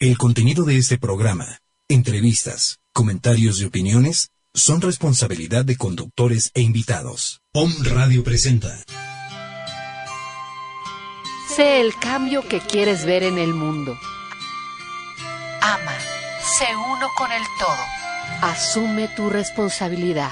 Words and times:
El 0.00 0.16
contenido 0.16 0.64
de 0.64 0.78
este 0.78 0.96
programa, 0.96 1.58
entrevistas, 1.88 2.78
comentarios 2.92 3.60
y 3.60 3.64
opiniones 3.64 4.30
son 4.54 4.80
responsabilidad 4.80 5.64
de 5.64 5.76
conductores 5.76 6.52
e 6.54 6.60
invitados. 6.60 7.40
Om 7.52 7.72
Radio 7.82 8.22
presenta. 8.22 8.78
Sé 11.48 11.80
el 11.80 11.96
cambio 11.96 12.46
que 12.46 12.60
quieres 12.60 13.04
ver 13.04 13.24
en 13.24 13.38
el 13.38 13.52
mundo. 13.52 13.98
Ama, 15.62 15.98
sé 16.58 16.66
uno 16.76 17.08
con 17.16 17.32
el 17.32 17.42
todo. 17.58 18.52
Asume 18.52 19.08
tu 19.08 19.28
responsabilidad. 19.28 20.30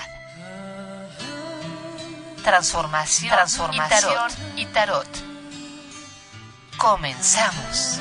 Transformación, 2.45 3.33
Transformación 3.33 3.98
y, 3.98 4.05
tarot. 4.05 4.59
y 4.59 4.67
tarot. 4.67 5.09
Comenzamos. 6.79 8.01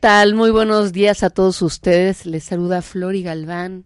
Tal? 0.00 0.34
Muy 0.34 0.50
buenos 0.50 0.94
días 0.94 1.22
a 1.22 1.28
todos 1.28 1.60
ustedes. 1.60 2.24
Les 2.24 2.44
saluda 2.44 2.80
Flori 2.80 3.22
Galván. 3.22 3.84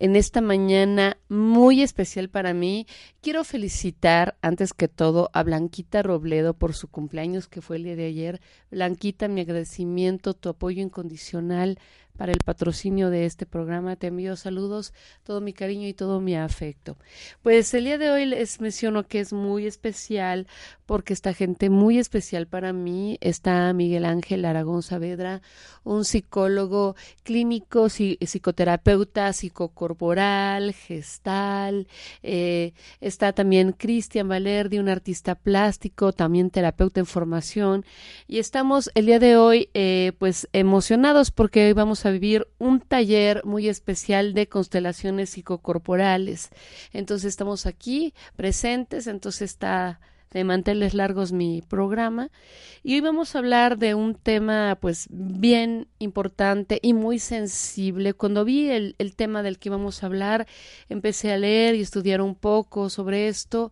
En 0.00 0.16
esta 0.16 0.40
mañana 0.40 1.18
muy 1.28 1.82
especial 1.82 2.28
para 2.28 2.52
mí, 2.52 2.88
quiero 3.20 3.44
felicitar 3.44 4.36
antes 4.42 4.74
que 4.74 4.88
todo 4.88 5.30
a 5.32 5.44
Blanquita 5.44 6.02
Robledo 6.02 6.54
por 6.54 6.74
su 6.74 6.88
cumpleaños 6.88 7.46
que 7.46 7.62
fue 7.62 7.76
el 7.76 7.84
día 7.84 7.94
de 7.94 8.06
ayer. 8.06 8.40
Blanquita, 8.72 9.28
mi 9.28 9.42
agradecimiento, 9.42 10.34
tu 10.34 10.48
apoyo 10.48 10.82
incondicional 10.82 11.78
para 12.16 12.32
el 12.32 12.38
patrocinio 12.44 13.10
de 13.10 13.26
este 13.26 13.46
programa. 13.46 13.96
Te 13.96 14.08
envío 14.08 14.36
saludos, 14.36 14.92
todo 15.22 15.40
mi 15.40 15.52
cariño 15.52 15.86
y 15.86 15.94
todo 15.94 16.20
mi 16.20 16.34
afecto. 16.34 16.96
Pues 17.42 17.72
el 17.74 17.84
día 17.84 17.98
de 17.98 18.10
hoy 18.10 18.26
les 18.26 18.60
menciono 18.60 19.06
que 19.06 19.20
es 19.20 19.32
muy 19.32 19.66
especial 19.66 20.46
porque 20.92 21.14
esta 21.14 21.32
gente 21.32 21.70
muy 21.70 21.98
especial 21.98 22.46
para 22.46 22.74
mí 22.74 23.16
está 23.22 23.72
Miguel 23.72 24.04
Ángel 24.04 24.44
Aragón 24.44 24.82
Saavedra, 24.82 25.40
un 25.84 26.04
psicólogo 26.04 26.96
clínico, 27.22 27.88
psicoterapeuta 27.88 29.32
psicocorporal, 29.32 30.74
gestal. 30.74 31.88
Eh, 32.22 32.74
está 33.00 33.32
también 33.32 33.72
Cristian 33.72 34.28
Valerdi, 34.28 34.78
un 34.78 34.90
artista 34.90 35.34
plástico, 35.34 36.12
también 36.12 36.50
terapeuta 36.50 37.00
en 37.00 37.06
formación. 37.06 37.86
Y 38.28 38.38
estamos 38.38 38.90
el 38.94 39.06
día 39.06 39.18
de 39.18 39.38
hoy 39.38 39.70
eh, 39.72 40.12
pues 40.18 40.46
emocionados 40.52 41.30
porque 41.30 41.68
hoy 41.68 41.72
vamos 41.72 42.04
a 42.04 42.10
vivir 42.10 42.48
un 42.58 42.80
taller 42.80 43.46
muy 43.46 43.66
especial 43.66 44.34
de 44.34 44.46
constelaciones 44.46 45.30
psicocorporales. 45.30 46.50
Entonces 46.92 47.30
estamos 47.30 47.64
aquí 47.64 48.12
presentes, 48.36 49.06
entonces 49.06 49.52
está 49.52 49.98
de 50.32 50.44
manteles 50.44 50.94
largos 50.94 51.32
mi 51.32 51.62
programa 51.62 52.30
y 52.82 52.94
hoy 52.94 53.00
vamos 53.00 53.34
a 53.34 53.38
hablar 53.38 53.78
de 53.78 53.94
un 53.94 54.14
tema 54.14 54.76
pues 54.80 55.06
bien 55.10 55.88
importante 55.98 56.78
y 56.82 56.94
muy 56.94 57.18
sensible. 57.18 58.14
Cuando 58.14 58.44
vi 58.44 58.70
el, 58.70 58.96
el 58.98 59.14
tema 59.14 59.42
del 59.42 59.58
que 59.58 59.68
íbamos 59.68 60.02
a 60.02 60.06
hablar, 60.06 60.46
empecé 60.88 61.32
a 61.32 61.38
leer 61.38 61.74
y 61.74 61.80
estudiar 61.80 62.20
un 62.20 62.34
poco 62.34 62.90
sobre 62.90 63.28
esto 63.28 63.70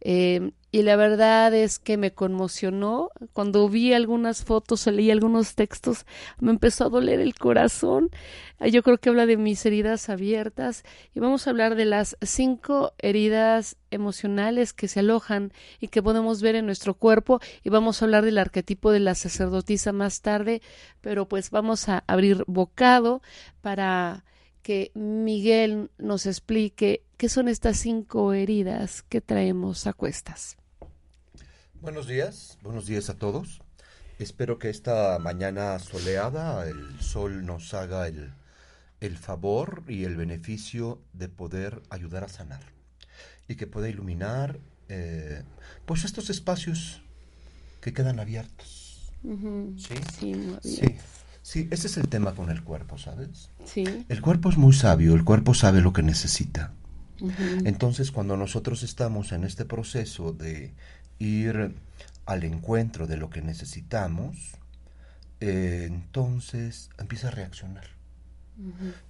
eh, 0.00 0.50
y 0.72 0.82
la 0.82 0.94
verdad 0.96 1.52
es 1.52 1.78
que 1.78 1.96
me 1.96 2.12
conmocionó. 2.12 3.10
Cuando 3.32 3.68
vi 3.68 3.92
algunas 3.92 4.44
fotos 4.44 4.86
o 4.86 4.90
leí 4.92 5.10
algunos 5.10 5.54
textos, 5.56 6.06
me 6.38 6.50
empezó 6.50 6.84
a 6.84 6.88
doler 6.88 7.20
el 7.20 7.34
corazón. 7.34 8.10
Ah, 8.58 8.68
yo 8.68 8.82
creo 8.82 8.98
que 8.98 9.08
habla 9.08 9.26
de 9.26 9.36
mis 9.36 9.64
heridas 9.66 10.08
abiertas 10.08 10.84
y 11.12 11.20
vamos 11.20 11.46
a 11.46 11.50
hablar 11.50 11.74
de 11.74 11.86
las 11.86 12.16
cinco 12.22 12.92
heridas 12.98 13.76
emocionales 13.90 14.72
que 14.72 14.86
se 14.86 15.00
alojan 15.00 15.52
y 15.80 15.88
que 15.88 16.02
podemos 16.02 16.40
ver 16.40 16.54
en 16.54 16.66
nuestro 16.66 16.94
cuerpo 16.94 17.40
y 17.64 17.70
vamos 17.70 18.00
a 18.00 18.04
hablar 18.04 18.24
del 18.24 18.38
arquetipo 18.38 18.92
de 18.92 19.00
la 19.00 19.16
sacerdotisa 19.16 19.92
más 19.92 20.20
tarde, 20.20 20.62
pero 21.00 21.26
pues 21.26 21.50
vamos 21.50 21.88
a 21.88 22.04
abrir 22.06 22.44
bocado 22.46 23.22
para 23.60 24.24
que 24.62 24.92
Miguel 24.94 25.90
nos 25.98 26.26
explique 26.26 27.02
qué 27.16 27.28
son 27.28 27.48
estas 27.48 27.78
cinco 27.78 28.34
heridas 28.34 29.02
que 29.02 29.20
traemos 29.20 29.86
a 29.86 29.94
cuestas. 29.94 30.59
Buenos 31.82 32.06
días, 32.06 32.58
buenos 32.62 32.84
días 32.84 33.08
a 33.08 33.14
todos. 33.14 33.62
Espero 34.18 34.58
que 34.58 34.68
esta 34.68 35.18
mañana 35.18 35.78
soleada 35.78 36.68
el 36.68 37.00
sol 37.00 37.46
nos 37.46 37.72
haga 37.72 38.06
el, 38.06 38.34
el 39.00 39.16
favor 39.16 39.82
y 39.88 40.04
el 40.04 40.14
beneficio 40.14 41.00
de 41.14 41.30
poder 41.30 41.80
ayudar 41.88 42.24
a 42.24 42.28
sanar 42.28 42.60
y 43.48 43.54
que 43.54 43.66
pueda 43.66 43.88
iluminar 43.88 44.58
eh, 44.90 45.42
pues 45.86 46.04
estos 46.04 46.28
espacios 46.28 47.00
que 47.80 47.94
quedan 47.94 48.20
abiertos. 48.20 49.10
¿Sí? 49.78 49.94
Sí, 50.18 50.56
sí. 50.62 50.98
Sí, 51.40 51.68
ese 51.70 51.86
es 51.86 51.96
el 51.96 52.08
tema 52.08 52.34
con 52.34 52.50
el 52.50 52.62
cuerpo, 52.62 52.98
¿sabes? 52.98 53.48
Sí. 53.64 54.04
El 54.10 54.20
cuerpo 54.20 54.50
es 54.50 54.58
muy 54.58 54.74
sabio, 54.74 55.14
el 55.14 55.24
cuerpo 55.24 55.54
sabe 55.54 55.80
lo 55.80 55.94
que 55.94 56.02
necesita. 56.02 56.74
Entonces, 57.64 58.12
cuando 58.12 58.36
nosotros 58.36 58.82
estamos 58.82 59.32
en 59.32 59.44
este 59.44 59.64
proceso 59.64 60.32
de 60.32 60.74
ir 61.20 61.76
al 62.26 62.44
encuentro 62.44 63.06
de 63.06 63.16
lo 63.16 63.30
que 63.30 63.42
necesitamos, 63.42 64.56
eh, 65.38 65.84
entonces 65.86 66.90
empieza 66.98 67.28
a 67.28 67.30
reaccionar. 67.30 67.84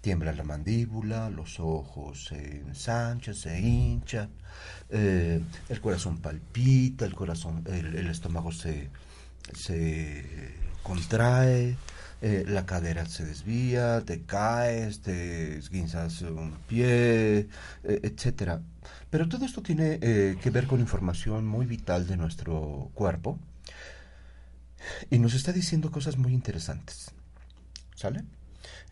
Tiembla 0.00 0.32
la 0.32 0.44
mandíbula, 0.44 1.28
los 1.28 1.58
ojos 1.58 2.26
se 2.26 2.58
ensanchan, 2.58 3.34
se 3.34 3.58
hinchan, 3.58 4.30
eh, 4.90 5.42
el 5.68 5.80
corazón 5.80 6.18
palpita, 6.18 7.04
el 7.04 7.16
corazón, 7.16 7.64
el, 7.66 8.06
estómago 8.08 8.52
se, 8.52 8.90
se 9.52 10.54
contrae, 10.84 11.76
eh, 12.22 12.44
la 12.46 12.66
cadera 12.66 13.06
se 13.06 13.24
desvía, 13.24 14.02
te 14.04 14.22
caes, 14.22 15.00
te 15.00 15.56
esguinzas 15.58 16.20
un 16.22 16.52
pie, 16.68 17.38
eh, 17.38 17.48
etcétera. 17.84 18.60
Pero 19.08 19.28
todo 19.28 19.44
esto 19.46 19.62
tiene 19.62 19.98
eh, 20.02 20.36
que 20.42 20.50
ver 20.50 20.66
con 20.66 20.80
información 20.80 21.46
muy 21.46 21.66
vital 21.66 22.06
de 22.06 22.16
nuestro 22.16 22.90
cuerpo 22.94 23.38
y 25.10 25.18
nos 25.18 25.34
está 25.34 25.52
diciendo 25.52 25.90
cosas 25.90 26.16
muy 26.16 26.32
interesantes. 26.32 27.10
¿Sale? 27.94 28.24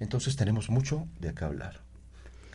Entonces 0.00 0.36
tenemos 0.36 0.70
mucho 0.70 1.06
de 1.20 1.34
qué 1.34 1.44
hablar. 1.44 1.87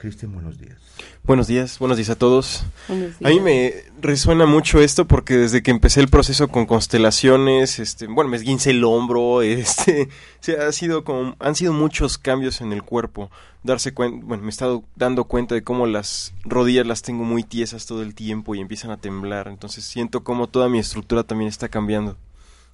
Cristian, 0.03 0.33
buenos 0.33 0.59
días. 0.59 0.75
Buenos 1.23 1.47
días, 1.47 1.79
buenos 1.79 1.95
días 1.95 2.09
a 2.09 2.17
todos. 2.17 2.65
A 2.89 3.29
mí 3.29 3.39
me 3.39 3.73
resuena 4.01 4.45
mucho 4.45 4.81
esto 4.81 5.07
porque 5.07 5.37
desde 5.37 5.63
que 5.63 5.71
empecé 5.71 6.01
el 6.01 6.09
proceso 6.09 6.49
con 6.49 6.65
constelaciones, 6.65 7.79
este, 7.79 8.07
bueno, 8.07 8.29
me 8.29 8.35
esguince 8.35 8.71
el 8.71 8.83
hombro, 8.83 9.41
este, 9.41 10.09
se 10.41 10.57
ha 10.57 10.69
sido 10.73 11.05
como, 11.05 11.37
han 11.39 11.55
sido 11.55 11.71
muchos 11.71 12.17
cambios 12.17 12.59
en 12.59 12.73
el 12.73 12.83
cuerpo. 12.83 13.31
Darse 13.63 13.93
cuenta, 13.93 14.25
bueno, 14.25 14.43
me 14.43 14.49
he 14.49 14.51
estado 14.51 14.83
dando 14.97 15.23
cuenta 15.23 15.55
de 15.55 15.63
cómo 15.63 15.87
las 15.87 16.33
rodillas 16.43 16.85
las 16.85 17.01
tengo 17.01 17.23
muy 17.23 17.45
tiesas 17.45 17.85
todo 17.85 18.01
el 18.01 18.13
tiempo 18.13 18.55
y 18.55 18.59
empiezan 18.59 18.91
a 18.91 18.97
temblar. 18.97 19.47
Entonces 19.47 19.85
siento 19.85 20.25
como 20.25 20.47
toda 20.47 20.67
mi 20.67 20.79
estructura 20.79 21.23
también 21.23 21.47
está 21.47 21.69
cambiando. 21.69 22.17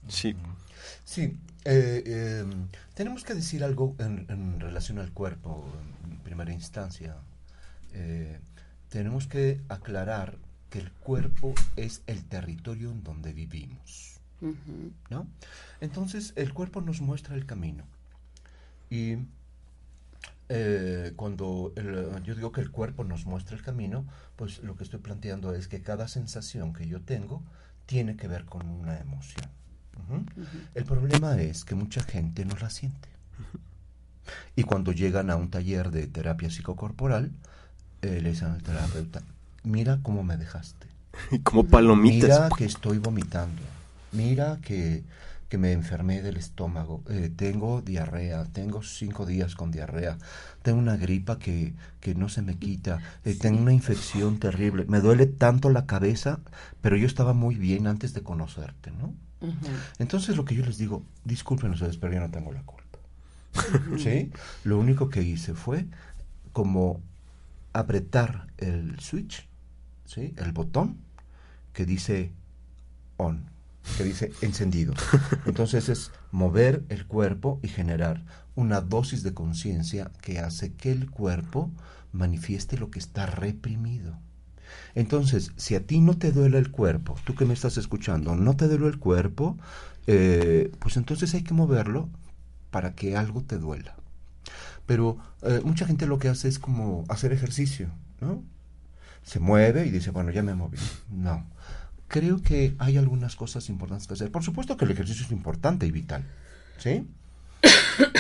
Sí. 0.08 0.36
Sí, 1.06 1.38
eh, 1.66 2.42
em, 2.42 2.68
tenemos 2.94 3.24
que 3.24 3.34
decir 3.34 3.64
algo 3.64 3.96
en 4.00 4.60
relación 4.60 5.00
al 5.00 5.12
cuerpo 5.12 5.66
primera 6.30 6.54
instancia, 6.54 7.16
eh, 7.94 8.40
tenemos 8.90 9.26
que 9.26 9.62
aclarar 9.68 10.38
que 10.70 10.78
el 10.78 10.92
cuerpo 10.92 11.56
es 11.76 12.04
el 12.06 12.24
territorio 12.24 12.92
en 12.92 13.04
donde 13.04 13.34
vivimos. 13.34 14.20
¿no? 15.10 15.28
Entonces, 15.82 16.34
el 16.36 16.54
cuerpo 16.54 16.82
nos 16.82 17.02
muestra 17.02 17.36
el 17.36 17.48
camino. 17.48 17.84
Y 18.92 19.18
eh, 20.50 21.14
cuando 21.16 21.74
yo 22.24 22.36
digo 22.36 22.52
que 22.52 22.62
el 22.62 22.70
cuerpo 22.70 23.04
nos 23.04 23.26
muestra 23.26 23.58
el 23.58 23.64
camino, 23.64 24.06
pues 24.36 24.60
lo 24.60 24.76
que 24.76 24.84
estoy 24.84 25.00
planteando 25.00 25.56
es 25.56 25.68
que 25.68 25.82
cada 25.82 26.08
sensación 26.08 26.74
que 26.74 26.88
yo 26.88 27.02
tengo 27.02 27.44
tiene 27.88 28.16
que 28.16 28.28
ver 28.28 28.46
con 28.46 28.70
una 28.70 29.00
emoción. 29.00 29.50
El 30.76 30.86
problema 30.86 31.40
es 31.42 31.66
que 31.66 31.76
mucha 31.76 32.02
gente 32.04 32.46
no 32.46 32.56
la 32.58 32.70
siente. 32.70 33.10
Y 34.56 34.64
cuando 34.64 34.92
llegan 34.92 35.30
a 35.30 35.36
un 35.36 35.50
taller 35.50 35.92
de 35.92 36.08
terapia 36.08 36.50
psicocorporal, 36.50 37.32
eh, 38.02 38.20
le 38.22 38.30
dicen 38.30 38.50
al 38.50 38.64
terapeuta, 38.64 39.22
mira 39.64 40.00
cómo 40.02 40.24
me 40.24 40.38
dejaste. 40.38 40.88
Como 41.44 41.66
palomitas. 41.66 42.30
Mira 42.30 42.50
que 42.58 42.66
estoy 42.66 42.98
vomitando. 42.98 43.62
Mira 44.12 44.60
que, 44.62 45.04
que 45.50 45.58
me 45.58 45.72
enfermé 45.72 46.22
del 46.22 46.38
estómago. 46.38 47.04
Eh, 47.10 47.32
tengo 47.36 47.82
diarrea. 47.82 48.46
Tengo 48.46 48.84
cinco 48.84 49.26
días 49.26 49.56
con 49.56 49.72
diarrea. 49.72 50.18
Tengo 50.62 50.80
una 50.80 50.98
gripa 50.98 51.40
que, 51.40 51.74
que 52.00 52.16
no 52.16 52.30
se 52.30 52.42
me 52.42 52.56
quita. 52.56 53.00
Eh, 53.26 53.36
tengo 53.36 53.60
una 53.62 53.74
infección 53.74 54.40
terrible. 54.40 54.86
Me 54.88 55.02
duele 55.02 55.26
tanto 55.26 55.70
la 55.70 55.86
cabeza, 55.86 56.40
pero 56.82 56.96
yo 56.96 57.06
estaba 57.06 57.34
muy 57.34 57.56
bien 57.56 57.88
antes 57.88 58.14
de 58.14 58.24
conocerte, 58.24 58.92
¿no? 58.92 59.14
Entonces 60.00 60.36
lo 60.36 60.46
que 60.46 60.56
yo 60.56 60.66
les 60.66 60.78
digo, 60.78 61.04
disculpen 61.24 61.72
ustedes, 61.72 61.98
pero 61.98 62.14
yo 62.14 62.20
no 62.20 62.32
tengo 62.32 62.52
la 62.52 62.64
culpa. 62.64 63.00
¿sí? 63.98 64.32
Lo 64.64 64.78
único 64.78 65.10
que 65.10 65.22
hice 65.22 65.54
fue 65.54 65.86
como 66.54 67.02
apretar 67.74 68.48
el 68.58 69.00
switch, 69.00 69.48
¿sí? 70.06 70.34
El 70.38 70.52
botón 70.52 70.98
que 71.74 71.86
dice 71.86 72.32
on, 73.18 73.46
que 73.98 74.04
dice 74.04 74.32
encendido. 74.42 74.94
Entonces 75.46 75.90
es 75.90 76.12
mover 76.32 76.84
el 76.90 77.06
cuerpo 77.06 77.60
y 77.64 77.68
generar 77.68 78.24
una 78.56 78.82
dosis 78.82 79.24
de 79.24 79.34
conciencia 79.34 80.12
que 80.22 80.40
hace 80.40 80.74
que 80.74 80.92
el 80.92 81.10
cuerpo 81.10 81.72
manifieste 82.12 82.78
lo 82.78 82.90
que 82.90 83.00
está 83.00 83.26
reprimido. 83.26 84.18
Entonces, 84.96 85.52
si 85.56 85.76
a 85.76 85.86
ti 85.86 86.02
no 86.02 86.18
te 86.18 86.32
duele 86.32 86.58
el 86.58 86.72
cuerpo, 86.72 87.16
tú 87.24 87.36
que 87.36 87.46
me 87.46 87.54
estás 87.54 87.78
escuchando, 87.78 88.36
no 88.36 88.56
te 88.56 88.68
duele 88.68 88.88
el 88.88 89.00
cuerpo, 89.00 89.58
eh, 90.08 90.72
pues 90.80 90.98
entonces 90.98 91.34
hay 91.34 91.44
que 91.44 91.54
moverlo 91.54 92.10
para 92.72 92.96
que 92.96 93.16
algo 93.16 93.42
te 93.42 93.58
duela. 93.58 93.96
Pero 94.86 95.18
eh, 95.44 95.62
mucha 95.64 95.86
gente 95.86 96.08
lo 96.08 96.18
que 96.18 96.30
hace 96.30 96.48
es 96.48 96.58
como 96.58 97.06
hacer 97.10 97.32
ejercicio, 97.32 97.90
¿no? 98.22 98.44
Se 99.24 99.40
mueve 99.40 99.86
y 99.86 99.92
dice, 99.92 100.10
bueno, 100.10 100.32
ya 100.32 100.42
me 100.42 100.56
moví. 100.56 100.78
No. 101.12 101.46
Creo 102.08 102.42
que 102.42 102.76
hay 102.80 102.98
algunas 102.98 103.36
cosas 103.36 103.70
importantes 103.70 104.08
que 104.08 104.16
hacer. 104.16 104.32
Por 104.32 104.44
supuesto 104.44 104.78
que 104.78 104.86
el 104.86 104.92
ejercicio 104.92 105.26
es 105.26 105.32
importante 105.32 105.86
y 105.86 105.92
vital, 105.92 106.26
¿sí? 106.80 107.08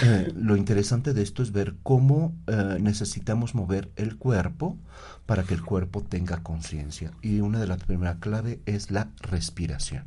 Eh, 0.04 0.34
lo 0.36 0.56
interesante 0.56 1.14
de 1.14 1.22
esto 1.22 1.44
es 1.44 1.52
ver 1.52 1.76
cómo 1.84 2.34
eh, 2.48 2.78
necesitamos 2.80 3.56
mover 3.56 3.90
el 3.96 4.18
cuerpo 4.18 4.78
para 5.26 5.44
que 5.44 5.54
el 5.54 5.64
cuerpo 5.64 6.02
tenga 6.02 6.44
conciencia. 6.44 7.12
Y 7.22 7.40
una 7.40 7.60
de 7.60 7.68
las 7.68 7.84
primeras 7.84 8.18
claves 8.18 8.60
es 8.66 8.92
la 8.92 9.10
respiración. 9.22 10.06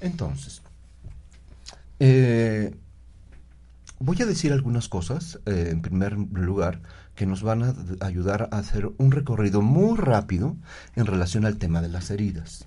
Entonces, 0.00 0.62
eh, 2.00 2.74
voy 4.00 4.20
a 4.20 4.26
decir 4.26 4.52
algunas 4.52 4.88
cosas, 4.88 5.38
en 5.46 5.80
primer 5.80 6.18
lugar, 6.18 6.80
que 7.14 7.26
nos 7.26 7.42
van 7.42 7.62
a 7.62 7.74
ayudar 8.00 8.48
a 8.50 8.58
hacer 8.58 8.90
un 8.96 9.12
recorrido 9.12 9.62
muy 9.62 9.96
rápido 9.96 10.56
en 10.96 11.06
relación 11.06 11.44
al 11.44 11.58
tema 11.58 11.82
de 11.82 11.88
las 11.88 12.10
heridas. 12.10 12.66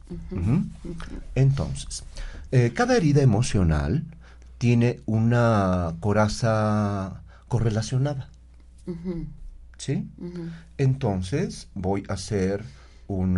Entonces, 1.34 2.04
cada 2.74 2.96
herida 2.96 3.22
emocional 3.22 4.06
tiene 4.58 5.02
una 5.06 5.96
coraza 6.00 7.24
correlacionada. 7.48 8.30
¿Sí? 9.78 10.08
Entonces 10.78 11.68
voy 11.74 12.04
a 12.08 12.14
hacer 12.14 12.64
un 13.08 13.36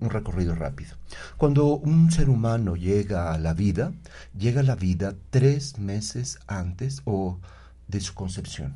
recorrido 0.00 0.54
rápido. 0.54 0.96
Cuando 1.36 1.76
un 1.76 2.10
ser 2.10 2.28
humano 2.28 2.76
llega 2.76 3.32
a 3.32 3.38
la 3.38 3.54
vida, 3.54 3.92
llega 4.36 4.60
a 4.60 4.64
la 4.64 4.76
vida 4.76 5.14
tres 5.30 5.78
meses 5.78 6.38
antes 6.46 7.02
o 7.04 7.38
de 7.88 8.00
su 8.00 8.14
concepción. 8.14 8.74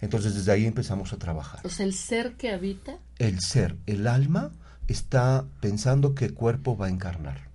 Entonces 0.00 0.34
desde 0.34 0.52
ahí 0.52 0.66
empezamos 0.66 1.12
a 1.12 1.16
trabajar. 1.16 1.60
O 1.64 1.68
sea, 1.68 1.86
el 1.86 1.94
ser 1.94 2.34
que 2.34 2.50
habita. 2.50 2.98
El 3.18 3.40
ser, 3.40 3.76
el 3.86 4.08
alma, 4.08 4.50
está 4.88 5.44
pensando 5.60 6.14
qué 6.14 6.30
cuerpo 6.30 6.76
va 6.76 6.86
a 6.86 6.90
encarnar. 6.90 7.51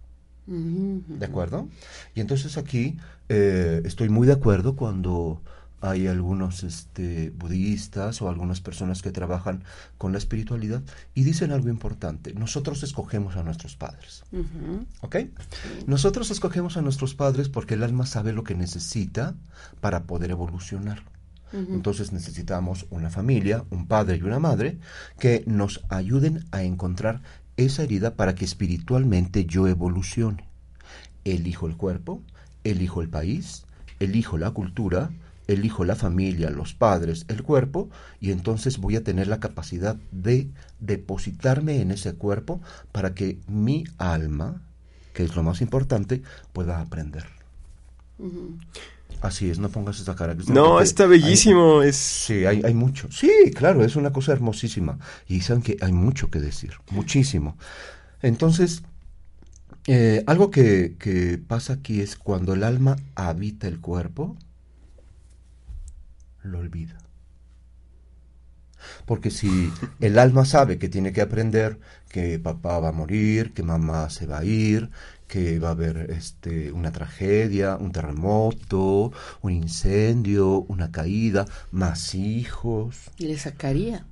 ¿De 0.47 1.25
acuerdo? 1.25 1.67
Y 2.15 2.21
entonces 2.21 2.57
aquí 2.57 2.97
eh, 3.29 3.81
estoy 3.83 4.09
muy 4.09 4.25
de 4.25 4.33
acuerdo 4.33 4.75
cuando 4.75 5.41
hay 5.81 6.07
algunos 6.07 6.63
este, 6.63 7.31
budistas 7.31 8.21
o 8.21 8.29
algunas 8.29 8.61
personas 8.61 9.01
que 9.01 9.11
trabajan 9.11 9.63
con 9.97 10.11
la 10.11 10.17
espiritualidad 10.17 10.81
y 11.13 11.23
dicen 11.23 11.51
algo 11.51 11.69
importante. 11.69 12.33
Nosotros 12.33 12.81
escogemos 12.83 13.35
a 13.35 13.43
nuestros 13.43 13.75
padres. 13.75 14.23
¿Ok? 15.01 15.17
Nosotros 15.85 16.31
escogemos 16.31 16.77
a 16.77 16.81
nuestros 16.81 17.13
padres 17.13 17.49
porque 17.49 17.75
el 17.75 17.83
alma 17.83 18.05
sabe 18.05 18.33
lo 18.33 18.43
que 18.43 18.55
necesita 18.55 19.35
para 19.79 20.03
poder 20.03 20.31
evolucionar. 20.31 21.03
Entonces 21.53 22.11
necesitamos 22.11 22.87
una 22.89 23.09
familia, 23.09 23.63
un 23.69 23.87
padre 23.87 24.17
y 24.17 24.21
una 24.21 24.39
madre 24.39 24.79
que 25.17 25.45
nos 25.47 25.81
ayuden 25.87 26.43
a 26.51 26.63
encontrar 26.63 27.21
esa 27.57 27.83
herida 27.83 28.15
para 28.15 28.35
que 28.35 28.45
espiritualmente 28.45 29.45
yo 29.45 29.67
evolucione. 29.67 30.47
Elijo 31.25 31.67
el 31.67 31.75
cuerpo, 31.75 32.21
elijo 32.63 33.01
el 33.01 33.09
país, 33.09 33.65
elijo 33.99 34.37
la 34.37 34.51
cultura, 34.51 35.09
elijo 35.47 35.85
la 35.85 35.95
familia, 35.95 36.49
los 36.49 36.73
padres, 36.73 37.25
el 37.29 37.43
cuerpo, 37.43 37.89
y 38.19 38.31
entonces 38.31 38.77
voy 38.77 38.95
a 38.95 39.03
tener 39.03 39.27
la 39.27 39.39
capacidad 39.39 39.95
de 40.11 40.49
depositarme 40.79 41.81
en 41.81 41.91
ese 41.91 42.13
cuerpo 42.13 42.61
para 42.91 43.13
que 43.13 43.39
mi 43.47 43.85
alma, 43.97 44.61
que 45.13 45.23
es 45.23 45.35
lo 45.35 45.43
más 45.43 45.61
importante, 45.61 46.21
pueda 46.53 46.79
aprender. 46.79 47.25
Así 49.21 49.49
es, 49.49 49.59
no 49.59 49.69
pongas 49.69 49.99
esa 49.99 50.15
cara. 50.15 50.35
No, 50.47 50.79
está 50.79 51.05
bellísimo. 51.07 51.81
es... 51.81 51.95
Sí, 51.95 52.45
hay, 52.45 52.61
hay, 52.63 52.73
mucho. 52.73 53.11
Sí, 53.11 53.31
claro, 53.55 53.83
es 53.83 53.95
una 53.95 54.11
cosa 54.11 54.31
hermosísima. 54.31 54.99
Y 55.27 55.41
saben 55.41 55.63
que 55.63 55.77
hay 55.81 55.91
mucho 55.91 56.29
que 56.29 56.39
decir, 56.39 56.73
muchísimo. 56.91 57.57
Entonces, 58.21 58.83
eh, 59.87 60.23
algo 60.27 60.51
que, 60.51 60.95
que 60.99 61.39
pasa 61.39 61.73
aquí 61.73 62.01
es 62.01 62.15
cuando 62.15 62.53
el 62.53 62.63
alma 62.63 62.97
habita 63.15 63.67
el 63.67 63.79
cuerpo, 63.79 64.37
lo 66.43 66.59
olvida. 66.59 66.97
Porque 69.05 69.31
si 69.31 69.71
el 69.99 70.19
alma 70.19 70.45
sabe 70.45 70.77
que 70.77 70.89
tiene 70.89 71.11
que 71.11 71.21
aprender 71.21 71.79
que 72.09 72.39
papá 72.39 72.79
va 72.79 72.89
a 72.89 72.93
morir, 72.93 73.53
que 73.53 73.63
mamá 73.63 74.09
se 74.09 74.27
va 74.27 74.39
a 74.39 74.45
ir, 74.45 74.89
que 75.27 75.59
va 75.59 75.69
a 75.69 75.71
haber 75.71 76.11
este, 76.11 76.71
una 76.71 76.91
tragedia, 76.91 77.75
un 77.77 77.91
terremoto, 77.91 79.11
un 79.41 79.51
incendio, 79.51 80.61
una 80.69 80.91
caída, 80.91 81.45
más 81.71 82.15
hijos. 82.15 82.97
Y 83.17 83.27
le 83.27 83.37
sacaría. 83.37 84.05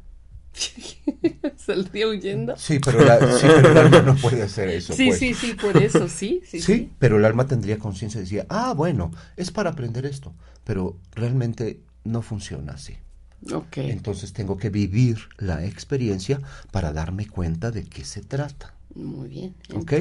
Saldría 1.57 2.07
huyendo. 2.07 2.55
Sí 2.57 2.79
pero, 2.79 3.01
el 3.01 3.77
alma 3.77 4.01
no 4.01 4.15
puede 4.15 4.43
hacer 4.43 4.69
eso. 4.69 4.93
Sí, 4.93 5.07
pues. 5.07 5.19
sí, 5.19 5.33
sí, 5.33 5.53
por 5.53 5.77
eso, 5.77 6.07
sí, 6.07 6.41
sí. 6.45 6.61
Sí, 6.61 6.91
pero 6.99 7.17
el 7.17 7.25
alma 7.25 7.47
tendría 7.47 7.77
conciencia 7.77 8.19
y 8.19 8.23
decía, 8.23 8.45
ah, 8.49 8.73
bueno, 8.73 9.11
es 9.35 9.51
para 9.51 9.71
aprender 9.71 10.05
esto, 10.05 10.33
pero 10.63 10.97
realmente 11.13 11.81
no 12.03 12.21
funciona 12.21 12.73
así. 12.73 12.95
Okay. 13.51 13.91
Entonces 13.91 14.33
tengo 14.33 14.57
que 14.57 14.69
vivir 14.69 15.17
la 15.37 15.65
experiencia 15.65 16.39
para 16.71 16.93
darme 16.93 17.27
cuenta 17.27 17.71
de 17.71 17.83
qué 17.83 18.03
se 18.03 18.21
trata. 18.21 18.74
Muy 18.95 19.29
bien. 19.29 19.55
¿Ok? 19.75 19.93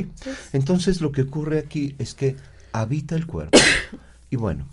Entonces 0.52 1.00
lo 1.00 1.12
que 1.12 1.22
ocurre 1.22 1.58
aquí 1.58 1.94
es 1.98 2.14
que 2.14 2.36
habita 2.72 3.14
el 3.16 3.26
cuerpo. 3.26 3.58
y 4.30 4.36
bueno, 4.36 4.66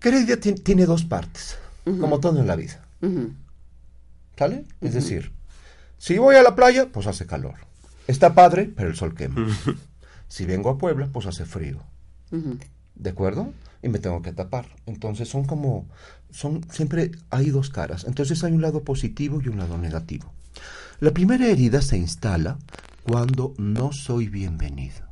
Querida 0.00 0.36
tiene 0.36 0.86
dos 0.86 1.04
partes, 1.04 1.58
como 1.84 2.20
todo 2.20 2.38
en 2.38 2.46
la 2.46 2.56
vida. 2.56 2.80
¿Sale? 4.38 4.64
Es 4.80 4.94
decir, 4.94 5.32
si 5.98 6.18
voy 6.18 6.36
a 6.36 6.42
la 6.42 6.54
playa, 6.54 6.88
pues 6.92 7.06
hace 7.06 7.26
calor. 7.26 7.54
Está 8.06 8.34
padre, 8.34 8.70
pero 8.76 8.88
el 8.88 8.96
sol 8.96 9.14
quema. 9.14 9.46
si 10.28 10.44
vengo 10.44 10.70
a 10.70 10.78
Puebla, 10.78 11.08
pues 11.12 11.26
hace 11.26 11.44
frío. 11.44 11.82
¿De 12.94 13.10
acuerdo? 13.10 13.52
Y 13.82 13.88
me 13.88 13.98
tengo 13.98 14.22
que 14.22 14.32
tapar. 14.32 14.66
Entonces 14.86 15.28
son 15.28 15.44
como, 15.44 15.88
son, 16.30 16.64
siempre 16.70 17.12
hay 17.30 17.50
dos 17.50 17.70
caras. 17.70 18.04
Entonces 18.04 18.44
hay 18.44 18.52
un 18.52 18.62
lado 18.62 18.82
positivo 18.82 19.40
y 19.42 19.48
un 19.48 19.58
lado 19.58 19.78
negativo. 19.78 20.32
La 21.00 21.12
primera 21.12 21.46
herida 21.46 21.82
se 21.82 21.96
instala 21.96 22.58
cuando 23.06 23.54
no 23.56 23.92
soy 23.92 24.28
bienvenido. 24.28 25.06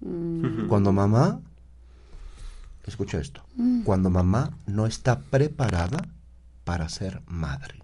Mm. 0.00 0.68
Cuando 0.68 0.92
mamá, 0.92 1.40
escucha 2.86 3.18
esto, 3.18 3.42
mm. 3.56 3.82
cuando 3.82 4.10
mamá 4.10 4.56
no 4.66 4.86
está 4.86 5.18
preparada 5.18 5.98
para 6.64 6.88
ser 6.88 7.22
madre. 7.26 7.82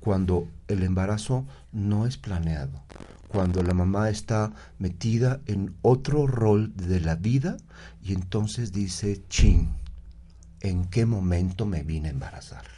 Cuando 0.00 0.48
el 0.68 0.82
embarazo 0.82 1.46
no 1.72 2.06
es 2.06 2.18
planeado, 2.18 2.82
cuando 3.28 3.62
la 3.62 3.72
mamá 3.72 4.10
está 4.10 4.52
metida 4.78 5.40
en 5.46 5.74
otro 5.80 6.26
rol 6.26 6.74
de 6.76 7.00
la 7.00 7.16
vida 7.16 7.56
y 8.02 8.12
entonces 8.12 8.70
dice, 8.70 9.22
chin, 9.28 9.70
¿en 10.60 10.84
qué 10.86 11.06
momento 11.06 11.64
me 11.64 11.82
vine 11.82 12.08
a 12.08 12.12
embarazar? 12.12 12.77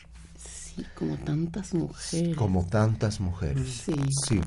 Como 0.94 1.16
tantas 1.16 1.74
mujeres. 1.74 2.36
Como 2.36 2.66
tantas 2.66 3.20
mujeres. 3.20 3.82
Sí. 3.84 3.94
Sí. 4.28 4.40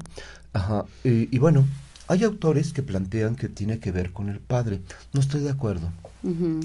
Ajá. 0.53 0.85
Y, 1.03 1.37
bueno, 1.39 1.65
hay 2.07 2.23
autores 2.23 2.73
que 2.73 2.83
plantean 2.83 3.35
que 3.35 3.49
tiene 3.49 3.79
que 3.79 3.91
ver 3.91 4.11
con 4.11 4.29
el 4.29 4.39
padre. 4.39 4.81
No 5.13 5.19
estoy 5.19 5.41
de 5.41 5.49
acuerdo. 5.49 5.91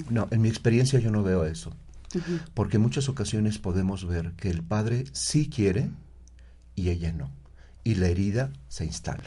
No, 0.09 0.27
en 0.31 0.41
mi 0.41 0.49
experiencia 0.49 0.99
yo 0.99 1.11
no 1.11 1.23
veo 1.23 1.45
eso. 1.45 1.71
Porque 2.53 2.77
en 2.77 2.83
muchas 2.83 3.09
ocasiones 3.09 3.59
podemos 3.59 4.07
ver 4.07 4.31
que 4.33 4.49
el 4.49 4.63
padre 4.63 5.05
sí 5.11 5.49
quiere 5.49 5.89
y 6.75 6.89
ella 6.89 7.11
no. 7.13 7.29
Y 7.83 7.95
la 7.95 8.07
herida 8.07 8.51
se 8.67 8.85
instala. 8.85 9.23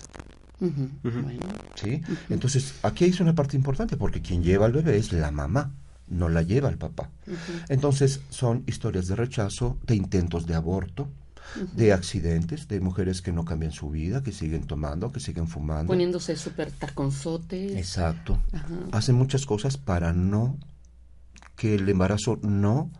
¿Sí? 1.74 2.02
Entonces, 2.30 2.74
aquí 2.82 3.04
hay 3.04 3.14
una 3.20 3.34
parte 3.34 3.56
importante 3.56 3.96
porque 3.96 4.22
quien 4.22 4.42
lleva 4.42 4.66
al 4.66 4.72
bebé 4.72 4.96
es 4.96 5.12
la 5.12 5.30
mamá, 5.30 5.72
no 6.12 6.28
la 6.28 6.42
lleva 6.42 6.68
el 6.68 6.78
papá. 6.78 7.10
Entonces, 7.68 8.20
son 8.30 8.62
historias 8.66 9.06
de 9.08 9.16
rechazo, 9.16 9.78
de 9.86 9.96
intentos 9.96 10.46
de 10.46 10.54
aborto, 10.54 11.08
de 11.74 11.92
accidentes, 11.92 12.68
de 12.68 12.80
mujeres 12.80 13.20
que 13.20 13.32
no 13.32 13.44
cambian 13.44 13.72
su 13.72 13.90
vida, 13.90 14.22
que 14.22 14.32
siguen 14.32 14.66
tomando, 14.66 15.12
que 15.12 15.20
siguen 15.20 15.48
fumando. 15.48 15.88
Poniéndose 15.88 16.36
súper 16.36 16.70
taconzotes. 16.70 17.76
Exacto. 17.76 18.38
Hacen 18.92 19.16
muchas 19.16 19.46
cosas 19.46 19.76
para 19.76 20.12
no 20.12 20.56
que 21.56 21.74
el 21.74 21.88
embarazo 21.88 22.38
no 22.42 22.90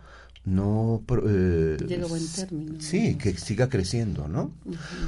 no 0.45 1.03
eh, 1.27 1.77
llega 1.87 2.05
a 2.05 2.09
buen 2.09 2.27
término 2.27 2.81
sí 2.81 3.15
que 3.15 3.37
siga 3.37 3.69
creciendo 3.69 4.27
no 4.27 4.51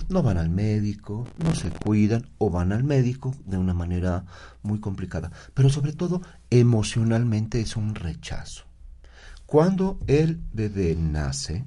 no 0.08 0.22
van 0.22 0.38
al 0.38 0.48
médico 0.48 1.26
no 1.42 1.54
se 1.54 1.70
cuidan 1.70 2.28
o 2.38 2.50
van 2.50 2.72
al 2.72 2.84
médico 2.84 3.34
de 3.44 3.58
una 3.58 3.74
manera 3.74 4.24
muy 4.64 4.80
complicada. 4.80 5.30
Pero 5.52 5.68
sobre 5.68 5.92
todo 5.92 6.22
emocionalmente 6.50 7.60
es 7.60 7.76
un 7.76 7.94
rechazo. 7.94 8.64
Cuando 9.46 9.98
el 10.08 10.40
bebé 10.52 10.96
nace 10.98 11.64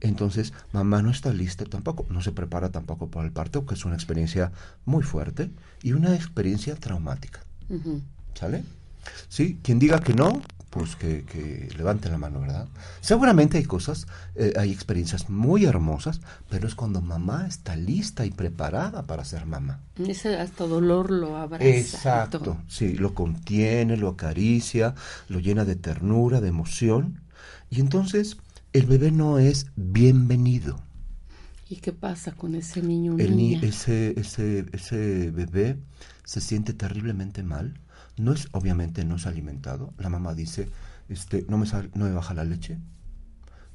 entonces 0.00 0.54
mamá 0.72 1.02
no 1.02 1.10
está 1.10 1.34
lista 1.34 1.66
tampoco 1.66 2.06
no 2.08 2.22
se 2.22 2.32
prepara 2.32 2.70
tampoco 2.70 3.10
para 3.10 3.26
el 3.26 3.32
parto 3.32 3.66
que 3.66 3.74
es 3.74 3.84
una 3.84 3.94
experiencia 3.94 4.52
muy 4.86 5.02
fuerte 5.02 5.50
y 5.82 5.92
una 5.92 6.14
experiencia 6.14 6.76
traumática. 6.76 7.40
Sale 8.34 8.64
sí 9.28 9.58
quien 9.62 9.78
diga 9.78 10.00
que 10.00 10.14
no 10.14 10.40
pues 10.70 10.94
que, 10.94 11.24
que 11.24 11.68
levanten 11.76 12.12
la 12.12 12.18
mano, 12.18 12.40
¿verdad? 12.40 12.68
Seguramente 13.00 13.58
hay 13.58 13.64
cosas, 13.64 14.06
eh, 14.36 14.52
hay 14.56 14.70
experiencias 14.70 15.28
muy 15.28 15.64
hermosas, 15.64 16.20
pero 16.48 16.68
es 16.68 16.76
cuando 16.76 17.02
mamá 17.02 17.46
está 17.48 17.74
lista 17.74 18.24
y 18.24 18.30
preparada 18.30 19.02
para 19.02 19.24
ser 19.24 19.46
mamá. 19.46 19.80
Ese 19.98 20.36
hasta 20.38 20.66
dolor 20.66 21.10
lo 21.10 21.36
abraza. 21.36 21.64
Exacto, 21.64 22.56
sí, 22.68 22.94
lo 22.94 23.14
contiene, 23.14 23.96
lo 23.96 24.10
acaricia, 24.10 24.94
lo 25.28 25.40
llena 25.40 25.64
de 25.64 25.74
ternura, 25.74 26.40
de 26.40 26.48
emoción, 26.48 27.20
y 27.68 27.80
entonces 27.80 28.36
el 28.72 28.86
bebé 28.86 29.10
no 29.10 29.40
es 29.40 29.66
bienvenido. 29.74 30.80
¿Y 31.68 31.76
qué 31.76 31.92
pasa 31.92 32.32
con 32.32 32.54
ese 32.54 32.82
niño? 32.82 33.16
El 33.18 33.36
ni 33.36 33.54
ese, 33.54 34.18
ese, 34.18 34.66
ese 34.72 35.30
bebé 35.32 35.78
se 36.24 36.40
siente 36.40 36.74
terriblemente 36.74 37.42
mal 37.42 37.74
no 38.20 38.32
es, 38.32 38.48
obviamente 38.52 39.04
no 39.04 39.16
es 39.16 39.26
alimentado. 39.26 39.92
La 39.98 40.08
mamá 40.08 40.34
dice, 40.34 40.68
este, 41.08 41.44
no 41.48 41.58
me, 41.58 41.66
no 41.94 42.04
me 42.04 42.12
baja 42.12 42.34
la 42.34 42.44
leche 42.44 42.78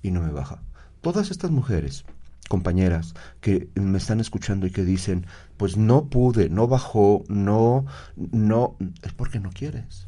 y 0.01 0.11
no 0.11 0.21
me 0.21 0.31
baja. 0.31 0.61
Todas 1.01 1.31
estas 1.31 1.51
mujeres, 1.51 2.05
compañeras, 2.47 3.13
que 3.41 3.69
me 3.75 3.97
están 3.97 4.19
escuchando 4.19 4.67
y 4.67 4.71
que 4.71 4.85
dicen, 4.85 5.25
pues 5.57 5.77
no 5.77 6.09
pude, 6.09 6.49
no 6.49 6.67
bajó, 6.67 7.23
no, 7.27 7.85
no, 8.15 8.77
es 9.01 9.13
porque 9.13 9.39
no 9.39 9.49
quieres. 9.49 10.05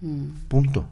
Mm. 0.00 0.46
Punto. 0.48 0.88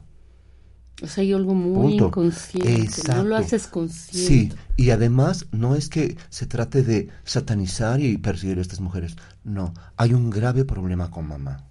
O 1.01 1.07
sea, 1.07 1.21
hay 1.21 1.31
algo 1.31 1.55
muy 1.55 1.93
inconsciente, 1.93 3.13
no 3.15 3.23
lo 3.23 3.37
haces 3.37 3.67
consciente. 3.67 4.55
Sí, 4.55 4.59
y 4.75 4.89
además 4.89 5.47
no 5.51 5.75
es 5.75 5.87
que 5.87 6.17
se 6.29 6.45
trate 6.45 6.83
de 6.83 7.07
satanizar 7.23 8.01
y 8.01 8.17
perseguir 8.17 8.57
a 8.57 8.61
estas 8.61 8.81
mujeres, 8.81 9.15
no, 9.45 9.73
hay 9.95 10.13
un 10.13 10.29
grave 10.29 10.65
problema 10.65 11.09
con 11.09 11.25
mamá. 11.27 11.68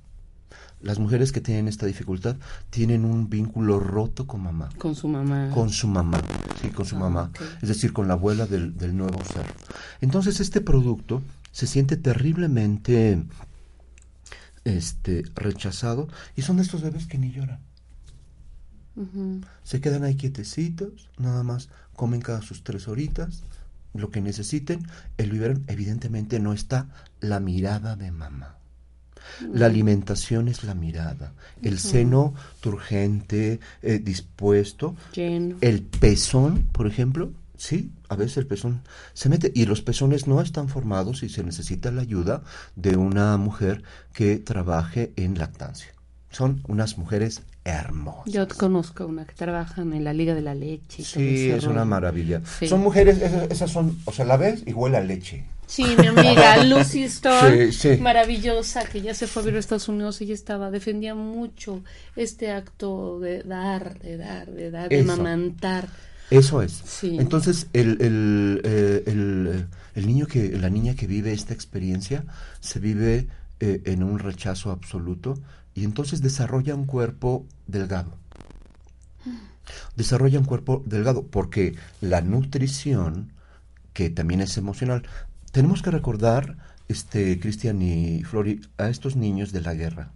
Las 0.81 0.99
mujeres 0.99 1.33
que 1.33 1.41
tienen 1.41 1.67
esta 1.69 1.87
dificultad 1.87 2.37
tienen 2.71 3.05
un 3.05 3.29
vínculo 3.29 3.81
roto 3.81 4.27
con 4.27 4.43
mamá. 4.43 4.69
Con 4.79 4.95
su 4.95 5.09
mamá. 5.09 5.51
Con 5.53 5.71
su 5.71 5.89
mamá, 5.89 6.21
sí, 6.61 6.69
con 6.69 6.87
su 6.87 6.97
ah, 6.97 7.01
mamá. 7.01 7.31
Es 7.61 7.69
decir, 7.69 7.93
con 7.93 8.07
la 8.07 8.15
abuela 8.15 8.47
del, 8.47 8.77
del 8.77 8.97
nuevo 8.97 9.23
ser. 9.25 9.45
Entonces 10.01 10.41
este 10.41 10.61
producto 10.61 11.23
se 11.51 11.67
siente 11.67 11.97
terriblemente 11.97 13.25
este, 14.65 15.25
rechazado 15.35 16.09
y 16.37 16.43
son 16.43 16.57
de 16.57 16.63
estos 16.63 16.83
bebés 16.83 17.07
que 17.07 17.19
ni 17.19 17.33
lloran. 17.33 17.61
Se 19.63 19.81
quedan 19.81 20.03
ahí 20.03 20.17
quietecitos, 20.17 21.09
nada 21.19 21.45
más 21.45 21.69
comen 21.95 22.21
cada 22.21 22.43
sus 22.43 22.65
tres 22.65 22.89
horitas, 22.89 23.45
lo 23.95 24.11
que 24.11 24.21
necesiten. 24.21 24.87
El 25.19 25.31
biberón 25.31 25.65
evidentemente 25.69 26.41
no 26.41 26.53
está 26.53 26.89
la 27.21 27.39
mirada 27.39 27.95
de 27.95 28.11
mamá. 28.11 28.58
La 29.53 29.67
alimentación 29.67 30.49
es 30.49 30.65
la 30.65 30.75
mirada, 30.75 31.33
el 31.63 31.79
seno 31.79 32.35
turgente, 32.61 33.61
eh, 33.83 33.99
dispuesto, 33.99 34.97
el 35.15 35.83
pezón, 35.83 36.65
por 36.73 36.87
ejemplo, 36.87 37.33
sí, 37.57 37.91
a 38.09 38.17
veces 38.17 38.39
el 38.39 38.47
pezón 38.47 38.83
se 39.13 39.29
mete 39.29 39.53
y 39.55 39.67
los 39.67 39.83
pezones 39.83 40.27
no 40.27 40.41
están 40.41 40.69
formados 40.69 41.23
y 41.23 41.29
se 41.29 41.45
necesita 41.45 41.91
la 41.91 42.03
ayuda 42.03 42.43
de 42.77 42.97
una 42.97 43.37
mujer 43.37 43.83
que 44.13 44.39
trabaje 44.39 45.13
en 45.17 45.39
lactancia. 45.39 45.93
Son 46.31 46.63
unas 46.69 46.99
mujeres 46.99 47.43
hermosas. 47.65 48.33
Yo 48.33 48.47
conozco 48.49 49.07
una 49.07 49.25
que 49.25 49.35
trabaja 49.35 49.83
en 49.83 50.05
la 50.05 50.13
Liga 50.13 50.35
de 50.35 50.43
la 50.43 50.55
Leche. 50.55 51.05
sí, 51.05 51.51
es 51.51 51.65
una 51.65 51.85
maravilla. 51.85 52.43
Son 52.67 52.81
mujeres, 52.81 53.21
esas, 53.21 53.51
esas, 53.51 53.71
son, 53.71 53.99
o 54.05 54.13
sea, 54.13 54.25
la 54.25 54.37
ves 54.37 54.63
y 54.67 54.73
huele 54.73 54.99
a 54.99 55.01
leche. 55.03 55.45
Sí, 55.69 55.85
mi 55.99 56.07
amiga 56.07 56.65
Lucy 56.65 57.05
Stone, 57.05 57.71
maravillosa, 58.01 58.85
que 58.87 59.03
ya 59.03 59.13
se 59.13 59.27
fue 59.27 59.43
a 59.43 59.45
vivir 59.45 59.59
a 59.59 59.61
Estados 59.61 59.89
Unidos, 59.89 60.19
ella 60.23 60.33
estaba, 60.33 60.71
defendía 60.71 61.15
mucho 61.15 61.83
este 62.17 62.51
acto 62.51 63.21
de 63.21 63.43
dar, 63.43 63.99
de 63.99 64.17
dar, 64.17 64.51
de 64.51 64.71
dar, 64.71 64.89
de 64.89 65.03
mamantar. 65.03 65.89
Eso 66.31 66.63
es. 66.63 66.83
Entonces, 67.03 67.69
el, 67.75 68.01
el, 68.01 68.61
eh, 68.65 69.03
el, 69.07 69.67
el, 69.95 70.07
niño 70.07 70.27
que, 70.27 70.57
la 70.59 70.71
niña 70.71 70.95
que 70.95 71.07
vive 71.07 71.33
esta 71.33 71.53
experiencia 71.53 72.25
se 72.61 72.81
vive 72.81 73.29
eh, 73.61 73.83
en 73.85 74.03
un 74.03 74.19
rechazo 74.19 74.71
absoluto 74.71 75.39
y 75.75 75.85
entonces 75.85 76.23
desarrolla 76.23 76.75
un 76.75 76.87
cuerpo 76.87 77.47
delgado. 77.67 78.17
Desarrolla 79.97 80.39
un 80.39 80.47
cuerpo 80.47 80.83
delgado 80.87 81.27
porque 81.27 81.75
la 82.01 82.23
nutrición, 82.23 83.33
que 83.93 84.09
también 84.09 84.41
es 84.41 84.57
emocional, 84.57 85.03
tenemos 85.51 85.83
que 85.83 85.91
recordar, 85.91 86.57
este, 86.89 87.39
Cristian 87.41 87.83
y 87.83 88.23
Flori, 88.25 88.61
a 88.79 88.89
estos 88.89 89.17
niños 89.17 89.53
de 89.53 89.61
la 89.61 89.75
guerra. 89.75 90.13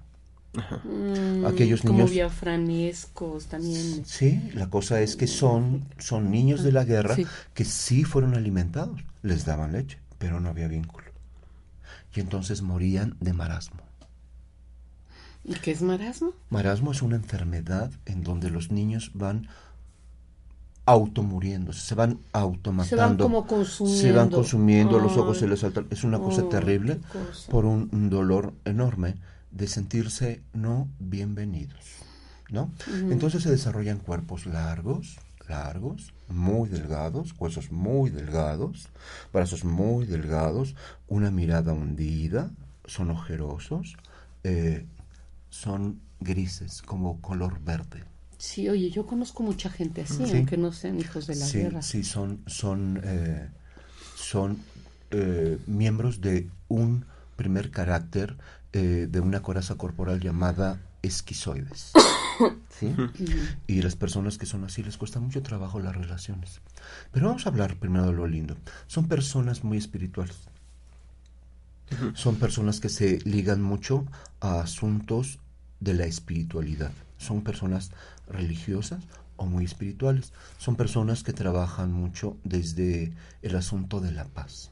Mm, 0.84 1.46
Aquellos 1.46 1.84
niños. 1.84 2.02
Como 2.02 2.12
biafranescos 2.12 3.46
también. 3.46 4.04
Sí, 4.04 4.50
la 4.54 4.68
cosa 4.68 5.00
es 5.00 5.16
que 5.16 5.26
son, 5.26 5.86
son 5.98 6.30
niños 6.30 6.62
de 6.62 6.72
la 6.72 6.84
guerra 6.84 7.16
que 7.54 7.64
sí 7.64 8.04
fueron 8.04 8.34
alimentados. 8.34 9.02
Les 9.22 9.44
daban 9.44 9.72
leche, 9.72 9.98
pero 10.18 10.40
no 10.40 10.50
había 10.50 10.68
vínculo. 10.68 11.06
Y 12.14 12.20
entonces 12.20 12.60
morían 12.60 13.16
de 13.20 13.32
marasmo. 13.32 13.80
¿Y 15.44 15.54
qué 15.54 15.72
es 15.72 15.82
marasmo? 15.82 16.34
Marasmo 16.50 16.92
es 16.92 17.02
una 17.02 17.16
enfermedad 17.16 17.90
en 18.06 18.22
donde 18.22 18.50
los 18.50 18.70
niños 18.70 19.10
van 19.14 19.48
automuriéndose, 20.84 21.80
se 21.80 21.94
van 21.94 22.18
automatando. 22.32 22.88
Se 22.88 22.96
van 22.96 23.16
como 23.16 23.46
consumiendo. 23.46 24.02
Se 24.02 24.12
van 24.12 24.30
consumiendo, 24.30 24.98
los 24.98 25.16
ojos 25.16 25.38
se 25.38 25.46
les 25.46 25.60
saltan. 25.60 25.86
Es 25.90 26.04
una 26.04 26.18
cosa 26.18 26.48
terrible 26.48 27.00
por 27.50 27.64
un, 27.64 28.10
dolor 28.10 28.52
enorme 28.64 29.14
de 29.50 29.68
sentirse 29.68 30.42
no 30.52 30.88
bienvenidos. 30.98 31.96
¿No? 32.50 32.70
Entonces 33.08 33.42
se 33.42 33.50
desarrollan 33.50 33.98
cuerpos 33.98 34.44
largos, 34.44 35.18
largos, 35.48 36.12
muy 36.28 36.68
delgados, 36.68 37.34
huesos 37.38 37.72
muy 37.72 38.10
delgados, 38.10 38.88
brazos 39.32 39.64
muy 39.64 40.04
delgados, 40.04 40.74
una 41.08 41.30
mirada 41.30 41.72
hundida, 41.72 42.50
son 42.84 43.10
ojerosos, 43.10 43.96
eh, 44.44 44.86
son 45.48 46.00
grises, 46.20 46.82
como 46.82 47.20
color 47.20 47.58
verde. 47.64 48.04
Sí, 48.42 48.68
oye, 48.68 48.90
yo 48.90 49.06
conozco 49.06 49.44
mucha 49.44 49.70
gente 49.70 50.00
así, 50.00 50.24
aunque 50.34 50.56
no 50.56 50.72
sean 50.72 50.98
hijos 50.98 51.28
de 51.28 51.36
la 51.36 51.48
guerra. 51.48 51.80
Sí, 51.80 52.02
son, 52.02 52.42
son, 52.48 53.00
eh, 53.04 53.48
son 54.16 54.58
eh, 55.12 55.58
miembros 55.68 56.20
de 56.20 56.50
un 56.66 57.04
primer 57.36 57.70
carácter 57.70 58.36
eh, 58.72 59.06
de 59.08 59.20
una 59.20 59.42
coraza 59.42 59.76
corporal 59.76 60.18
llamada 60.18 60.80
esquizoides. 61.02 61.92
¿sí? 62.80 62.92
Y 63.68 63.80
las 63.80 63.94
personas 63.94 64.38
que 64.38 64.46
son 64.46 64.64
así 64.64 64.82
les 64.82 64.96
cuesta 64.96 65.20
mucho 65.20 65.40
trabajo 65.44 65.78
las 65.78 65.94
relaciones. 65.94 66.60
Pero 67.12 67.28
vamos 67.28 67.46
a 67.46 67.50
hablar 67.50 67.76
primero 67.76 68.06
de 68.06 68.12
lo 68.12 68.26
lindo. 68.26 68.56
Son 68.88 69.06
personas 69.06 69.62
muy 69.62 69.78
espirituales. 69.78 70.48
Son 72.14 72.34
personas 72.34 72.80
que 72.80 72.88
se 72.88 73.20
ligan 73.20 73.62
mucho 73.62 74.04
a 74.40 74.62
asuntos 74.62 75.38
de 75.78 75.94
la 75.94 76.06
espiritualidad. 76.06 76.90
Son 77.22 77.42
personas 77.42 77.92
religiosas 78.28 79.04
o 79.36 79.46
muy 79.46 79.64
espirituales. 79.64 80.32
Son 80.58 80.76
personas 80.76 81.22
que 81.22 81.32
trabajan 81.32 81.92
mucho 81.92 82.36
desde 82.44 83.12
el 83.42 83.56
asunto 83.56 84.00
de 84.00 84.12
la 84.12 84.24
paz. 84.24 84.70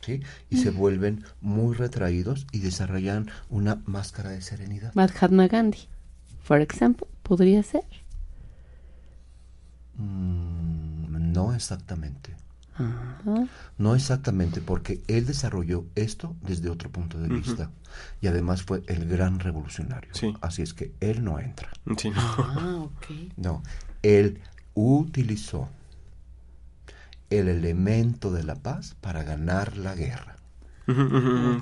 ¿sí? 0.00 0.22
Y 0.48 0.58
se 0.58 0.70
vuelven 0.70 1.24
muy 1.40 1.74
retraídos 1.74 2.46
y 2.52 2.60
desarrollan 2.60 3.30
una 3.48 3.82
máscara 3.86 4.30
de 4.30 4.42
serenidad. 4.42 4.94
Mahatma 4.94 5.46
Gandhi, 5.48 5.88
por 6.46 6.60
ejemplo, 6.60 7.06
podría 7.22 7.62
ser. 7.62 7.84
Mm, 9.96 11.32
no 11.32 11.54
exactamente. 11.54 12.34
No 13.78 13.94
exactamente, 13.94 14.60
porque 14.60 15.00
él 15.08 15.26
desarrolló 15.26 15.86
esto 15.94 16.36
desde 16.42 16.70
otro 16.70 16.90
punto 16.90 17.18
de 17.18 17.28
vista. 17.28 17.70
Y 18.20 18.26
además 18.26 18.62
fue 18.62 18.82
el 18.86 19.06
gran 19.06 19.40
revolucionario. 19.40 20.10
Así 20.40 20.62
es 20.62 20.74
que 20.74 20.92
él 21.00 21.24
no 21.24 21.38
entra. 21.38 21.70
Ah, 22.14 22.86
no, 23.36 23.62
él 24.02 24.40
utilizó 24.74 25.68
el 27.30 27.48
elemento 27.48 28.32
de 28.32 28.42
la 28.42 28.56
paz 28.56 28.96
para 29.00 29.22
ganar 29.22 29.76
la 29.76 29.94
guerra. 29.94 30.36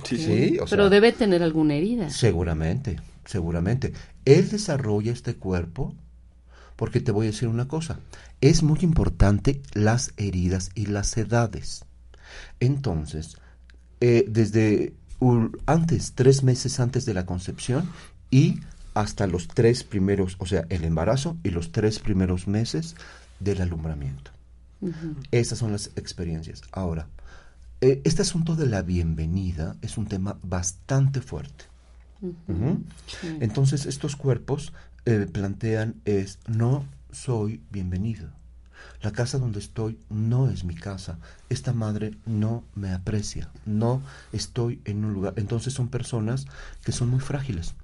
Sí, 0.05 0.59
Pero 0.71 0.89
debe 0.89 1.13
tener 1.13 1.43
alguna 1.43 1.75
herida. 1.75 2.09
Seguramente, 2.09 2.99
seguramente. 3.27 3.93
Él 4.25 4.49
desarrolla 4.49 5.13
este 5.13 5.37
cuerpo 5.37 5.95
porque 6.79 7.01
te 7.01 7.11
voy 7.11 7.27
a 7.27 7.31
decir 7.31 7.49
una 7.49 7.67
cosa, 7.67 7.99
es 8.41 8.63
muy 8.63 8.79
importante 8.83 9.61
las 9.75 10.13
heridas 10.17 10.71
y 10.77 10.87
las 10.87 11.17
edades. 11.17 11.85
Entonces, 12.61 13.37
eh, 14.01 14.25
desde 14.29 14.95
antes, 15.67 16.13
tres 16.15 16.45
meses 16.45 16.79
antes 16.79 17.05
de 17.05 17.15
la 17.15 17.27
concepción 17.27 17.91
y 18.31 18.61
hasta 18.95 19.27
los 19.27 19.49
tres 19.49 19.83
primeros, 19.83 20.37
o 20.39 20.47
sea, 20.47 20.67
el 20.69 20.85
embarazo 20.85 21.37
y 21.43 21.51
los 21.51 21.73
tres 21.73 21.99
primeros 21.99 22.47
meses 22.47 22.95
del 23.41 23.61
alumbramiento. 23.61 24.31
Esas 25.33 25.59
son 25.59 25.73
las 25.73 25.91
experiencias. 25.97 26.63
Ahora, 26.71 27.09
eh, 27.81 28.01
este 28.05 28.23
asunto 28.23 28.55
de 28.55 28.67
la 28.67 28.83
bienvenida 28.83 29.75
es 29.83 29.99
un 29.99 30.07
tema 30.07 30.39
bastante 30.45 31.23
fuerte. 31.23 31.65
Entonces 33.41 33.87
estos 33.87 34.17
cuerpos 34.17 34.73
eh, 35.09 35.27
plantean 35.27 36.03
es 36.05 36.39
no 36.47 36.85
soy 37.11 37.63
bienvenido. 37.71 38.29
La 39.01 39.11
casa 39.11 39.39
donde 39.39 39.59
estoy 39.59 39.99
no 40.11 40.51
es 40.51 40.65
mi 40.65 40.75
casa. 40.75 41.19
Esta 41.49 41.73
madre 41.73 42.19
no 42.27 42.63
me 42.75 42.93
aprecia. 42.93 43.51
No 43.65 44.03
estoy 44.33 44.83
en 44.85 45.07
un 45.07 45.15
lugar. 45.15 45.33
Entonces 45.37 45.73
son 45.73 45.89
personas 45.89 46.45
que 46.85 46.93
son 46.93 47.09
muy 47.09 47.21
frágiles. 47.21 47.75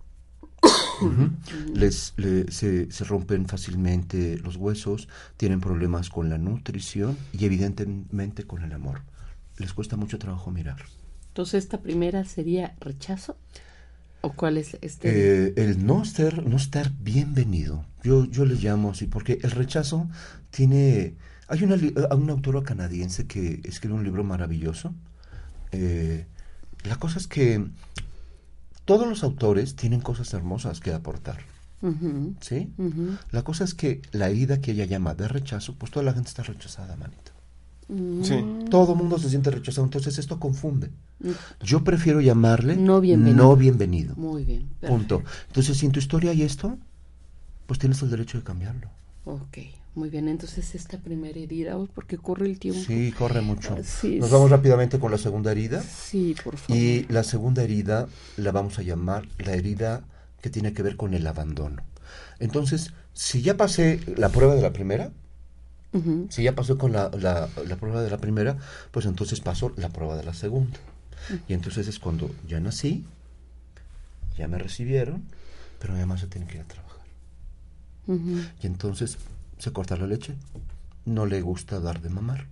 Les, 1.75 2.13
se, 2.51 2.91
se, 2.93 3.05
rompen 3.05 3.47
fácilmente 3.47 4.37
los 4.39 4.57
huesos, 4.57 5.09
tienen 5.39 5.61
problemas 5.61 6.11
con 6.11 6.29
la 6.29 6.37
nutrición 6.37 7.17
y 7.33 7.47
evidentemente 7.47 8.45
con 8.45 8.63
el 8.65 8.73
amor. 8.75 9.01
Les 9.57 9.73
cuesta 9.73 9.97
mucho 9.97 10.19
trabajo 10.19 10.51
mirar. 10.51 10.83
Entonces, 11.29 11.65
¿esta 11.65 11.81
primera 11.81 12.23
sería 12.25 12.77
rechazo? 12.81 13.39
¿O 14.25 14.33
cuál 14.33 14.57
es 14.57 14.79
este? 14.81 15.49
Eh, 15.49 15.53
el 15.57 15.85
no 15.85 16.03
estar, 16.03 16.47
no 16.47 16.57
estar 16.57 16.91
bienvenido. 16.99 17.85
Yo, 18.03 18.25
yo 18.25 18.47
le 18.47 18.55
llamo 18.55 18.93
así, 18.93 19.07
porque 19.07 19.39
el 19.43 19.51
rechazo 19.51 20.09
tiene... 20.51 21.15
Hay 21.47 21.63
una, 21.63 21.77
una 22.15 22.33
autora 22.33 22.63
canadiense 22.63 23.27
que 23.27 23.61
escribe 23.65 23.93
un 23.93 24.03
libro 24.03 24.25
maravilloso. 24.25 24.95
Eh, 25.73 26.25
la 26.85 26.97
cosa 26.97 27.19
es 27.19 27.27
que 27.27 27.67
todos 28.87 29.07
los 29.07 29.23
autores 29.25 29.77
tienen 29.77 30.01
cosas 30.01 30.33
hermosas 30.33 30.81
que 30.81 30.95
aportar. 30.95 31.41
¿Sí? 32.41 32.73
La 33.31 33.43
cosa 33.43 33.65
es 33.65 33.75
que 33.75 34.01
la 34.13 34.31
herida 34.31 34.63
que 34.63 34.71
ella 34.71 34.87
llama 34.87 35.15
de 35.15 35.29
rechazo, 35.29 35.75
pues 35.75 35.93
toda 35.93 36.03
la 36.03 36.15
gente 36.15 36.31
está 36.31 36.43
rechazada, 36.43 36.97
manito. 36.97 37.34
Sí. 37.89 38.67
Todo 38.71 38.93
el 38.93 38.99
mundo 38.99 39.19
se 39.19 39.29
siente 39.29 39.51
rechazado, 39.51 39.85
entonces 39.85 40.19
esto 40.19 40.41
confunde. 40.41 40.91
Mm. 41.21 41.31
Yo 41.63 41.85
prefiero 41.85 42.21
llamarle 42.21 42.77
no 42.77 43.01
bienvenido. 43.01 44.15
Muy 44.17 44.45
bien. 44.45 44.69
Punto. 44.81 45.23
Entonces, 45.49 45.77
si 45.77 45.87
en 45.87 45.93
tu 45.93 45.99
historia 45.99 46.31
hay 46.31 46.43
esto, 46.43 46.79
pues 47.67 47.79
tienes 47.79 48.01
el 48.03 48.11
derecho 48.11 48.39
de 48.39 48.45
cambiarlo. 48.45 48.89
Ok, 49.27 49.59
muy 49.95 50.11
bien. 50.11 50.29
Entonces, 50.29 50.75
esta 50.75 50.99
primera 50.99 51.39
herida, 51.39 51.77
porque 51.95 52.19
corre 52.19 52.47
el 52.47 52.59
tiempo. 52.59 52.81
Sí, 52.87 53.13
corre 53.13 53.41
mucho. 53.41 53.77
Nos 53.77 54.31
vamos 54.31 54.51
rápidamente 54.51 54.99
con 54.99 55.11
la 55.11 55.19
segunda 55.19 55.53
herida. 55.53 55.83
Sí, 55.83 56.35
por 56.43 56.57
favor. 56.57 56.77
Y 56.77 57.07
la 57.09 57.23
segunda 57.23 57.63
herida 57.63 58.09
la 58.37 58.53
vamos 58.53 58.79
a 58.79 58.83
llamar 58.83 59.27
la 59.39 59.55
herida 59.55 60.05
que 60.41 60.51
tiene 60.51 60.73
que 60.73 60.83
ver 60.83 60.97
con 60.97 61.15
el 61.15 61.27
abandono. 61.27 61.83
Entonces, 62.39 62.93
si 63.13 63.43
ya 63.43 63.57
pasé 63.57 64.01
la 64.17 64.29
prueba 64.29 64.55
de 64.55 64.63
la 64.63 64.73
primera, 64.73 65.11
si 66.29 66.43
ya 66.43 66.55
pasó 66.55 66.77
con 66.77 66.93
la, 66.93 67.11
la, 67.11 67.77
prueba 67.77 68.03
de 68.03 68.11
la 68.11 68.19
primera, 68.19 68.57
pues 68.91 69.07
entonces 69.07 69.41
pasó 69.41 69.73
la 69.77 69.89
prueba 69.91 70.17
de 70.17 70.25
la 70.25 70.35
segunda. 70.35 70.79
Y 71.49 71.55
entonces 71.55 71.87
es 71.89 71.99
cuando 71.99 72.31
ya 72.49 72.61
nací, 72.61 73.05
ya 74.37 74.49
me 74.49 74.59
recibieron, 74.59 75.23
pero 75.79 75.95
además 75.95 76.21
se 76.21 76.27
tiene 76.27 76.47
que 76.47 76.57
ir 76.57 76.63
a 76.63 76.69
trabajar. 76.69 77.01
Y 78.63 78.67
entonces 78.67 79.19
se 79.59 79.73
corta 79.73 79.97
la 79.97 80.07
leche, 80.07 80.35
no 81.05 81.27
le 81.27 81.41
gusta 81.41 81.81
dar 81.81 82.01
de 82.03 82.11
mamar, 82.11 82.47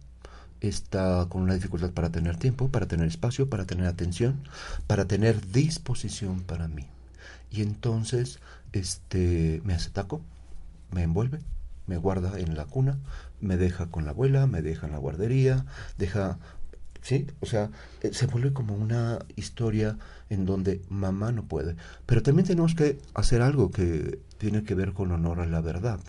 está 0.60 1.26
con 1.28 1.42
una 1.42 1.54
dificultad 1.54 1.90
para 1.90 2.10
tener 2.10 2.36
tiempo, 2.36 2.68
para 2.68 2.86
tener 2.86 3.08
espacio, 3.08 3.50
para 3.50 3.66
tener 3.66 3.86
atención, 3.86 4.40
para 4.86 5.06
tener 5.06 5.50
disposición 5.50 6.42
para 6.42 6.68
mí. 6.68 6.86
Y 7.50 7.62
entonces 7.62 8.38
este 8.72 9.60
me 9.64 9.74
hace 9.74 9.90
taco, 9.90 10.22
me 10.90 11.02
envuelve, 11.02 11.40
me 11.86 11.96
guarda 11.96 12.38
en 12.38 12.56
la 12.56 12.64
cuna, 12.64 12.98
me 13.42 13.56
deja 13.56 13.86
con 13.86 14.04
la 14.04 14.12
abuela, 14.12 14.46
me 14.46 14.62
deja 14.62 14.86
en 14.86 14.92
la 14.92 14.98
guardería, 14.98 15.66
deja, 15.98 16.38
¿sí? 17.02 17.26
O 17.40 17.46
sea, 17.46 17.70
eh, 18.00 18.12
se 18.12 18.26
vuelve 18.26 18.52
como 18.52 18.74
una 18.74 19.18
historia 19.36 19.98
en 20.30 20.46
donde 20.46 20.80
mamá 20.88 21.32
no 21.32 21.44
puede. 21.44 21.76
Pero 22.06 22.22
también 22.22 22.46
tenemos 22.46 22.74
que 22.74 22.98
hacer 23.14 23.42
algo 23.42 23.70
que 23.70 24.18
tiene 24.38 24.62
que 24.64 24.74
ver 24.74 24.92
con 24.92 25.12
honor 25.12 25.40
a 25.40 25.46
la 25.46 25.60
verdad. 25.60 26.00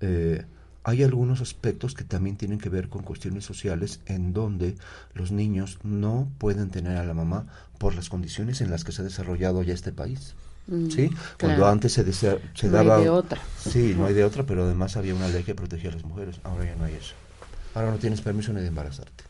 Eh, 0.00 0.44
hay 0.84 1.02
algunos 1.02 1.42
aspectos 1.42 1.94
que 1.94 2.04
también 2.04 2.36
tienen 2.36 2.58
que 2.58 2.70
ver 2.70 2.88
con 2.88 3.02
cuestiones 3.02 3.44
sociales 3.44 4.00
en 4.06 4.32
donde 4.32 4.76
los 5.12 5.32
niños 5.32 5.78
no 5.82 6.30
pueden 6.38 6.70
tener 6.70 6.96
a 6.96 7.04
la 7.04 7.12
mamá 7.12 7.46
por 7.78 7.94
las 7.94 8.08
condiciones 8.08 8.62
en 8.62 8.70
las 8.70 8.84
que 8.84 8.92
se 8.92 9.02
ha 9.02 9.04
desarrollado 9.04 9.62
ya 9.62 9.74
este 9.74 9.92
país. 9.92 10.34
Mm, 10.68 10.90
¿sí? 10.90 11.10
Cuando 11.40 11.66
antes 11.66 11.94
se, 11.94 12.12
se 12.12 12.70
daba... 12.70 12.96
Hay 12.96 13.04
de 13.04 13.10
otra. 13.10 13.40
Sí, 13.58 13.94
no 13.96 14.06
hay 14.06 14.14
de 14.14 14.24
otra, 14.24 14.44
pero 14.44 14.64
además 14.64 14.96
había 14.96 15.14
una 15.14 15.28
ley 15.28 15.42
que 15.42 15.54
protegía 15.54 15.90
a 15.90 15.94
las 15.94 16.04
mujeres. 16.04 16.40
Ahora 16.44 16.64
ya 16.64 16.76
no 16.76 16.84
hay 16.84 16.94
eso. 16.94 17.14
Ahora 17.74 17.90
no 17.90 17.98
tienes 17.98 18.20
permiso 18.20 18.52
ni 18.52 18.60
de 18.60 18.68
embarazarte. 18.68 19.24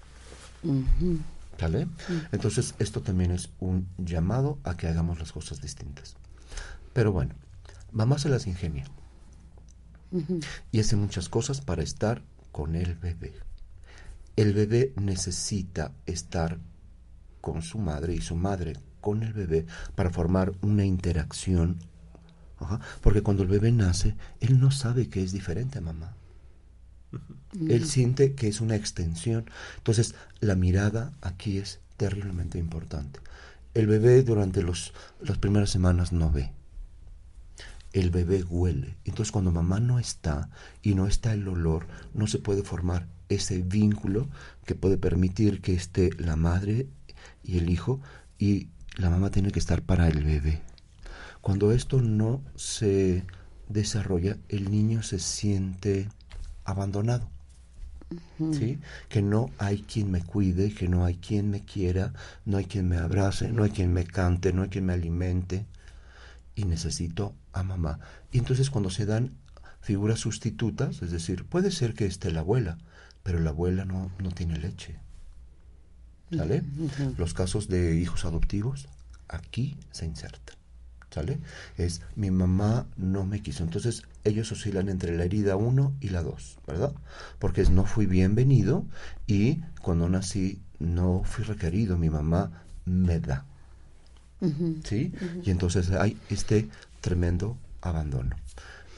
¿Sale? 1.59 1.87
Mm. 1.87 1.90
Entonces, 2.33 2.74
esto 2.79 3.01
también 3.01 3.31
es 3.31 3.51
un 3.61 3.88
llamado 3.96 4.59
a 4.64 4.77
que 4.77 4.88
hagamos 4.88 5.18
las 5.18 5.33
cosas 5.33 5.61
distintas. 5.61 6.16
Pero 6.92 7.12
bueno, 7.12 7.35
mamá 7.92 8.18
se 8.18 8.29
las 8.29 8.46
ingenia. 8.46 8.85
Y 10.72 10.81
hace 10.81 10.96
muchas 10.96 11.29
cosas 11.29 11.61
para 11.61 11.83
estar 11.83 12.22
con 12.51 12.74
el 12.74 12.94
bebé. 12.94 13.35
El 14.37 14.55
bebé 14.55 14.92
necesita 14.96 15.92
estar 16.07 16.59
con 17.40 17.62
su 17.62 17.79
madre 17.79 18.14
y 18.14 18.20
su 18.20 18.35
madre 18.35 18.74
con 19.09 19.23
el 19.23 19.33
bebé 19.33 19.64
para 19.94 20.11
formar 20.11 20.53
una 20.61 20.85
interacción. 20.85 21.79
porque 23.01 23.23
cuando 23.23 23.42
el 23.42 23.49
bebé 23.49 23.73
nace, 23.73 24.16
él 24.40 24.61
no 24.61 24.71
sabe 24.71 25.09
que 25.09 25.23
es 25.23 25.33
diferente 25.33 25.79
a 25.79 25.81
mamá. 25.81 26.14
Él 27.59 27.87
siente 27.87 28.35
que 28.35 28.49
es 28.49 28.61
una 28.61 28.77
extensión. 28.77 29.47
Entonces, 29.79 30.14
la 30.40 30.57
mirada 30.57 31.14
aquí 31.23 31.57
es 31.57 31.81
terriblemente 31.97 32.59
importante. 32.59 33.21
El 33.73 33.87
bebé 33.87 34.23
durante 34.23 34.61
los, 34.62 34.92
las 35.23 35.38
primeras 35.38 35.71
semanas 35.71 36.12
no 36.12 36.31
ve. 36.31 36.53
El 37.94 38.11
bebé 38.11 38.42
huele. 38.42 38.99
Entonces, 39.07 39.33
cuando 39.33 39.53
mamá 39.53 39.81
no 39.81 39.99
está 39.99 40.51
y 40.83 40.94
no 40.94 41.07
está 41.07 41.33
el 41.33 41.49
olor, 41.49 41.87
no 42.12 42.27
se 42.27 42.40
puede 42.40 42.62
formar 42.62 43.09
ese 43.31 43.62
vínculo 43.62 44.29
que 44.66 44.75
puede 44.75 44.99
permitir 44.99 45.62
que 45.62 45.73
esté 45.73 46.11
la 46.18 46.37
madre 46.37 46.88
y 47.42 47.57
el 47.57 47.71
hijo 47.71 48.01
y 48.38 48.68
la 48.98 49.11
mamá 49.11 49.30
tiene 49.30 49.52
que 49.52 49.61
estar 49.61 49.82
para 49.82 50.08
el 50.08 50.24
bebé. 50.24 50.61
Cuando 51.40 51.72
esto 51.72 52.02
no 52.02 52.42
se 52.56 53.24
desarrolla, 53.68 54.37
el 54.48 54.70
niño 54.70 55.02
se 55.02 55.20
siente 55.20 56.08
abandonado. 56.64 57.30
¿Sí? 58.52 58.78
Que 59.08 59.20
no 59.22 59.50
hay 59.58 59.82
quien 59.82 60.11
me 60.11 60.22
cuide, 60.22 60.72
que 60.72 60.88
no 60.88 61.04
hay 61.04 61.16
quien 61.16 61.50
me 61.50 61.64
quiera, 61.64 62.12
no 62.44 62.56
hay 62.56 62.64
quien 62.64 62.88
me 62.88 62.96
abrace, 62.96 63.52
no 63.52 63.62
hay 63.64 63.70
quien 63.70 63.92
me 63.92 64.04
cante, 64.04 64.52
no 64.52 64.62
hay 64.62 64.68
quien 64.68 64.87
me 64.87 64.94
alimente. 64.94 65.66
Y 66.54 66.64
necesito 66.64 67.34
a 67.52 67.62
mamá. 67.62 68.00
Y 68.32 68.38
entonces 68.38 68.70
cuando 68.70 68.90
se 68.90 69.06
dan 69.06 69.37
figuras 69.80 70.18
sustitutas, 70.20 71.02
es 71.02 71.12
decir, 71.12 71.44
puede 71.44 71.70
ser 71.70 71.94
que 71.94 72.06
esté 72.06 72.32
la 72.32 72.40
abuela, 72.40 72.78
pero 73.22 73.38
la 73.38 73.50
abuela 73.50 73.84
no, 73.84 74.11
no 74.18 74.30
tiene 74.32 74.58
leche. 74.58 74.98
¿Sale? 76.35 76.62
Los 77.17 77.33
casos 77.35 77.69
de 77.69 77.97
hijos 77.97 78.25
adoptivos, 78.25 78.88
aquí 79.29 79.77
se 79.93 80.07
insertan. 80.07 80.57
¿Sale? 81.11 81.41
Es 81.79 82.03
mi 82.17 82.31
mamá 82.31 82.87
no 82.97 83.25
me 83.25 83.41
quiso. 83.41 83.64
Entonces 83.64 84.03
ellos 84.25 84.53
oscilan 84.53 84.91
entre 84.91 85.17
la 85.17 85.25
herida 85.25 85.57
1 85.57 85.95
y 86.01 86.11
la 86.11 86.23
2, 86.23 86.59
¿verdad? 86.67 86.93
Porque 87.38 87.62
es 87.62 87.71
no 87.71 87.87
fui 87.87 88.05
bienvenido 88.05 88.85
y 89.27 89.61
cuando 89.81 90.09
nací 90.09 90.61
no 90.79 91.23
fui 91.25 91.45
requerido, 91.45 91.97
mi 91.97 92.11
mamá 92.11 92.62
me 92.85 93.21
da. 93.21 93.47
¿Sí? 94.85 95.12
Y 95.45 95.51
entonces 95.51 95.91
hay 95.91 96.17
este 96.29 96.69
tremendo 97.01 97.57
abandono. 97.81 98.37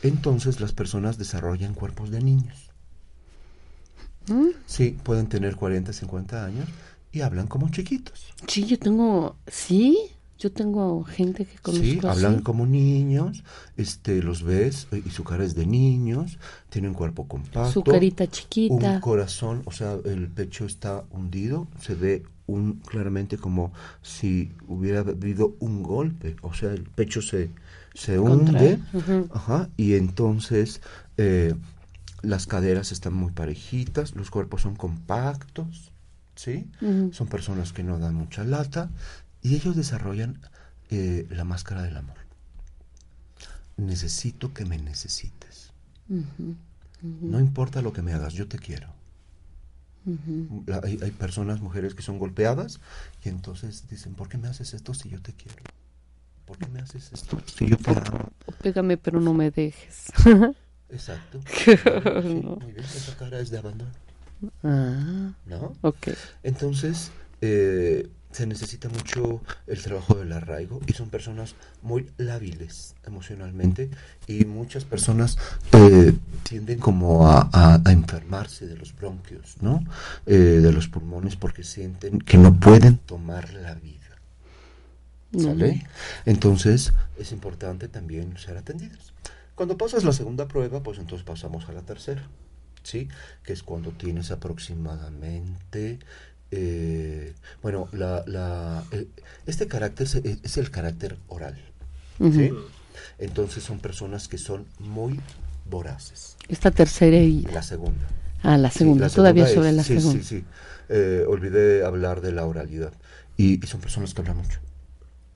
Entonces 0.02 0.60
las 0.60 0.72
personas 0.72 1.16
desarrollan 1.16 1.74
cuerpos 1.74 2.10
de 2.10 2.20
niños. 2.20 2.70
¿Mm? 4.28 4.48
Sí, 4.66 4.98
pueden 5.02 5.28
tener 5.28 5.56
40, 5.56 5.92
50 5.92 6.44
años 6.44 6.68
y 7.12 7.20
hablan 7.22 7.46
como 7.46 7.68
chiquitos. 7.70 8.26
Sí, 8.46 8.64
yo 8.66 8.78
tengo, 8.78 9.36
sí, 9.46 9.98
yo 10.38 10.50
tengo 10.50 11.04
gente 11.04 11.44
que 11.44 11.58
conozco 11.58 11.84
Sí, 11.84 12.00
hablan 12.02 12.40
como 12.40 12.66
niños, 12.66 13.44
este, 13.76 14.22
los 14.22 14.42
ves 14.42 14.88
eh, 14.90 15.02
y 15.04 15.10
su 15.10 15.22
cara 15.22 15.44
es 15.44 15.54
de 15.54 15.66
niños, 15.66 16.38
tienen 16.70 16.94
cuerpo 16.94 17.28
compacto. 17.28 17.70
Su 17.70 17.84
carita 17.84 18.26
chiquita. 18.26 18.74
Un 18.74 19.00
corazón, 19.00 19.62
o 19.66 19.72
sea, 19.72 19.98
el 20.04 20.28
pecho 20.28 20.64
está 20.64 21.04
hundido, 21.10 21.68
se 21.80 21.94
ve 21.94 22.22
un 22.46 22.80
claramente 22.80 23.38
como 23.38 23.72
si 24.02 24.52
hubiera 24.66 25.00
habido 25.00 25.56
un 25.60 25.82
golpe, 25.82 26.36
o 26.42 26.54
sea, 26.54 26.72
el 26.72 26.84
pecho 26.84 27.22
se, 27.22 27.50
se 27.94 28.18
hunde, 28.18 28.78
ajá, 29.32 29.68
y 29.76 29.94
entonces 29.94 30.80
eh, 31.16 31.54
las 32.22 32.46
caderas 32.46 32.92
están 32.92 33.12
muy 33.14 33.30
parejitas, 33.32 34.16
los 34.16 34.30
cuerpos 34.30 34.62
son 34.62 34.74
compactos, 34.74 35.92
¿sí? 36.34 36.70
Son 37.12 37.28
personas 37.28 37.72
que 37.72 37.82
no 37.82 37.98
dan 37.98 38.14
mucha 38.14 38.44
lata 38.44 38.90
y 39.42 39.54
ellos 39.54 39.76
desarrollan 39.76 40.40
eh, 40.90 41.26
la 41.30 41.44
máscara 41.44 41.82
del 41.82 41.96
amor. 41.96 42.16
Necesito 43.76 44.52
que 44.52 44.64
me 44.64 44.78
necesites. 44.78 45.72
No 47.02 47.40
importa 47.40 47.82
lo 47.82 47.92
que 47.92 48.02
me 48.02 48.12
hagas, 48.12 48.34
yo 48.34 48.48
te 48.48 48.58
quiero. 48.58 48.88
hay, 50.82 50.98
hay, 51.02 51.10
personas, 51.12 51.60
mujeres 51.60 51.94
que 51.94 52.02
son 52.02 52.18
golpeadas 52.18 52.80
y 53.24 53.28
entonces 53.28 53.88
dicen, 53.88 54.14
¿por 54.14 54.28
qué 54.28 54.38
me 54.38 54.48
haces 54.48 54.74
esto 54.74 54.94
si 54.94 55.08
yo 55.08 55.20
te 55.20 55.32
quiero? 55.32 55.62
¿por 56.50 56.58
qué 56.58 56.66
me 56.66 56.80
haces 56.80 57.12
esto? 57.12 57.40
Si 57.46 57.68
yo 57.68 57.76
te 57.76 57.90
amo. 57.92 58.28
Pégame, 58.60 58.96
pero 58.96 59.20
no 59.20 59.32
me 59.32 59.52
dejes. 59.52 60.06
Exacto. 60.88 61.40
Sí, 61.54 62.42
Muy 62.42 62.72
bien, 62.72 62.84
esa 62.84 63.16
cara 63.16 63.38
es 63.38 63.50
de 63.50 63.58
abandono. 63.58 63.92
Ah, 64.62 65.32
¿No? 65.46 65.76
ok. 65.82 66.08
Entonces, 66.42 67.10
eh, 67.40 68.08
se 68.32 68.46
necesita 68.46 68.88
mucho 68.88 69.42
el 69.66 69.82
trabajo 69.82 70.14
del 70.14 70.32
arraigo 70.32 70.80
y 70.86 70.92
son 70.92 71.10
personas 71.10 71.56
muy 71.82 72.08
lábiles 72.16 72.94
emocionalmente 73.04 73.90
y 74.28 74.44
muchas 74.44 74.84
personas 74.84 75.36
eh, 75.72 76.12
tienden 76.44 76.78
como 76.78 77.26
a, 77.28 77.48
a- 77.52 77.82
a 77.84 77.92
enfermarse 77.92 78.66
de 78.68 78.76
los 78.76 78.94
bronquios, 78.94 79.56
¿no? 79.60 79.82
Eh, 80.26 80.34
de 80.36 80.72
los 80.72 80.86
pulmones 80.88 81.34
porque 81.36 81.64
sienten 81.64 82.20
que 82.20 82.38
no 82.38 82.54
pueden 82.58 82.98
tomar 82.98 83.52
la 83.52 83.74
vida. 83.74 83.96
¿Sale? 85.36 85.86
Entonces 86.26 86.92
es 87.16 87.30
importante 87.32 87.86
también 87.88 88.36
ser 88.36 88.56
atendidos. 88.56 89.12
Cuando 89.54 89.76
pasas 89.78 90.02
la 90.04 90.12
segunda 90.12 90.48
prueba, 90.48 90.82
pues 90.82 90.98
entonces 90.98 91.24
pasamos 91.24 91.68
a 91.68 91.72
la 91.72 91.82
tercera, 91.82 92.22
¿sí? 92.82 93.08
Que 93.44 93.52
es 93.52 93.62
cuando 93.62 93.90
tienes 93.90 94.30
aproximadamente, 94.30 95.98
eh, 96.50 97.34
bueno, 97.62 97.88
la, 97.92 98.24
la, 98.26 98.84
eh, 98.92 99.06
este 99.46 99.66
carácter 99.68 100.06
es, 100.06 100.14
es 100.42 100.56
el 100.56 100.70
carácter 100.70 101.16
oral, 101.28 101.56
¿sí? 102.20 102.50
Entonces 103.18 103.62
son 103.64 103.78
personas 103.78 104.28
que 104.28 104.38
son 104.38 104.66
muy 104.78 105.20
voraces. 105.68 106.36
Esta 106.48 106.70
tercera 106.70 107.16
y 107.18 107.42
La 107.42 107.62
segunda. 107.62 108.06
ah, 108.42 108.56
la 108.58 108.70
Sí, 108.70 108.78
segunda, 108.80 109.04
la 109.04 109.10
todavía 109.10 109.46
segunda 109.46 109.54
sobre 109.54 109.70
es- 109.70 109.76
la 109.76 109.82
sí, 109.84 110.00
segunda. 110.00 110.22
Sí, 110.22 110.38
sí, 110.40 110.44
Eh, 110.92 111.24
olvidé 111.28 111.84
hablar 111.84 112.20
de 112.20 112.32
la 112.32 112.44
oralidad. 112.46 112.92
Y, 113.36 113.64
y 113.64 113.66
son 113.68 113.80
personas 113.80 114.12
que 114.12 114.22
hablan 114.22 114.38
mucho. 114.38 114.58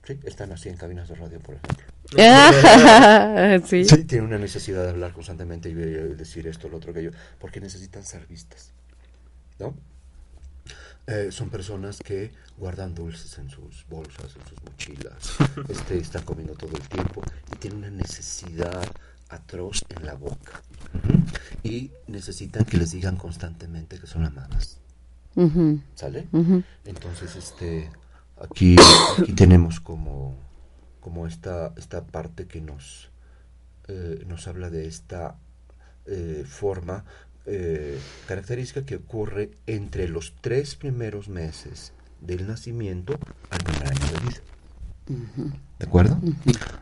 ¿Sí? 0.05 0.19
Están 0.23 0.51
así 0.51 0.69
en 0.69 0.77
cabinas 0.77 1.07
de 1.09 1.15
radio, 1.15 1.39
por 1.39 1.55
ejemplo. 1.55 1.85
Ah, 2.19 3.57
sí. 3.65 3.85
Sí, 3.85 4.03
tienen 4.05 4.27
una 4.27 4.37
necesidad 4.37 4.83
de 4.83 4.89
hablar 4.89 5.13
constantemente 5.13 5.69
y 5.69 5.73
de- 5.73 6.15
decir 6.15 6.47
esto, 6.47 6.69
lo 6.69 6.77
otro, 6.77 6.91
aquello, 6.91 7.11
porque 7.39 7.59
necesitan 7.59 8.03
ser 8.05 8.25
vistas. 8.27 8.71
¿No? 9.59 9.73
Eh, 11.07 11.29
son 11.31 11.49
personas 11.49 11.99
que 12.03 12.31
guardan 12.57 12.95
dulces 12.95 13.37
en 13.37 13.49
sus 13.49 13.85
bolsas, 13.87 14.35
en 14.35 14.47
sus 14.47 14.63
mochilas, 14.63 15.35
este, 15.69 15.97
están 15.99 16.23
comiendo 16.23 16.53
todo 16.55 16.75
el 16.75 16.87
tiempo 16.87 17.21
y 17.53 17.57
tienen 17.57 17.79
una 17.79 17.89
necesidad 17.91 18.83
atroz 19.29 19.83
en 19.89 20.05
la 20.05 20.13
boca. 20.15 20.61
Y 21.63 21.91
necesitan 22.07 22.65
que 22.65 22.77
les 22.77 22.91
digan 22.91 23.17
constantemente 23.17 23.99
que 23.99 24.07
son 24.07 24.25
amadas. 24.25 24.77
Ujú, 25.35 25.79
¿Sale? 25.95 26.27
ujú. 26.31 26.63
Entonces, 26.85 27.35
este, 27.35 27.89
aquí, 28.37 28.75
aquí 29.17 29.33
tenemos 29.33 29.79
como, 29.79 30.35
como 30.99 31.27
esta, 31.27 31.73
esta 31.77 32.05
parte 32.05 32.47
que 32.47 32.61
nos, 32.61 33.09
eh, 33.87 34.23
nos 34.27 34.47
habla 34.47 34.69
de 34.69 34.87
esta 34.87 35.35
eh, 36.05 36.43
forma 36.47 37.05
eh, 37.45 37.99
característica 38.27 38.85
que 38.85 38.95
ocurre 38.95 39.51
entre 39.67 40.07
los 40.07 40.33
tres 40.41 40.75
primeros 40.75 41.29
meses 41.29 41.93
del 42.21 42.47
nacimiento 42.47 43.19
al 43.49 43.59
primer 43.59 43.87
año 43.87 44.05
de 44.11 44.19
vida. 44.27 45.53
¿De 45.77 45.85
acuerdo? 45.85 46.19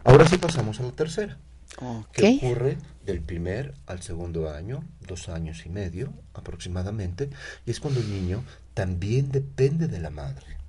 Ahora 0.06 0.28
sí 0.28 0.38
pasamos 0.38 0.80
a 0.80 0.84
la 0.84 0.92
tercera 0.92 1.38
que 2.12 2.38
ocurre 2.38 2.78
del 3.06 3.22
primer 3.22 3.74
al 3.88 4.02
segundo 4.02 4.50
año, 4.50 4.84
dos 5.08 5.28
años 5.30 5.66
y 5.66 5.70
medio 5.70 6.14
aproximadamente, 6.34 7.30
y 7.66 7.72
es 7.72 7.80
cuando 7.80 8.00
el 8.00 8.10
niño 8.10 8.44
también 8.74 9.32
depende 9.32 9.88
de 9.88 10.00
la 10.00 10.10
madre. 10.10 10.63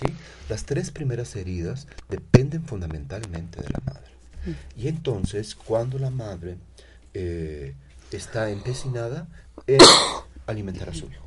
¿Sí? 0.00 0.12
Las 0.48 0.64
tres 0.64 0.90
primeras 0.90 1.36
heridas 1.36 1.86
dependen 2.08 2.64
fundamentalmente 2.64 3.60
de 3.60 3.68
la 3.68 3.80
madre. 3.84 4.10
Y 4.76 4.88
entonces, 4.88 5.54
cuando 5.54 5.98
la 5.98 6.10
madre 6.10 6.56
eh, 7.14 7.74
está 8.10 8.50
empecinada 8.50 9.28
en 9.66 9.80
alimentar 10.46 10.88
a 10.88 10.94
su 10.94 11.06
hijo. 11.06 11.26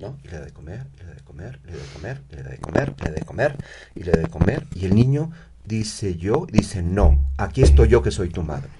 ¿no? 0.00 0.18
Y 0.24 0.28
le 0.28 0.38
da 0.38 0.44
de 0.46 0.52
comer, 0.52 0.86
le 0.98 1.04
da 1.04 1.14
de 1.14 1.20
comer, 1.22 1.60
le 1.64 1.72
da 1.72 1.78
de 1.78 1.88
comer, 1.88 2.22
le 2.30 2.42
da 2.42 2.50
de 2.50 2.58
comer, 2.58 2.94
y 2.96 3.02
le 3.02 3.10
da 3.10 3.14
de 3.14 3.24
comer, 3.24 3.56
y 3.94 4.02
le 4.02 4.12
da 4.12 4.20
de 4.20 4.28
comer, 4.28 4.66
y 4.74 4.86
el 4.86 4.94
niño 4.94 5.30
dice 5.64 6.16
yo, 6.16 6.46
dice 6.50 6.82
no, 6.82 7.30
aquí 7.36 7.62
estoy 7.62 7.88
yo 7.88 8.02
que 8.02 8.10
soy 8.10 8.30
tu 8.30 8.42
madre, 8.42 8.70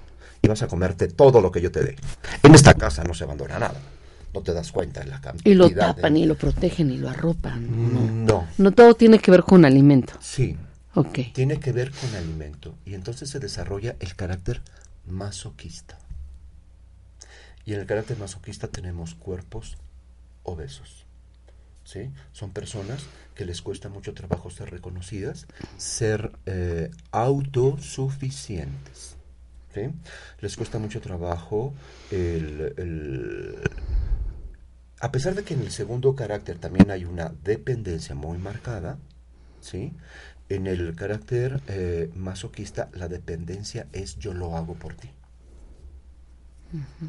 y 0.42 0.48
vas 0.48 0.62
a 0.62 0.66
comerte 0.66 1.08
todo 1.08 1.40
lo 1.40 1.52
que 1.52 1.60
yo 1.60 1.70
te 1.70 1.82
dé. 1.82 1.96
En 2.42 2.54
esta 2.54 2.74
casa 2.74 3.04
no 3.04 3.14
se 3.14 3.24
abandona 3.24 3.58
nada, 3.58 3.80
no 4.34 4.42
te 4.42 4.52
das 4.52 4.72
cuenta 4.72 5.00
de 5.00 5.06
la 5.06 5.20
cantidad. 5.20 5.50
Y 5.50 5.54
lo 5.54 5.68
de- 5.68 5.74
tapan 5.74 6.16
y 6.16 6.26
lo 6.26 6.36
protegen 6.36 6.90
y 6.90 6.98
lo 6.98 7.08
arropan. 7.10 7.94
No, 7.94 8.24
No, 8.40 8.48
no 8.58 8.72
todo 8.72 8.94
tiene 8.94 9.18
que 9.18 9.30
ver 9.30 9.42
con 9.42 9.64
alimento. 9.64 10.14
sí, 10.20 10.56
Ok. 10.94 11.18
tiene 11.34 11.60
que 11.60 11.72
ver 11.72 11.90
con 11.92 12.14
alimento, 12.14 12.74
y 12.84 12.94
entonces 12.94 13.30
se 13.30 13.38
desarrolla 13.38 13.96
el 14.00 14.16
carácter 14.16 14.60
masoquista. 15.06 15.98
Y 17.64 17.74
en 17.74 17.80
el 17.80 17.86
carácter 17.86 18.18
masoquista 18.18 18.68
tenemos 18.68 19.14
cuerpos 19.14 19.76
obesos. 20.42 21.04
¿sí? 21.84 22.10
Son 22.32 22.50
personas 22.52 23.04
que 23.34 23.44
les 23.44 23.62
cuesta 23.62 23.88
mucho 23.88 24.14
trabajo 24.14 24.50
ser 24.50 24.70
reconocidas, 24.70 25.46
ser 25.76 26.32
eh, 26.46 26.90
autosuficientes. 27.10 29.16
¿sí? 29.74 29.82
Les 30.40 30.56
cuesta 30.56 30.78
mucho 30.78 31.00
trabajo 31.00 31.72
el, 32.10 32.74
el- 32.76 33.58
A 35.00 35.10
pesar 35.10 35.34
de 35.34 35.44
que 35.44 35.54
en 35.54 35.60
el 35.60 35.70
segundo 35.70 36.14
carácter 36.14 36.58
también 36.58 36.90
hay 36.90 37.06
una 37.06 37.32
dependencia 37.42 38.14
muy 38.14 38.36
marcada, 38.36 38.98
¿sí? 39.60 39.94
En 40.50 40.66
el 40.66 40.94
carácter 40.94 41.62
eh, 41.68 42.10
masoquista 42.14 42.90
la 42.92 43.08
dependencia 43.08 43.86
es 43.92 44.18
yo 44.18 44.34
lo 44.34 44.56
hago 44.56 44.74
por 44.74 44.94
ti. 44.94 45.10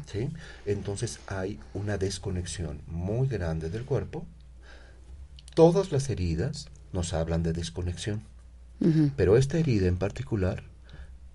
¿Sí? 0.06 0.30
Entonces 0.66 1.20
hay 1.28 1.60
una 1.74 1.96
desconexión 1.98 2.80
muy 2.86 3.28
grande 3.28 3.70
del 3.70 3.84
cuerpo. 3.84 4.26
Todas 5.54 5.92
las 5.92 6.08
heridas 6.08 6.68
nos 6.92 7.12
hablan 7.12 7.42
de 7.42 7.52
desconexión, 7.52 8.22
pero 9.16 9.36
esta 9.36 9.58
herida 9.58 9.86
en 9.86 9.98
particular 9.98 10.64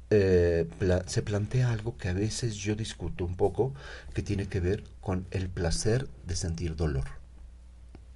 eh, 0.09 0.67
pla- 0.79 1.03
se 1.07 1.21
plantea 1.21 1.71
algo 1.71 1.97
que 1.97 2.09
a 2.09 2.13
veces 2.13 2.55
yo 2.55 2.75
discuto 2.75 3.25
un 3.25 3.35
poco, 3.35 3.73
que 4.13 4.21
tiene 4.23 4.47
que 4.47 4.59
ver 4.59 4.83
con 5.01 5.25
el 5.31 5.49
placer 5.49 6.07
de 6.25 6.35
sentir 6.35 6.75
dolor. 6.75 7.05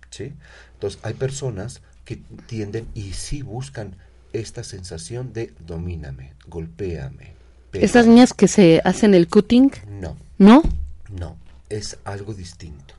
¿Sí? 0.10 0.34
Entonces 0.74 1.00
hay 1.04 1.14
personas 1.14 1.82
que 2.04 2.18
tienden 2.48 2.88
y 2.94 3.14
sí 3.14 3.42
buscan 3.44 3.96
esta 4.34 4.64
sensación 4.64 5.32
de 5.34 5.54
domíname, 5.66 6.34
golpéame. 6.48 7.34
Estas 7.74 8.06
pégame. 8.06 8.10
niñas 8.10 8.34
que 8.34 8.48
se 8.48 8.82
hacen 8.84 9.14
el 9.14 9.28
cutting, 9.30 9.72
No, 9.88 10.18
¿no? 10.38 10.64
no, 11.10 11.38
es 11.70 11.98
algo 12.04 12.34
distinto, 12.34 12.94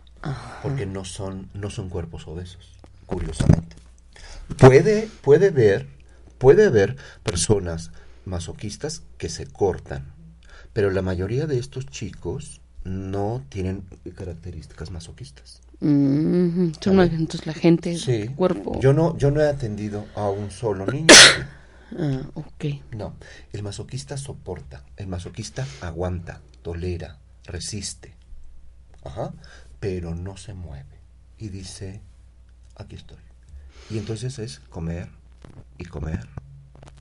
porque 0.63 0.87
no 0.87 1.05
son, 1.05 1.51
no 1.53 1.69
son 1.69 1.91
cuerpos 1.91 2.27
obesos, 2.27 2.73
curiosamente. 3.05 3.77
Puede, 4.59 5.09
puede 5.23 5.51
ver, 5.51 5.87
puede 6.39 6.67
haber 6.67 6.97
personas 7.23 7.91
masoquistas 8.25 9.03
que 9.19 9.29
se 9.29 9.47
cortan, 9.47 10.13
pero 10.73 10.91
la 10.91 11.03
mayoría 11.03 11.47
de 11.47 11.59
estos 11.59 11.87
chicos 11.87 12.61
no 12.85 13.45
tienen 13.49 13.85
características 14.17 14.91
masoquistas. 14.91 15.61
Mm, 15.81 16.73
son 16.81 16.97
Vale. 16.97 17.15
entonces 17.15 17.47
la 17.47 17.55
gente, 17.55 17.97
Sí, 17.99 18.13
el 18.13 18.35
cuerpo. 18.35 18.79
Yo 18.81 18.93
no, 18.93 19.17
yo 19.19 19.31
no 19.31 19.41
he 19.41 19.49
atendido 19.49 20.07
a 20.15 20.29
un 20.29 20.51
solo 20.51 20.87
niño. 20.87 21.09
Ah, 21.99 22.23
ok. 22.33 22.65
No, 22.97 23.17
el 23.53 23.63
masoquista 23.63 24.17
soporta, 24.17 24.83
el 24.97 25.09
masoquista 25.09 25.67
aguanta, 25.83 26.41
tolera, 26.63 27.19
resiste, 27.45 28.15
ajá, 29.05 29.35
pero 29.79 30.15
no 30.15 30.39
se 30.39 30.55
mueve 30.55 31.01
y 31.37 31.51
dice, 31.51 32.01
aquí 32.77 32.97
estoy. 32.97 33.19
Y 33.91 33.99
entonces 33.99 34.39
es 34.39 34.61
comer 34.71 35.11
y 35.77 35.85
comer 35.85 36.27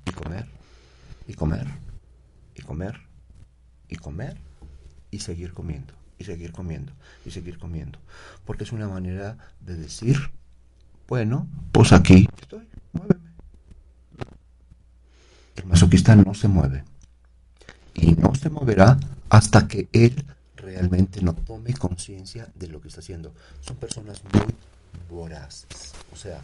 y 0.04 0.12
comer 0.12 0.46
y 1.32 1.34
comer 1.34 1.66
y 2.56 2.62
comer 2.62 3.00
y 3.88 3.96
comer 3.96 4.38
y 5.10 5.20
seguir 5.20 5.54
comiendo 5.54 5.94
y 6.20 6.26
seguir 6.26 6.52
comiendo 6.52 6.92
y 7.26 7.32
seguir 7.32 7.58
comiendo, 7.58 8.00
porque 8.46 8.66
es 8.66 8.74
una 8.74 8.90
manera 8.90 9.38
de 9.62 9.76
decir, 9.78 10.18
bueno, 11.08 11.48
pues 11.72 11.94
aquí 11.94 12.28
estoy, 12.42 12.68
muéveme. 12.92 13.32
El 15.56 15.66
masoquista 15.66 16.16
no 16.16 16.34
se 16.34 16.48
mueve. 16.48 16.84
Y 17.94 18.14
no 18.14 18.36
se 18.36 18.50
moverá 18.50 18.98
hasta 19.30 19.68
que 19.68 19.90
él 19.94 20.26
realmente 20.56 21.22
no 21.22 21.34
tome 21.34 21.74
conciencia 21.74 22.48
de 22.56 22.68
lo 22.68 22.82
que 22.82 22.90
está 22.90 23.00
haciendo. 23.00 23.34
Son 23.62 23.78
personas 23.78 24.22
muy 24.34 24.54
voraces. 25.10 25.94
O 26.14 26.16
sea, 26.16 26.40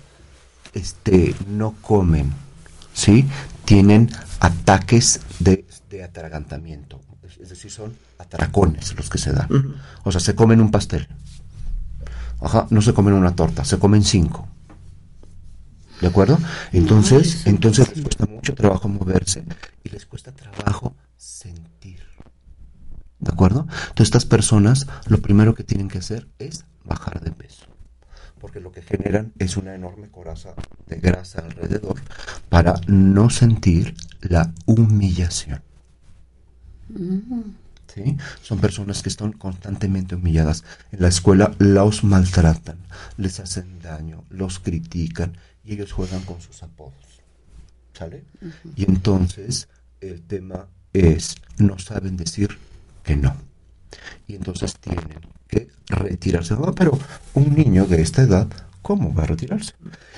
este, 0.73 1.35
no 1.47 1.75
comen, 1.81 2.33
¿sí? 2.97 3.25
Tienen 3.63 4.09
ataques 4.39 5.21
de, 5.39 5.65
de 5.89 6.03
atragantamiento. 6.03 6.99
Es, 7.39 7.49
decir, 7.49 7.71
son 7.71 7.93
atracones 8.17 8.95
los 8.95 9.09
que 9.09 9.17
se 9.19 9.31
dan. 9.31 9.47
O 10.03 10.11
sea, 10.11 10.19
se 10.19 10.35
comen 10.35 10.59
un 10.59 10.71
pastel. 10.71 11.07
Ajá, 12.41 12.67
no 12.69 12.81
se 12.81 12.93
comen 12.93 13.13
una 13.13 13.35
torta, 13.35 13.63
se 13.63 13.77
comen 13.77 14.03
cinco. 14.03 14.47
¿De 16.01 16.07
acuerdo? 16.07 16.39
Entonces, 16.73 17.45
entonces 17.45 17.89
les 17.89 18.03
cuesta 18.03 18.25
mucho 18.25 18.53
trabajo 18.53 18.87
moverse 18.87 19.43
y 19.83 19.89
les 19.89 20.05
cuesta 20.05 20.31
trabajo 20.31 20.95
sentir. 21.17 22.03
¿De 23.19 23.31
acuerdo? 23.31 23.67
Entonces 23.89 24.07
estas 24.07 24.25
personas 24.25 24.87
lo 25.07 25.21
primero 25.21 25.55
que 25.55 25.63
tienen 25.63 25.87
que 25.87 25.99
hacer 25.99 26.27
es 26.39 26.65
bajar 26.83 27.21
de 27.21 27.31
peso. 27.31 27.66
Porque 28.39 28.59
lo 28.59 28.71
que 28.71 28.81
generan 28.81 29.33
es 29.39 29.57
una 29.57 29.73
enorme 29.73 30.09
coraza 30.09 30.53
de 30.87 30.97
grasa 30.97 31.41
alrededor 31.41 31.99
para 32.49 32.75
no 32.87 33.29
sentir 33.29 33.95
la 34.21 34.53
humillación. 34.65 35.61
¿Sí? 37.93 38.17
Son 38.41 38.59
personas 38.59 39.01
que 39.01 39.09
están 39.09 39.31
constantemente 39.31 40.15
humilladas. 40.15 40.63
En 40.91 41.01
la 41.01 41.07
escuela 41.07 41.53
los 41.57 42.03
maltratan, 42.03 42.77
les 43.17 43.39
hacen 43.39 43.79
daño, 43.79 44.23
los 44.29 44.59
critican 44.59 45.37
y 45.63 45.73
ellos 45.73 45.91
juegan 45.91 46.21
con 46.23 46.39
sus 46.41 46.61
apodos. 46.63 46.93
¿Sale? 47.93 48.23
Y 48.75 48.85
entonces 48.85 49.67
el 50.01 50.21
tema 50.21 50.67
es, 50.93 51.35
no 51.57 51.79
saben 51.79 52.17
decir 52.17 52.57
que 53.03 53.15
no. 53.15 53.35
Y 54.27 54.35
entonces 54.35 54.77
tienen 54.77 55.19
que 55.47 55.69
retirarse. 55.87 56.53
Ah, 56.53 56.73
pero 56.75 56.97
un 57.33 57.55
niño 57.55 57.85
de 57.85 58.01
esta 58.01 58.21
edad, 58.21 58.47
¿cómo 58.81 59.13
va 59.13 59.23
a 59.23 59.27
retirarse? 59.27 59.73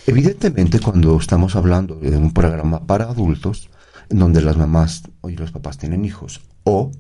Evidentemente, 0.08 0.80
cuando 0.80 1.18
estamos 1.18 1.56
hablando 1.56 1.96
de 1.96 2.18
un 2.18 2.34
programa 2.34 2.86
para 2.86 3.06
adultos, 3.06 3.70
en 4.10 4.20
donde 4.20 4.42
las 4.42 4.58
mamás 4.58 5.04
y 5.28 5.36
los 5.36 5.52
papás 5.52 5.78
tienen 5.78 6.04
hijos, 6.06 6.42
o 6.64 6.92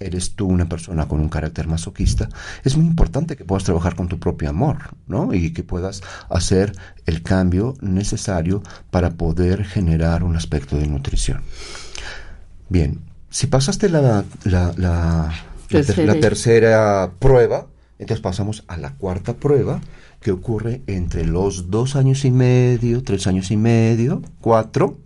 eres 0.00 0.34
tú 0.34 0.46
una 0.46 0.68
persona 0.68 1.08
con 1.08 1.20
un 1.20 1.28
carácter 1.28 1.66
masoquista, 1.66 2.28
es 2.64 2.76
muy 2.76 2.86
importante 2.86 3.36
que 3.36 3.44
puedas 3.44 3.64
trabajar 3.64 3.96
con 3.96 4.08
tu 4.08 4.18
propio 4.18 4.50
amor, 4.50 4.94
¿no? 5.06 5.34
Y 5.34 5.52
que 5.52 5.64
puedas 5.64 6.02
hacer 6.30 6.72
el 7.06 7.22
cambio 7.22 7.74
necesario 7.80 8.62
para 8.90 9.10
poder 9.10 9.64
generar 9.64 10.22
un 10.22 10.36
aspecto 10.36 10.76
de 10.76 10.86
nutrición. 10.86 11.42
Bien, 12.68 13.00
si 13.30 13.46
pasaste 13.46 13.88
la, 13.88 14.24
la, 14.44 14.72
la, 14.76 15.32
tercera 15.68 17.12
prueba, 17.18 17.66
entonces 17.98 18.22
pasamos 18.22 18.64
a 18.68 18.76
la 18.76 18.94
cuarta 18.96 19.34
prueba, 19.34 19.80
que 20.20 20.32
ocurre 20.32 20.82
entre 20.86 21.24
los 21.24 21.70
dos 21.70 21.96
años 21.96 22.24
y 22.24 22.30
medio, 22.30 23.02
tres 23.02 23.26
años 23.26 23.50
y 23.50 23.56
medio, 23.56 24.22
cuatro, 24.40 24.98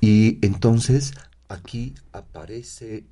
y 0.00 0.38
entonces 0.44 1.12
aquí 1.48 1.94
aparece 2.12 3.04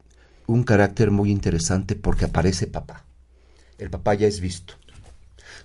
un 0.46 0.64
carácter 0.64 1.10
muy 1.10 1.30
interesante 1.30 1.94
porque 1.94 2.26
aparece 2.26 2.66
papá. 2.66 3.04
El 3.78 3.90
papá 3.90 4.14
ya 4.14 4.26
es 4.26 4.40
visto. 4.40 4.74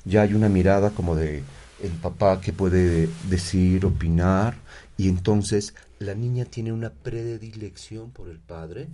Ya 0.06 0.22
hay 0.22 0.34
una 0.34 0.50
mirada 0.50 0.92
como 0.92 1.16
de 1.16 1.44
el 1.84 1.92
papá 1.92 2.42
que 2.42 2.54
puede 2.54 3.10
decir, 3.30 3.86
opinar, 3.86 4.56
y 4.98 5.08
entonces 5.08 5.74
la 6.00 6.16
niña 6.16 6.46
tiene 6.46 6.72
una 6.72 6.92
predilección 6.92 8.12
por 8.12 8.30
el 8.30 8.40
padre 8.40 8.88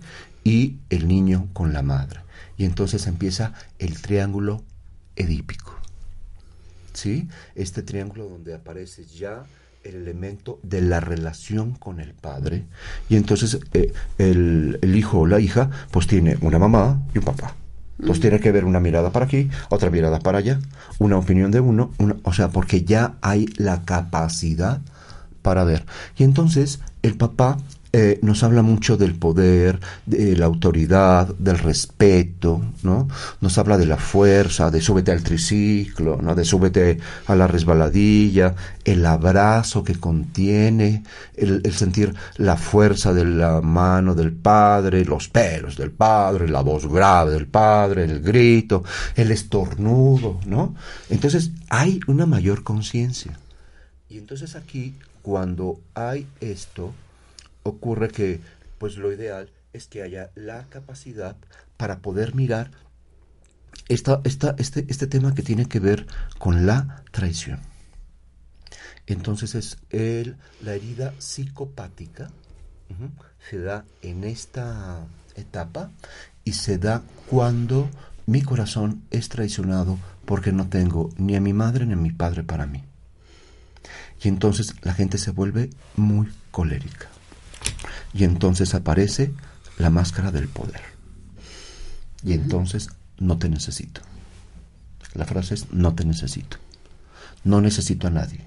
y 0.44 0.76
el 0.90 1.08
niño 1.08 1.48
con 1.52 1.72
la 1.72 1.82
madre. 1.82 2.20
Y 2.56 2.64
entonces 2.64 3.06
empieza 3.06 3.52
el 3.78 4.00
triángulo 4.02 4.62
edípico. 5.14 5.74
¿Sí? 6.92 7.28
Este 7.54 7.82
triángulo 7.82 8.28
donde 8.28 8.54
aparece 8.54 9.04
ya 9.04 9.44
el 9.84 9.96
elemento 9.96 10.58
de 10.62 10.80
la 10.80 10.98
relación 10.98 11.72
con 11.72 12.00
el 12.00 12.12
padre. 12.12 12.64
Y 13.08 13.16
entonces 13.16 13.58
eh, 13.72 13.92
el, 14.18 14.78
hijo 14.82 15.20
o 15.20 15.26
la 15.26 15.38
hija 15.38 15.70
pues 15.90 16.06
tiene 16.06 16.36
una 16.40 16.58
mamá 16.58 17.02
y 17.14 17.18
un 17.18 17.24
papá. 17.24 17.54
Entonces 17.98 18.20
tiene 18.20 18.40
que 18.40 18.52
ver 18.52 18.64
una 18.64 18.80
mirada 18.80 19.10
para 19.10 19.24
aquí, 19.24 19.48
otra 19.70 19.88
mirada 19.88 20.18
para 20.18 20.38
allá, 20.38 20.58
una 20.98 21.16
opinión 21.16 21.50
de 21.50 21.60
uno, 21.60 21.92
o 22.24 22.32
sea, 22.34 22.50
porque 22.50 22.84
ya 22.84 23.14
hay 23.22 23.46
la 23.56 23.84
capacidad 23.84 24.82
para 25.40 25.64
ver. 25.64 25.86
Y 26.18 26.24
entonces 26.24 26.80
el 27.06 27.16
papá 27.16 27.58
eh, 27.92 28.18
nos 28.20 28.42
habla 28.42 28.60
mucho 28.60 28.98
del 28.98 29.14
poder, 29.14 29.80
de 30.04 30.36
la 30.36 30.44
autoridad, 30.44 31.28
del 31.38 31.56
respeto, 31.56 32.60
¿no? 32.82 33.08
Nos 33.40 33.56
habla 33.56 33.78
de 33.78 33.86
la 33.86 33.96
fuerza, 33.96 34.70
de 34.70 34.82
súbete 34.82 35.12
al 35.12 35.22
triciclo, 35.22 36.20
¿no? 36.20 36.34
De 36.34 36.44
súbete 36.44 36.98
a 37.26 37.34
la 37.34 37.46
resbaladilla, 37.46 38.54
el 38.84 39.06
abrazo 39.06 39.82
que 39.82 39.94
contiene, 39.94 41.04
el, 41.36 41.62
el 41.64 41.72
sentir 41.72 42.14
la 42.36 42.56
fuerza 42.56 43.14
de 43.14 43.24
la 43.24 43.62
mano 43.62 44.14
del 44.14 44.32
padre, 44.32 45.04
los 45.06 45.28
pelos 45.28 45.76
del 45.76 45.92
padre, 45.92 46.48
la 46.48 46.60
voz 46.60 46.86
grave 46.86 47.32
del 47.32 47.46
padre, 47.46 48.04
el 48.04 48.20
grito, 48.20 48.84
el 49.14 49.30
estornudo, 49.30 50.40
¿no? 50.44 50.74
Entonces 51.08 51.52
hay 51.70 52.00
una 52.08 52.26
mayor 52.26 52.62
conciencia. 52.62 53.38
Y 54.08 54.18
entonces 54.18 54.54
aquí, 54.54 54.94
cuando 55.26 55.80
hay 55.94 56.28
esto, 56.40 56.94
ocurre 57.64 58.10
que 58.10 58.40
pues 58.78 58.96
lo 58.96 59.12
ideal 59.12 59.50
es 59.72 59.88
que 59.88 60.02
haya 60.02 60.30
la 60.36 60.66
capacidad 60.68 61.36
para 61.76 61.98
poder 61.98 62.36
mirar 62.36 62.70
esta, 63.88 64.20
esta, 64.22 64.54
este, 64.56 64.86
este 64.88 65.08
tema 65.08 65.34
que 65.34 65.42
tiene 65.42 65.66
que 65.66 65.80
ver 65.80 66.06
con 66.38 66.64
la 66.64 67.02
traición. 67.10 67.58
Entonces 69.08 69.56
es 69.56 69.78
el, 69.90 70.36
la 70.62 70.74
herida 70.74 71.12
psicopática 71.18 72.30
se 73.50 73.58
da 73.58 73.84
en 74.02 74.22
esta 74.22 75.08
etapa 75.34 75.90
y 76.44 76.52
se 76.52 76.78
da 76.78 77.02
cuando 77.28 77.90
mi 78.26 78.42
corazón 78.42 79.02
es 79.10 79.28
traicionado 79.28 79.98
porque 80.24 80.52
no 80.52 80.68
tengo 80.68 81.10
ni 81.16 81.34
a 81.34 81.40
mi 81.40 81.52
madre 81.52 81.84
ni 81.84 81.94
a 81.94 81.96
mi 81.96 82.12
padre 82.12 82.44
para 82.44 82.66
mí. 82.66 82.84
Y 84.22 84.28
entonces 84.28 84.74
la 84.82 84.94
gente 84.94 85.18
se 85.18 85.30
vuelve 85.30 85.70
muy 85.96 86.28
colérica. 86.50 87.08
Y 88.12 88.24
entonces 88.24 88.74
aparece 88.74 89.32
la 89.78 89.90
máscara 89.90 90.30
del 90.30 90.48
poder. 90.48 90.80
Y 92.22 92.32
entonces 92.32 92.88
no 93.18 93.38
te 93.38 93.48
necesito. 93.48 94.00
La 95.14 95.24
frase 95.24 95.54
es 95.54 95.72
no 95.72 95.94
te 95.94 96.04
necesito. 96.04 96.58
No 97.44 97.60
necesito 97.60 98.06
a 98.06 98.10
nadie. 98.10 98.40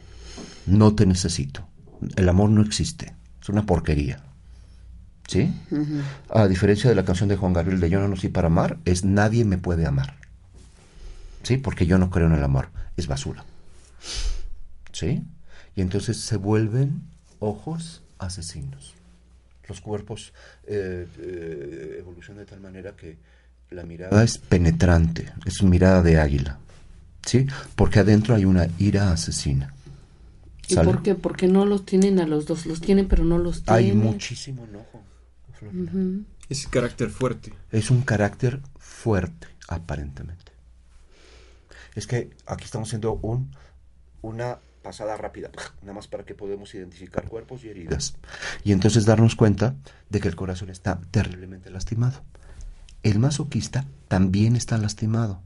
No 0.66 0.94
te 0.96 1.06
necesito. 1.06 1.68
El 2.16 2.30
amor 2.30 2.50
no 2.50 2.62
existe. 2.62 3.14
Es 3.42 3.50
una 3.50 3.66
porquería. 3.66 4.24
¿Sí? 5.28 5.54
A 6.30 6.48
diferencia 6.48 6.90
de 6.90 6.96
la 6.96 7.06
canción 7.06 7.30
de 7.30 7.38
Juan 7.38 7.54
Gabriel 7.54 7.80
de 7.80 7.90
Yo 7.90 8.00
no 8.00 8.08
nací 8.08 8.30
para 8.30 8.48
amar, 8.48 8.80
es 8.86 9.06
nadie 9.06 9.46
me 9.46 9.60
puede 9.60 9.86
amar. 9.86 10.16
¿Sí? 11.44 11.58
Porque 11.58 11.86
yo 11.86 12.00
no 12.00 12.10
creo 12.10 12.28
en 12.28 12.34
el 12.34 12.44
amor. 12.44 12.70
Es 12.98 13.08
basura. 13.08 13.46
¿Sí? 14.92 15.24
Y 15.80 15.82
entonces 15.82 16.18
se 16.18 16.36
vuelven 16.36 17.04
ojos 17.40 18.04
asesinos 18.18 18.96
los 19.70 19.80
cuerpos 19.80 20.34
eh, 20.68 21.08
eh, 21.20 21.96
evolucionan 22.00 22.44
de 22.44 22.50
tal 22.50 22.60
manera 22.60 22.98
que 22.98 23.18
la 23.70 23.84
mirada 23.84 24.22
es 24.24 24.38
penetrante, 24.38 25.32
es 25.46 25.64
mirada 25.64 26.02
de 26.02 26.20
águila, 26.20 26.58
¿sí? 27.26 27.48
Porque 27.78 28.00
adentro 28.00 28.36
hay 28.36 28.44
una 28.44 28.68
ira 28.78 29.14
asesina. 29.14 29.74
¿Y 30.68 30.76
por 30.76 31.02
qué? 31.02 31.16
Porque 31.16 31.48
no 31.48 31.66
los 31.66 31.86
tienen 31.86 32.20
a 32.20 32.28
los 32.28 32.46
dos, 32.46 32.66
los 32.66 32.82
tienen 32.82 33.08
pero 33.08 33.24
no 33.24 33.38
los 33.38 33.64
tienen. 33.64 33.86
Hay 33.86 33.94
muchísimo 33.94 34.66
enojo. 34.66 35.02
Es 36.50 36.68
carácter 36.68 37.10
fuerte. 37.10 37.54
Es 37.72 37.90
un 37.90 38.02
carácter 38.02 38.60
fuerte, 38.80 39.48
aparentemente. 39.70 40.52
Es 41.96 42.06
que 42.06 42.32
aquí 42.48 42.66
estamos 42.66 42.90
haciendo 42.90 43.14
un, 43.22 43.56
una 44.22 44.58
pasada 44.82 45.18
rápida, 45.18 45.52
nada 45.82 45.94
más 45.94 46.08
para 46.08 46.26
que 46.26 46.36
podamos 46.36 46.74
identificar 46.74 47.28
cuerpos 47.28 47.64
y 47.64 47.70
heridas. 47.70 48.16
Y 48.64 48.72
entonces 48.72 49.06
darnos 49.06 49.36
cuenta 49.36 49.76
de 50.10 50.20
que 50.20 50.28
el 50.28 50.36
corazón 50.36 50.70
está 50.70 51.00
terriblemente 51.12 51.70
lastimado. 51.70 52.22
El 53.04 53.20
masoquista 53.20 53.86
también 54.08 54.56
está 54.56 54.78
lastimado. 54.78 55.42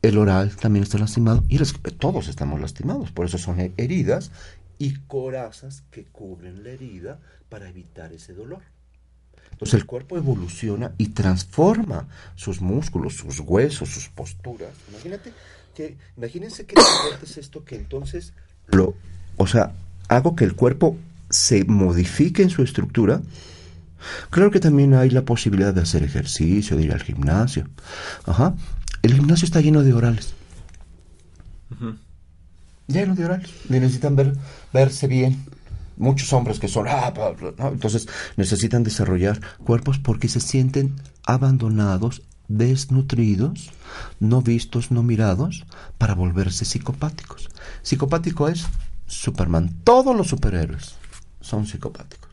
El 0.00 0.16
oral 0.16 0.56
también 0.56 0.84
está 0.84 0.98
lastimado. 0.98 1.44
Y 1.48 1.58
todos 1.98 2.28
estamos 2.28 2.60
lastimados. 2.60 3.10
Por 3.12 3.26
eso 3.26 3.36
son 3.36 3.72
heridas 3.76 4.30
y 4.78 4.94
corazas 5.00 5.82
que 5.90 6.04
cubren 6.04 6.62
la 6.62 6.70
herida 6.70 7.20
para 7.48 7.68
evitar 7.68 8.12
ese 8.12 8.32
dolor. 8.32 8.62
Entonces 9.52 9.80
el 9.80 9.86
cuerpo 9.86 10.16
evoluciona 10.16 10.94
y 10.98 11.08
transforma 11.08 12.08
sus 12.36 12.60
músculos, 12.60 13.16
sus 13.16 13.40
huesos, 13.40 13.88
sus 13.88 14.08
posturas. 14.08 14.72
Imagínate 14.90 15.32
que, 15.74 15.96
imagínense 16.16 16.64
es 17.22 17.38
esto 17.38 17.64
que 17.64 17.74
entonces 17.74 18.34
lo, 18.70 18.94
o 19.36 19.46
sea, 19.46 19.72
hago 20.08 20.36
que 20.36 20.44
el 20.44 20.54
cuerpo 20.54 20.96
se 21.30 21.64
modifique 21.64 22.42
en 22.42 22.50
su 22.50 22.62
estructura, 22.62 23.20
claro 24.30 24.50
que 24.50 24.60
también 24.60 24.94
hay 24.94 25.10
la 25.10 25.22
posibilidad 25.22 25.74
de 25.74 25.82
hacer 25.82 26.02
ejercicio, 26.02 26.76
de 26.76 26.84
ir 26.84 26.92
al 26.92 27.02
gimnasio. 27.02 27.68
Ajá. 28.26 28.54
El 29.02 29.14
gimnasio 29.14 29.44
está 29.44 29.60
lleno 29.60 29.82
de 29.82 29.92
orales. 29.92 30.34
Lleno 32.86 33.14
de 33.14 33.24
orales. 33.24 33.50
necesitan 33.68 34.16
ver, 34.16 34.34
verse 34.72 35.06
bien. 35.06 35.44
Muchos 35.96 36.32
hombres 36.32 36.60
que 36.60 36.68
son, 36.68 36.86
ah, 36.88 37.12
entonces 37.72 38.06
necesitan 38.36 38.84
desarrollar 38.84 39.40
cuerpos 39.64 39.98
porque 39.98 40.28
se 40.28 40.38
sienten 40.38 40.94
abandonados, 41.24 42.22
desnutridos, 42.48 43.70
no 44.20 44.42
vistos, 44.42 44.90
no 44.90 45.02
mirados, 45.02 45.64
para 45.98 46.14
volverse 46.14 46.64
psicopáticos. 46.64 47.48
Psicopático 47.82 48.48
es 48.48 48.66
Superman, 49.06 49.74
todos 49.84 50.16
los 50.16 50.28
superhéroes 50.28 50.94
son 51.40 51.66
psicopáticos. 51.66 52.30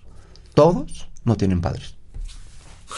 Todos 0.53 1.09
no 1.23 1.35
tienen 1.35 1.61
padres. 1.61 1.95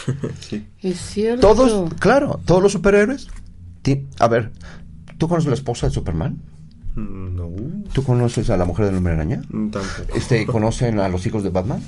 Es 0.81 0.99
cierto. 0.99 1.41
Todos, 1.47 1.93
claro, 1.95 2.39
todos 2.45 2.61
los 2.61 2.71
superhéroes. 2.71 3.27
A 4.19 4.27
ver, 4.27 4.51
¿tú 5.17 5.27
conoces 5.29 5.47
la 5.47 5.55
esposa 5.55 5.87
de 5.87 5.93
Superman? 5.93 6.41
No. 6.95 7.51
¿Tú 7.93 8.03
conoces 8.03 8.49
a 8.49 8.57
la 8.57 8.65
mujer 8.65 8.87
del 8.87 8.97
hombre 8.97 9.13
araña? 9.13 9.41
Tampoco. 9.49 9.85
Este, 10.15 10.45
¿Conocen 10.45 10.99
a 10.99 11.07
los 11.07 11.25
hijos 11.25 11.43
de 11.43 11.49
Batman? 11.49 11.81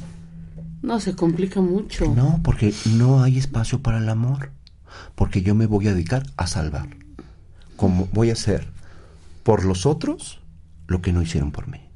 No, 0.81 0.99
se 0.99 1.15
complica 1.15 1.59
mucho. 1.59 2.05
No, 2.15 2.39
porque 2.43 2.73
no 2.95 3.21
hay 3.21 3.37
espacio 3.37 3.81
para 3.81 3.97
el 3.97 4.07
amor. 4.07 4.51
Porque 5.15 5.41
yo 5.41 5.55
me 5.55 5.65
voy 5.65 5.87
a 5.87 5.93
dedicar 5.93 6.23
a 6.37 6.47
salvar. 6.47 6.89
Como 7.75 8.07
voy 8.11 8.29
a 8.29 8.33
hacer 8.33 8.67
por 9.43 9.65
los 9.65 9.85
otros 9.85 10.39
lo 10.87 11.01
que 11.01 11.13
no 11.13 11.21
hicieron 11.21 11.51
por 11.51 11.67
mí. 11.67 11.89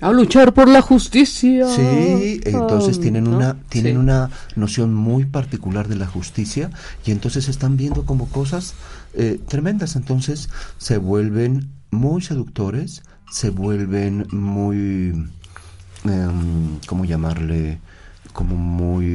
A 0.00 0.12
luchar 0.12 0.52
por 0.52 0.68
la 0.68 0.82
justicia. 0.82 1.66
Sí, 1.68 2.40
entonces 2.44 3.00
tienen 3.00 3.24
¿no? 3.24 3.36
una 3.36 3.56
tienen 3.70 3.94
Sí. 3.94 3.98
una 3.98 4.30
noción 4.54 4.94
muy 4.94 5.24
particular 5.24 5.88
de 5.88 5.96
la 5.96 6.06
justicia 6.06 6.70
y 7.06 7.12
entonces 7.12 7.48
están 7.48 7.78
viendo 7.78 8.04
como 8.04 8.28
cosas 8.28 8.74
eh, 9.14 9.40
tremendas. 9.48 9.96
Entonces 9.96 10.50
se 10.76 10.98
vuelven 10.98 11.70
muy 11.90 12.20
seductores, 12.20 13.04
se 13.30 13.48
vuelven 13.48 14.26
muy, 14.32 15.14
em, 16.04 16.78
¿cómo 16.86 17.06
llamarle? 17.06 17.78
Como 18.34 18.56
muy... 18.56 19.06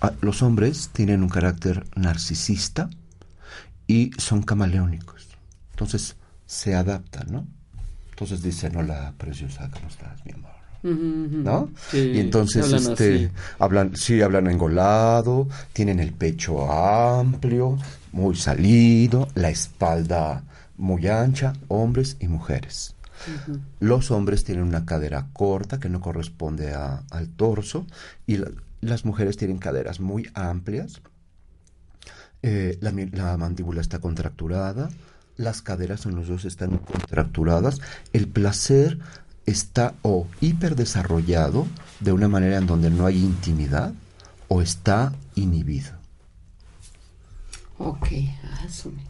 ah, 0.00 0.12
los 0.20 0.42
hombres 0.42 0.90
tienen 0.92 1.22
un 1.22 1.28
carácter 1.28 1.84
narcisista 1.96 2.90
y 3.86 4.10
son 4.18 4.42
camaleónicos. 4.42 5.28
Entonces 5.70 6.16
se 6.46 6.74
adaptan, 6.74 7.26
¿no? 7.30 7.46
Entonces 8.10 8.42
dicen, 8.42 8.76
hola, 8.76 9.14
preciosa, 9.16 9.70
¿cómo 9.72 9.88
estás, 9.88 10.24
mi 10.26 10.32
amor? 10.32 10.50
¿no? 10.82 11.70
Sí, 11.90 12.12
y 12.14 12.20
entonces 12.20 12.64
hablan 12.64 12.92
este 12.92 13.14
así. 13.26 13.30
hablan 13.58 13.96
sí 13.96 14.22
hablan 14.22 14.46
engolado, 14.46 15.46
tienen 15.74 16.00
el 16.00 16.12
pecho 16.12 16.70
amplio, 16.72 17.76
muy 18.12 18.34
salido, 18.36 19.28
la 19.34 19.50
espalda 19.50 20.42
muy 20.78 21.06
ancha, 21.08 21.52
hombres 21.68 22.16
y 22.20 22.28
mujeres. 22.28 22.94
Los 23.80 24.10
hombres 24.10 24.44
tienen 24.44 24.64
una 24.64 24.86
cadera 24.86 25.26
corta 25.34 25.78
que 25.78 25.90
no 25.90 26.00
corresponde 26.00 26.72
a- 26.72 27.02
al 27.10 27.28
torso 27.28 27.86
y 28.26 28.38
la- 28.38 28.50
las 28.80 29.04
mujeres 29.04 29.36
tienen 29.36 29.58
caderas 29.58 30.00
muy 30.00 30.28
amplias. 30.34 31.00
Eh, 32.42 32.78
la, 32.80 33.36
mandíbula 33.36 33.80
está 33.80 33.98
contracturada, 33.98 34.88
las 35.36 35.60
caderas 35.60 36.06
en 36.06 36.14
los 36.14 36.28
dos 36.28 36.46
están 36.46 36.78
contracturadas, 36.78 37.80
el 38.14 38.28
placer 38.28 38.98
está 39.44 39.94
o 40.02 40.26
hiperdesarrollado 40.40 41.66
de 42.00 42.12
una 42.12 42.28
manera 42.28 42.56
en 42.56 42.66
donde 42.66 42.88
no 42.88 43.04
hay 43.04 43.18
intimidad 43.18 43.92
o 44.48 44.62
está 44.62 45.12
inhibido. 45.34 45.90
Ok, 47.76 48.08
asume. 48.64 49.02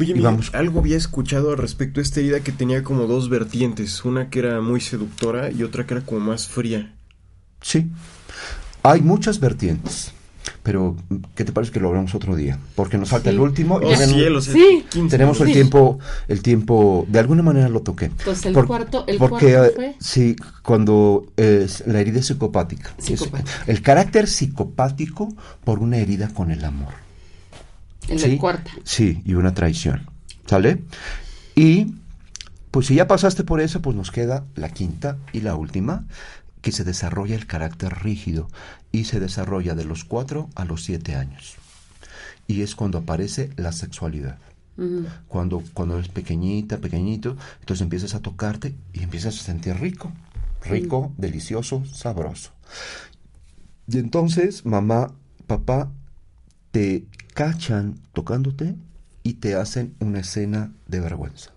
Oye, 0.00 0.14
mira, 0.14 0.30
vamos. 0.30 0.54
algo 0.54 0.80
había 0.80 0.96
escuchado 0.96 1.56
respecto 1.56 2.00
a 2.00 2.02
esta 2.02 2.20
herida 2.20 2.40
que 2.40 2.52
tenía 2.52 2.84
como 2.84 3.06
dos 3.06 3.28
vertientes, 3.28 4.04
una 4.04 4.30
que 4.30 4.40
era 4.40 4.60
muy 4.60 4.80
seductora 4.80 5.50
y 5.50 5.62
otra 5.62 5.86
que 5.86 5.94
era 5.94 6.04
como 6.04 6.20
más 6.20 6.46
fría. 6.46 6.94
Sí, 7.60 7.90
hay 8.82 9.00
muchas 9.02 9.40
vertientes, 9.40 10.12
pero 10.62 10.96
¿qué 11.34 11.44
te 11.44 11.52
parece 11.52 11.72
que 11.72 11.80
lo 11.80 11.88
hablamos 11.88 12.14
otro 12.14 12.34
día? 12.36 12.58
Porque 12.74 12.96
nos 12.98 13.08
falta 13.10 13.30
Sí. 13.30 13.36
el 13.36 13.40
último. 13.40 13.80
y 13.82 13.84
Oh, 13.86 13.96
cielos, 13.96 14.44
Sí. 14.46 14.84
15 14.90 15.10
Tenemos 15.16 15.40
el 15.40 15.52
tiempo, 15.52 15.98
el 16.28 16.42
tiempo, 16.42 17.06
de 17.08 17.18
alguna 17.18 17.42
manera 17.42 17.68
lo 17.68 17.80
toqué. 17.80 18.06
Entonces, 18.06 18.46
el 18.46 18.52
Por- 18.54 18.66
cuarto- 18.66 19.04
el 19.06 19.18
porque, 19.18 19.52
cuarto 19.52 19.64
eh, 19.64 19.72
fue- 19.74 19.94
Sí, 20.00 20.36
cuando 20.62 21.26
es 21.36 21.84
la 21.86 22.00
herida 22.00 22.20
es 22.20 22.26
psicopática. 22.26 22.94
Es 22.98 23.04
Psicopática. 23.04 23.50
el 23.66 23.82
carácter 23.82 24.26
psicopático 24.26 25.28
por 25.64 25.78
una 25.80 25.98
herida 25.98 26.28
con 26.28 26.50
el 26.50 26.64
amor. 26.64 26.92
El 28.08 28.38
cuarto. 28.38 28.70
Sí, 28.84 29.20
y 29.24 29.34
una 29.34 29.52
traición. 29.52 30.06
¿Sale? 30.46 30.82
Y 31.54 31.94
pues 32.70 32.86
si 32.86 32.94
ya 32.94 33.06
pasaste 33.06 33.44
por 33.44 33.60
eso, 33.60 33.82
pues 33.82 33.94
nos 33.96 34.10
queda 34.10 34.44
la 34.54 34.70
quinta 34.70 35.18
y 35.32 35.40
la 35.42 35.54
última, 35.56 36.06
que 36.60 36.72
se 36.72 36.84
desarrolla 36.84 37.36
el 37.36 37.46
carácter 37.46 38.02
rígido 38.02 38.48
y 38.92 39.04
se 39.04 39.20
desarrolla 39.20 39.74
de 39.74 39.84
los 39.84 40.04
cuatro 40.04 40.48
a 40.54 40.64
los 40.64 40.84
siete 40.84 41.14
años. 41.14 41.56
Y 42.46 42.62
es 42.62 42.74
cuando 42.74 42.98
aparece 42.98 43.50
la 43.56 43.72
sexualidad. 43.72 44.38
Cuando, 45.26 45.64
cuando 45.74 45.98
eres 45.98 46.08
pequeñita, 46.08 46.78
pequeñito, 46.78 47.36
entonces 47.58 47.82
empiezas 47.82 48.14
a 48.14 48.20
tocarte 48.20 48.76
y 48.92 49.02
empiezas 49.02 49.40
a 49.40 49.42
sentir 49.42 49.74
rico. 49.74 50.12
Rico, 50.62 51.12
delicioso, 51.18 51.84
sabroso. 51.86 52.52
Y 53.88 53.98
entonces 53.98 54.64
mamá, 54.64 55.12
papá 55.46 55.90
te 56.70 57.06
cachan 57.34 57.98
tocándote 58.12 58.76
y 59.22 59.34
te 59.34 59.54
hacen 59.56 59.94
una 60.00 60.20
escena 60.20 60.72
de 60.86 61.00
vergüenza. 61.00 61.52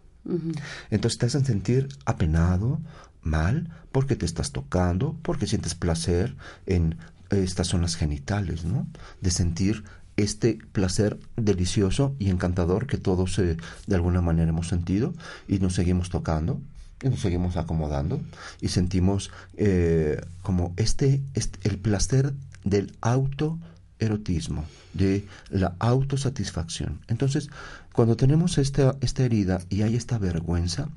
Entonces 0.90 1.18
te 1.18 1.26
hacen 1.26 1.46
sentir 1.46 1.90
apenado, 2.06 2.80
mal, 3.22 3.70
porque 3.92 4.16
te 4.16 4.26
estás 4.26 4.52
tocando, 4.52 5.18
porque 5.22 5.48
sientes 5.48 5.76
placer 5.76 6.36
en 6.66 6.98
estas 7.30 7.68
zonas 7.68 7.96
genitales, 7.96 8.66
¿no? 8.66 8.88
De 9.22 9.32
sentir 9.32 9.84
este 10.18 10.60
placer 10.72 11.20
delicioso 11.36 12.16
y 12.20 12.30
encantador 12.30 12.88
que 12.88 12.98
todos 12.98 13.38
eh, 13.40 13.58
de 13.88 13.96
alguna 13.96 14.22
manera 14.22 14.50
hemos 14.50 14.68
sentido 14.68 15.14
y 15.48 15.60
nos 15.60 15.74
seguimos 15.74 16.10
tocando 16.10 16.62
y 17.02 17.10
nos 17.10 17.22
seguimos 17.22 17.58
acomodando 17.58 18.22
y 18.60 18.68
sentimos 18.68 19.32
eh, 19.58 20.22
como 20.42 20.74
este, 20.78 21.22
este 21.34 21.68
el 21.68 21.80
placer 21.80 22.34
del 22.64 22.96
autoerotismo, 23.02 24.66
de 24.94 25.26
la 25.50 25.76
autosatisfacción. 25.80 27.00
Entonces, 27.08 27.50
cuando 27.94 28.18
tenemos 28.18 28.58
esta, 28.58 28.96
esta 29.02 29.24
herida 29.24 29.62
y 29.70 29.82
hay 29.82 29.96
esta 29.96 30.20
vergüenza, 30.20 30.90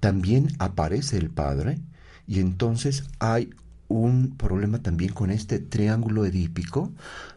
también 0.00 0.48
aparece 0.58 1.18
el 1.18 1.30
padre 1.30 1.78
y 2.26 2.40
entonces 2.40 3.04
hay 3.18 3.50
un 3.88 4.34
problema 4.36 4.78
también 4.78 5.12
con 5.12 5.30
este 5.30 5.58
triángulo 5.58 6.24
edípico 6.24 6.90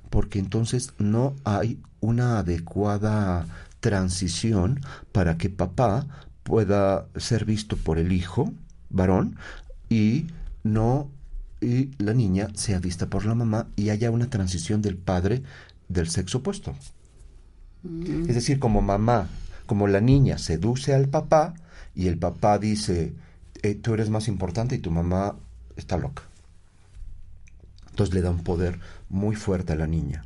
porque 0.09 0.39
entonces 0.39 0.93
no 0.97 1.35
hay 1.43 1.79
una 1.99 2.39
adecuada 2.39 3.47
transición 3.79 4.79
para 5.11 5.37
que 5.37 5.49
papá 5.49 6.07
pueda 6.43 7.07
ser 7.15 7.45
visto 7.45 7.75
por 7.77 7.97
el 7.97 8.11
hijo 8.11 8.53
varón 8.89 9.35
y 9.89 10.27
no 10.63 11.09
y 11.59 11.91
la 11.97 12.13
niña 12.13 12.49
sea 12.53 12.79
vista 12.79 13.07
por 13.07 13.25
la 13.25 13.35
mamá 13.35 13.67
y 13.75 13.89
haya 13.89 14.11
una 14.11 14.29
transición 14.29 14.81
del 14.81 14.97
padre 14.97 15.43
del 15.87 16.09
sexo 16.09 16.39
opuesto. 16.39 16.75
Es 18.27 18.35
decir, 18.35 18.59
como 18.59 18.81
mamá, 18.81 19.27
como 19.65 19.87
la 19.87 20.01
niña 20.01 20.37
seduce 20.37 20.93
al 20.93 21.07
papá 21.07 21.53
y 21.95 22.07
el 22.07 22.17
papá 22.17 22.59
dice, 22.59 23.13
eh, 23.61 23.75
tú 23.75 23.93
eres 23.93 24.09
más 24.09 24.27
importante 24.27 24.75
y 24.75 24.79
tu 24.79 24.91
mamá 24.91 25.35
está 25.75 25.97
loca. 25.97 26.23
Entonces 27.89 28.13
le 28.15 28.21
da 28.21 28.31
un 28.31 28.43
poder 28.43 28.79
muy 29.09 29.35
fuerte 29.35 29.73
a 29.73 29.75
la 29.75 29.87
niña. 29.87 30.25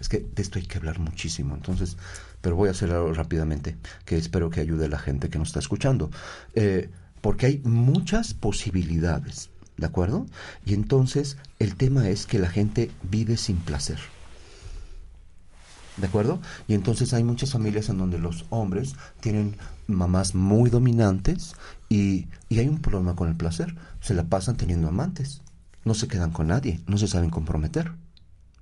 Es 0.00 0.08
que 0.08 0.20
de 0.20 0.42
esto 0.42 0.58
hay 0.58 0.66
que 0.66 0.78
hablar 0.78 0.98
muchísimo, 0.98 1.54
entonces, 1.54 1.96
pero 2.40 2.56
voy 2.56 2.68
a 2.68 2.72
hacerlo 2.72 3.12
rápidamente, 3.12 3.76
que 4.04 4.16
espero 4.16 4.50
que 4.50 4.60
ayude 4.60 4.86
a 4.86 4.88
la 4.88 4.98
gente 4.98 5.28
que 5.28 5.38
nos 5.38 5.48
está 5.48 5.60
escuchando. 5.60 6.10
Eh, 6.54 6.90
porque 7.20 7.46
hay 7.46 7.62
muchas 7.64 8.34
posibilidades, 8.34 9.50
¿de 9.76 9.86
acuerdo? 9.86 10.26
Y 10.66 10.74
entonces 10.74 11.38
el 11.58 11.76
tema 11.76 12.08
es 12.08 12.26
que 12.26 12.38
la 12.38 12.50
gente 12.50 12.90
vive 13.02 13.36
sin 13.36 13.56
placer. 13.56 13.98
¿De 15.96 16.06
acuerdo? 16.06 16.40
Y 16.66 16.74
entonces 16.74 17.12
hay 17.14 17.22
muchas 17.22 17.52
familias 17.52 17.88
en 17.88 17.98
donde 17.98 18.18
los 18.18 18.46
hombres 18.50 18.94
tienen 19.20 19.56
mamás 19.86 20.34
muy 20.34 20.70
dominantes 20.70 21.54
y, 21.88 22.26
y 22.48 22.58
hay 22.58 22.68
un 22.68 22.80
problema 22.80 23.14
con 23.14 23.28
el 23.28 23.36
placer. 23.36 23.76
Se 24.00 24.14
la 24.14 24.24
pasan 24.24 24.56
teniendo 24.56 24.88
amantes. 24.88 25.42
No 25.84 25.94
se 25.94 26.08
quedan 26.08 26.32
con 26.32 26.48
nadie, 26.48 26.80
no 26.86 26.98
se 26.98 27.06
saben 27.06 27.30
comprometer. 27.30 27.92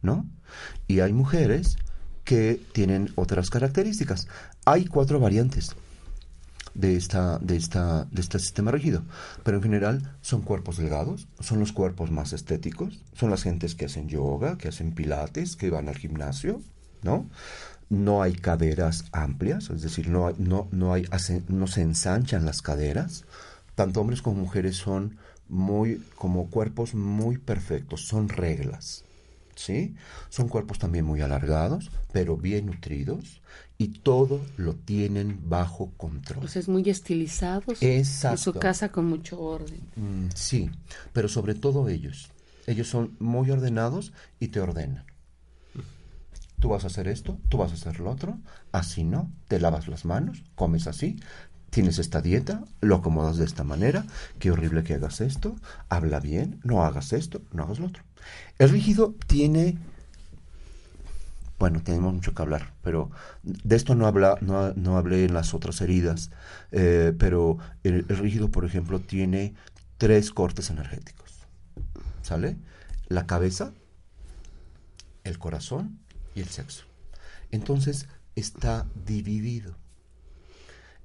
¿No? 0.03 0.27
Y 0.89 1.01
hay 1.01 1.13
mujeres 1.13 1.77
que 2.25 2.61
tienen 2.73 3.13
otras 3.15 3.51
características. 3.51 4.29
Hay 4.65 4.85
cuatro 4.87 5.21
variantes 5.21 5.75
de 6.75 6.97
esta, 6.97 7.39
de 7.39 7.57
esta, 7.57 8.05
de 8.11 8.21
este 8.21 8.39
sistema 8.39 8.71
rígido. 8.71 9.03
Pero 9.43 9.59
en 9.59 9.63
general 9.63 10.17
son 10.21 10.43
cuerpos 10.43 10.77
delgados, 10.77 11.29
son 11.41 11.61
los 11.61 11.73
cuerpos 11.73 12.11
más 12.11 12.33
estéticos, 12.33 13.01
son 13.15 13.31
las 13.31 13.43
gentes 13.43 13.75
que 13.75 13.87
hacen 13.87 14.09
yoga, 14.09 14.59
que 14.59 14.69
hacen 14.69 14.93
pilates, 14.93 15.57
que 15.57 15.71
van 15.71 15.89
al 15.89 15.97
gimnasio, 15.97 16.61
¿no? 17.03 17.29
No 17.91 18.23
hay 18.23 18.33
caderas 18.33 19.05
amplias, 19.13 19.69
es 19.71 19.83
decir, 19.83 20.09
no, 20.09 20.27
hay- 20.29 20.35
no, 20.39 20.69
no, 20.73 20.95
hay, 20.95 21.05
no 21.49 21.67
se 21.67 21.83
ensanchan 21.83 22.47
las 22.47 22.63
caderas. 22.63 23.25
Tanto 23.75 24.01
hombres 24.01 24.23
como 24.23 24.41
mujeres 24.41 24.77
son 24.77 25.19
muy, 25.49 26.03
como 26.17 26.49
cuerpos 26.49 26.95
muy 26.95 27.39
perfectos, 27.39 28.07
son 28.07 28.29
reglas. 28.29 29.05
¿Sí? 29.55 29.95
Son 30.31 30.49
cuerpos 30.49 30.79
también 30.79 31.05
muy 31.05 31.21
alargados, 31.21 31.91
pero 32.11 32.39
bien 32.39 32.67
nutridos 32.67 33.43
y 33.77 33.89
todo 33.89 34.41
lo 34.57 34.75
tienen 34.75 35.41
bajo 35.51 35.91
control. 35.99 36.41
Pues 36.41 36.57
es 36.57 36.69
muy 36.69 36.89
estilizado. 36.89 37.63
Exacto. 37.83 38.35
En 38.35 38.39
su 38.39 38.53
casa 38.55 38.89
con 38.91 39.05
mucho 39.05 39.39
orden. 39.39 39.81
Mm, 39.97 40.29
sí, 40.35 40.71
pero 41.13 41.29
sobre 41.29 41.55
todo 41.55 41.89
ellos. 41.91 42.31
Ellos 42.67 42.89
son 42.89 43.15
muy 43.21 43.51
ordenados 43.51 44.15
y 44.41 44.49
te 44.49 44.61
ordenan. 44.61 45.05
Tú 46.63 46.69
vas 46.69 46.85
a 46.85 46.87
hacer 46.87 47.09
esto, 47.09 47.41
tú 47.49 47.59
vas 47.59 47.73
a 47.73 47.75
hacer 47.75 47.99
lo 47.99 48.09
otro, 48.09 48.39
así 48.71 49.03
no, 49.03 49.33
te 49.49 49.59
lavas 49.59 49.89
las 49.89 50.05
manos, 50.05 50.45
comes 50.55 50.87
así, 50.87 51.17
tienes 51.71 51.99
esta 51.99 52.23
dieta, 52.23 52.63
lo 52.81 52.95
acomodas 52.95 53.37
de 53.37 53.45
esta 53.45 53.65
manera, 53.65 54.07
qué 54.39 54.53
horrible 54.53 54.85
que 54.85 54.95
hagas 54.95 55.21
esto, 55.21 55.57
habla 55.89 56.21
bien, 56.21 56.61
no 56.63 56.85
hagas 56.85 57.13
esto, 57.15 57.43
no 57.51 57.65
hagas 57.65 57.81
lo 57.81 57.87
otro. 57.87 58.05
El 58.61 58.69
rígido 58.69 59.17
tiene 59.27 59.77
bueno, 61.59 61.83
tenemos 61.83 62.15
mucho 62.15 62.33
que 62.33 62.43
hablar, 62.43 62.75
pero 62.81 63.11
de 63.43 63.75
esto 63.75 63.97
no, 63.97 64.07
habla, 64.07 64.39
no, 64.41 64.73
no 64.75 64.99
hablé 64.99 65.25
en 65.25 65.35
las 65.35 65.55
otras 65.55 65.81
heridas, 65.81 66.31
eh, 66.71 67.13
pero 67.19 67.59
el, 67.83 68.07
rígido, 68.07 68.53
por 68.53 68.65
ejemplo, 68.65 69.01
tiene 69.01 69.55
tres 69.99 70.31
cortes 70.31 70.71
energéticos, 70.71 71.33
¿sale? 72.23 72.57
La 73.09 73.27
cabeza, 73.27 73.73
el 75.25 75.41
corazón 75.41 75.99
y 76.35 76.41
el 76.41 76.49
sexo. 76.49 76.85
Entonces 77.51 78.07
está 78.35 78.87
dividido. 79.07 79.77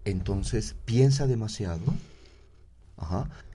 Entonces 0.06 0.76
piensa 0.86 1.28
demasiado, 1.28 1.84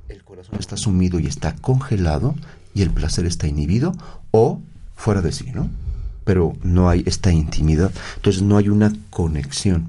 el 0.09 0.25
corazón 0.25 0.57
está 0.59 0.77
sumido 0.77 1.19
y 1.19 1.27
está 1.27 1.55
congelado 1.57 2.35
y 2.75 2.83
el 2.83 2.91
placer 2.91 3.25
está 3.25 3.47
inhibido 3.47 3.93
o 4.31 4.61
fuera 4.95 5.23
de 5.23 5.33
sí, 5.33 5.51
¿no? 5.53 5.71
pero 6.25 6.55
no 6.63 6.89
hay 6.89 7.03
esta 7.07 7.33
intimidad, 7.33 7.93
entonces 8.17 8.43
no 8.43 8.57
hay 8.57 8.69
una 8.69 8.93
conexión. 9.11 9.89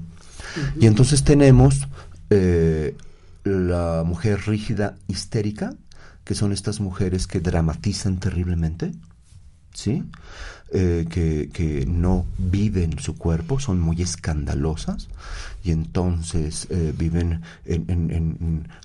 Y 0.78 0.86
entonces 0.86 1.24
tenemos 1.24 1.88
eh, 2.30 2.96
la 3.44 4.04
mujer 4.06 4.46
rígida 4.46 4.96
histérica, 5.08 5.74
que 6.24 6.34
son 6.34 6.52
estas 6.52 6.80
mujeres 6.80 7.26
que 7.26 7.40
dramatizan 7.40 8.18
terriblemente, 8.18 8.92
¿sí? 9.74 10.02
Eh, 10.72 11.06
que, 11.08 11.50
que, 11.52 11.84
no 11.86 12.24
viven 12.38 12.98
su 12.98 13.16
cuerpo, 13.16 13.60
son 13.60 13.78
muy 13.78 14.00
escandalosas 14.02 15.08
y 15.62 15.70
entonces 15.70 16.66
eh, 16.70 16.92
viven 16.96 17.42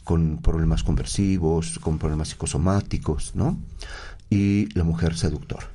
con 0.03 0.37
problemas 0.37 0.83
conversivos, 0.83 1.79
con 1.79 1.97
problemas 1.97 2.29
psicosomáticos, 2.29 3.33
¿no? 3.33 3.57
Y 4.29 4.67
la 4.77 4.83
mujer 4.83 5.15
seductora 5.15 5.65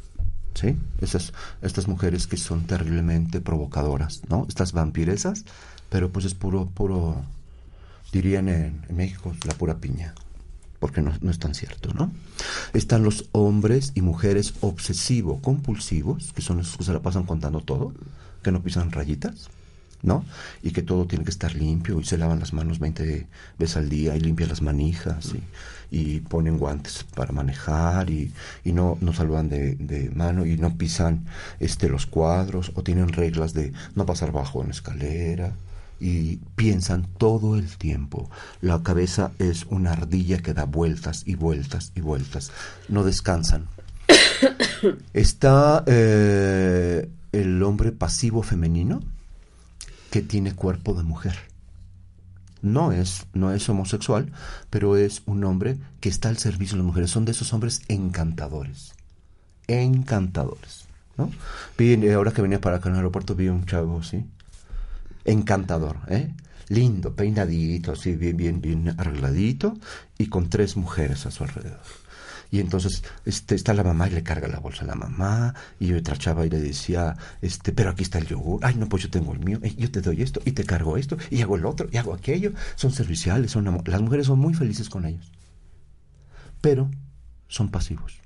¿sí? 0.54 0.76
Esas, 1.00 1.32
estas 1.62 1.88
mujeres 1.88 2.26
que 2.26 2.36
son 2.36 2.64
terriblemente 2.66 3.40
provocadoras, 3.40 4.22
¿no? 4.28 4.46
Estas 4.48 4.72
vampiresas, 4.72 5.44
pero 5.90 6.10
pues 6.10 6.24
es 6.24 6.34
puro, 6.34 6.66
puro, 6.66 7.22
dirían 8.12 8.48
en, 8.48 8.80
México, 8.90 9.34
la 9.46 9.54
pura 9.54 9.76
piña, 9.76 10.14
porque 10.84 11.00
no, 11.00 11.14
no, 11.22 11.30
es 11.30 11.38
tan 11.38 11.54
cierto, 11.54 11.94
¿no? 11.94 12.12
Están 12.74 13.04
los 13.04 13.30
hombres 13.32 13.92
y 13.94 14.02
mujeres 14.02 14.52
obsesivo-compulsivos, 14.60 16.34
que 16.34 16.42
son 16.42 16.58
los 16.58 16.76
que 16.76 16.84
se 16.84 16.92
la 16.92 17.00
pasan 17.00 17.24
contando 17.24 17.62
todo, 17.62 17.94
que 18.42 18.52
no 18.52 18.62
pisan 18.62 18.92
rayitas, 18.92 19.48
¿no? 20.02 20.26
Y 20.62 20.72
que 20.72 20.82
todo 20.82 21.06
tiene 21.06 21.24
que 21.24 21.30
estar 21.30 21.54
limpio 21.54 21.98
y 21.98 22.04
se 22.04 22.18
lavan 22.18 22.38
las 22.38 22.52
manos 22.52 22.80
20 22.80 23.26
veces 23.58 23.78
al 23.78 23.88
día 23.88 24.14
y 24.14 24.20
limpian 24.20 24.50
las 24.50 24.60
manijas 24.60 25.32
y, 25.90 26.20
ponen 26.20 26.58
guantes 26.58 27.06
para 27.14 27.32
manejar 27.32 28.10
y, 28.10 28.34
no, 28.66 28.98
no 29.00 29.12
de, 29.44 29.76
de, 29.76 30.10
mano 30.10 30.44
y 30.44 30.58
no 30.58 30.76
pisan 30.76 31.24
este, 31.60 31.88
los 31.88 32.04
cuadros 32.04 32.72
o 32.74 32.82
tienen 32.82 33.08
reglas 33.08 33.54
de 33.54 33.72
no 33.94 34.04
pasar 34.04 34.32
bajo 34.32 34.62
en 34.62 34.68
escalera 34.68 35.54
y 36.00 36.36
piensan 36.56 37.06
todo 37.18 37.56
el 37.56 37.76
tiempo. 37.76 38.30
La 38.60 38.82
cabeza 38.82 39.32
es 39.38 39.64
una 39.66 39.92
ardilla 39.92 40.38
que 40.38 40.54
da 40.54 40.64
vueltas 40.64 41.22
y 41.26 41.34
vueltas 41.34 41.92
y 41.94 42.00
vueltas. 42.00 42.50
No 42.88 43.04
descansan. 43.04 43.66
Está 45.12 45.84
eh, 45.86 47.08
el 47.32 47.62
hombre 47.62 47.92
pasivo 47.92 48.42
femenino 48.42 49.00
que 50.10 50.22
tiene 50.22 50.54
cuerpo 50.54 50.94
de 50.94 51.02
mujer. 51.02 51.36
No 52.62 52.92
es, 52.92 53.26
no 53.34 53.52
es 53.52 53.68
homosexual, 53.68 54.32
pero 54.70 54.96
es 54.96 55.22
un 55.26 55.44
hombre 55.44 55.76
que 56.00 56.08
está 56.08 56.30
al 56.30 56.38
servicio 56.38 56.76
de 56.76 56.78
las 56.78 56.86
mujeres. 56.86 57.10
Son 57.10 57.26
de 57.26 57.32
esos 57.32 57.52
hombres 57.52 57.82
encantadores. 57.88 58.94
Encantadores. 59.66 60.86
¿no? 61.18 61.30
Vi, 61.76 61.92
eh, 61.92 62.14
ahora 62.14 62.32
que 62.32 62.40
venía 62.40 62.60
para 62.60 62.76
acá 62.76 62.88
en 62.88 62.94
el 62.94 63.00
aeropuerto 63.00 63.34
vi 63.34 63.48
un 63.48 63.66
chavo, 63.66 64.02
¿sí? 64.02 64.24
Encantador, 65.24 65.98
¿eh? 66.08 66.34
Lindo, 66.68 67.14
peinadito, 67.14 67.92
así, 67.92 68.16
bien, 68.16 68.36
bien, 68.36 68.60
bien 68.60 68.94
arregladito, 68.96 69.76
y 70.16 70.26
con 70.26 70.48
tres 70.48 70.76
mujeres 70.76 71.26
a 71.26 71.30
su 71.30 71.44
alrededor. 71.44 71.82
Y 72.54 72.60
entonces 72.60 73.02
este, 73.24 73.56
está 73.56 73.74
la 73.74 73.82
mamá 73.82 74.06
y 74.06 74.12
le 74.12 74.22
carga 74.22 74.46
la 74.46 74.60
bolsa 74.60 74.84
a 74.84 74.86
la 74.86 74.94
mamá. 74.94 75.54
Y 75.80 75.88
yo 75.88 76.00
trachaba 76.04 76.46
y 76.46 76.50
le 76.50 76.60
decía, 76.60 77.16
este, 77.42 77.72
pero 77.72 77.90
aquí 77.90 78.04
está 78.04 78.18
el 78.18 78.28
yogur. 78.28 78.64
Ay, 78.64 78.76
no, 78.76 78.88
pues 78.88 79.02
yo 79.02 79.10
tengo 79.10 79.32
el 79.32 79.40
mío. 79.40 79.58
yo 79.76 79.90
te 79.90 80.00
doy 80.00 80.22
esto 80.22 80.40
y 80.44 80.52
te 80.52 80.62
cargo 80.62 80.96
esto 80.96 81.16
y 81.30 81.42
hago 81.42 81.56
el 81.56 81.66
otro 81.66 81.88
y 81.90 81.96
hago 81.96 82.14
aquello. 82.14 82.52
Son 82.76 82.92
serviciales, 82.92 83.50
son 83.50 83.64
las 83.84 84.00
mujeres 84.02 84.26
son 84.26 84.38
muy 84.38 84.54
felices 84.54 84.88
con 84.88 85.04
ellos. 85.04 85.32
Pero 86.60 86.88
son 87.48 87.72
pasivos. 87.72 88.20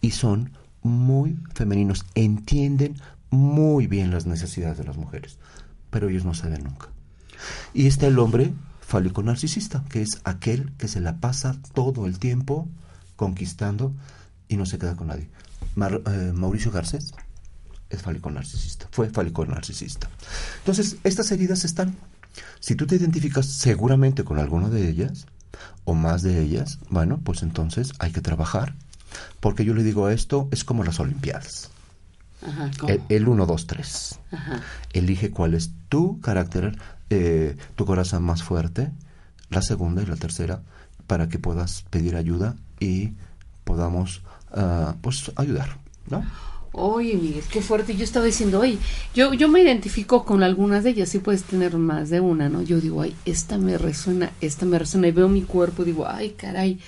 Y 0.00 0.12
son 0.12 0.56
muy 0.82 1.36
femeninos. 1.52 2.04
Entienden 2.14 2.94
muy 3.30 3.88
bien 3.88 4.12
las 4.12 4.24
necesidades 4.24 4.78
de 4.78 4.84
las 4.84 4.96
mujeres. 4.96 5.40
Pero 5.92 6.08
ellos 6.08 6.24
no 6.24 6.34
ceden 6.34 6.64
nunca. 6.64 6.88
Y 7.72 7.86
está 7.86 8.08
el 8.08 8.18
hombre 8.18 8.52
fálico 8.80 9.22
narcisista, 9.22 9.84
que 9.88 10.02
es 10.02 10.20
aquel 10.24 10.72
que 10.78 10.88
se 10.88 10.98
la 10.98 11.18
pasa 11.18 11.56
todo 11.72 12.06
el 12.06 12.18
tiempo 12.18 12.68
conquistando 13.14 13.94
y 14.48 14.56
no 14.56 14.66
se 14.66 14.78
queda 14.78 14.96
con 14.96 15.06
nadie. 15.06 15.28
Eh, 15.76 16.32
Mauricio 16.34 16.72
Garcés 16.72 17.14
es 17.88 18.02
fálico 18.02 18.30
narcisista, 18.30 18.88
fue 18.90 19.10
fálico 19.10 19.46
narcisista. 19.46 20.08
Entonces, 20.58 20.96
estas 21.04 21.30
heridas 21.30 21.64
están. 21.64 21.94
Si 22.58 22.74
tú 22.74 22.86
te 22.86 22.96
identificas 22.96 23.46
seguramente 23.46 24.24
con 24.24 24.38
alguna 24.38 24.68
de 24.68 24.88
ellas, 24.88 25.26
o 25.84 25.94
más 25.94 26.22
de 26.22 26.40
ellas, 26.40 26.78
bueno, 26.88 27.20
pues 27.22 27.42
entonces 27.42 27.92
hay 27.98 28.12
que 28.12 28.20
trabajar. 28.20 28.74
Porque 29.40 29.64
yo 29.64 29.74
le 29.74 29.82
digo 29.82 30.08
esto, 30.08 30.48
es 30.50 30.64
como 30.64 30.84
las 30.84 31.00
Olimpiadas. 31.00 31.70
El, 33.08 33.28
1, 33.28 33.46
2, 33.46 33.66
3. 33.66 34.20
Elige 34.92 35.30
cuál 35.30 35.54
es 35.54 35.72
tu 35.88 36.20
carácter, 36.20 36.76
eh, 37.10 37.56
tu 37.76 37.84
corazón 37.86 38.22
más 38.24 38.42
fuerte, 38.42 38.90
la 39.50 39.62
segunda 39.62 40.02
y 40.02 40.06
la 40.06 40.16
tercera, 40.16 40.62
para 41.06 41.28
que 41.28 41.38
puedas 41.38 41.84
pedir 41.90 42.16
ayuda 42.16 42.56
y 42.80 43.12
podamos 43.64 44.22
uh, 44.52 44.94
pues 45.00 45.30
ayudar, 45.36 45.78
¿no? 46.08 46.24
Oye, 46.74 47.16
Miguel, 47.16 47.44
qué 47.50 47.60
fuerte. 47.60 47.94
Yo 47.94 48.02
estaba 48.02 48.24
diciendo, 48.24 48.60
oye, 48.60 48.78
yo, 49.14 49.34
yo 49.34 49.48
me 49.48 49.60
identifico 49.60 50.24
con 50.24 50.42
algunas 50.42 50.84
de 50.84 50.90
ellas, 50.90 51.10
sí 51.10 51.18
puedes 51.18 51.42
tener 51.42 51.76
más 51.76 52.08
de 52.08 52.20
una, 52.20 52.48
¿no? 52.48 52.62
Yo 52.62 52.80
digo, 52.80 53.02
ay, 53.02 53.14
esta 53.26 53.58
me 53.58 53.76
resuena, 53.76 54.32
esta 54.40 54.64
me 54.64 54.78
resuena, 54.78 55.08
y 55.08 55.12
veo 55.12 55.28
mi 55.28 55.42
cuerpo, 55.42 55.84
digo, 55.84 56.08
ay, 56.08 56.30
caray. 56.30 56.80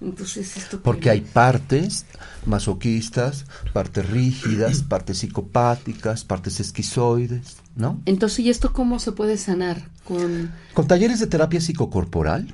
Entonces, 0.00 0.56
esto. 0.56 0.80
Porque 0.80 1.10
hay 1.10 1.20
partes 1.20 2.06
masoquistas, 2.46 3.44
partes 3.72 4.08
rígidas, 4.08 4.82
partes 4.88 5.18
psicopáticas, 5.18 6.24
partes 6.24 6.60
esquizoides, 6.60 7.58
¿no? 7.76 8.00
Entonces, 8.06 8.40
¿y 8.40 8.50
esto 8.50 8.72
cómo 8.72 8.98
se 8.98 9.12
puede 9.12 9.36
sanar? 9.36 9.88
Con, 10.04 10.50
con 10.74 10.86
talleres 10.86 11.20
de 11.20 11.26
terapia 11.26 11.60
psicocorporal 11.60 12.52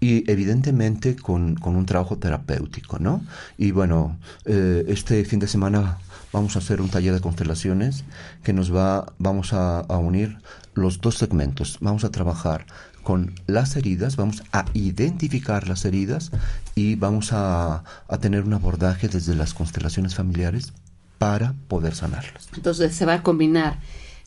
y 0.00 0.30
evidentemente 0.30 1.16
con, 1.16 1.56
un 1.62 1.86
trabajo 1.86 2.16
terapéutico, 2.18 2.98
¿no? 2.98 3.24
Y 3.58 3.72
bueno, 3.72 4.18
eh, 4.44 4.84
este 4.88 5.24
fin 5.24 5.40
de 5.40 5.48
semana 5.48 5.98
vamos 6.34 6.56
a 6.56 6.58
hacer 6.58 6.80
un 6.80 6.90
taller 6.90 7.14
de 7.14 7.20
constelaciones 7.20 8.04
que 8.42 8.52
nos 8.52 8.74
va, 8.74 9.14
vamos 9.18 9.52
a, 9.52 9.86
unir 9.88 10.38
los 10.74 11.00
dos 11.00 11.16
segmentos. 11.16 11.78
Vamos 11.80 12.02
a 12.02 12.10
trabajar 12.10 12.66
con 13.04 13.34
las 13.46 13.76
heridas, 13.76 14.16
vamos 14.16 14.42
a 14.52 14.64
identificar 14.74 15.68
las 15.68 15.84
heridas 15.84 16.32
y 16.74 16.96
vamos 16.96 17.30
a, 17.32 17.84
tener 18.20 18.42
un 18.42 18.52
abordaje 18.52 19.06
desde 19.06 19.36
las 19.36 19.54
constelaciones 19.54 20.16
familiares 20.16 20.72
para 21.18 21.54
poder 21.68 21.94
sanarlas. 21.94 22.48
Entonces 22.56 22.94
se 22.94 23.06
va 23.06 23.14
a 23.14 23.22
combinar 23.22 23.78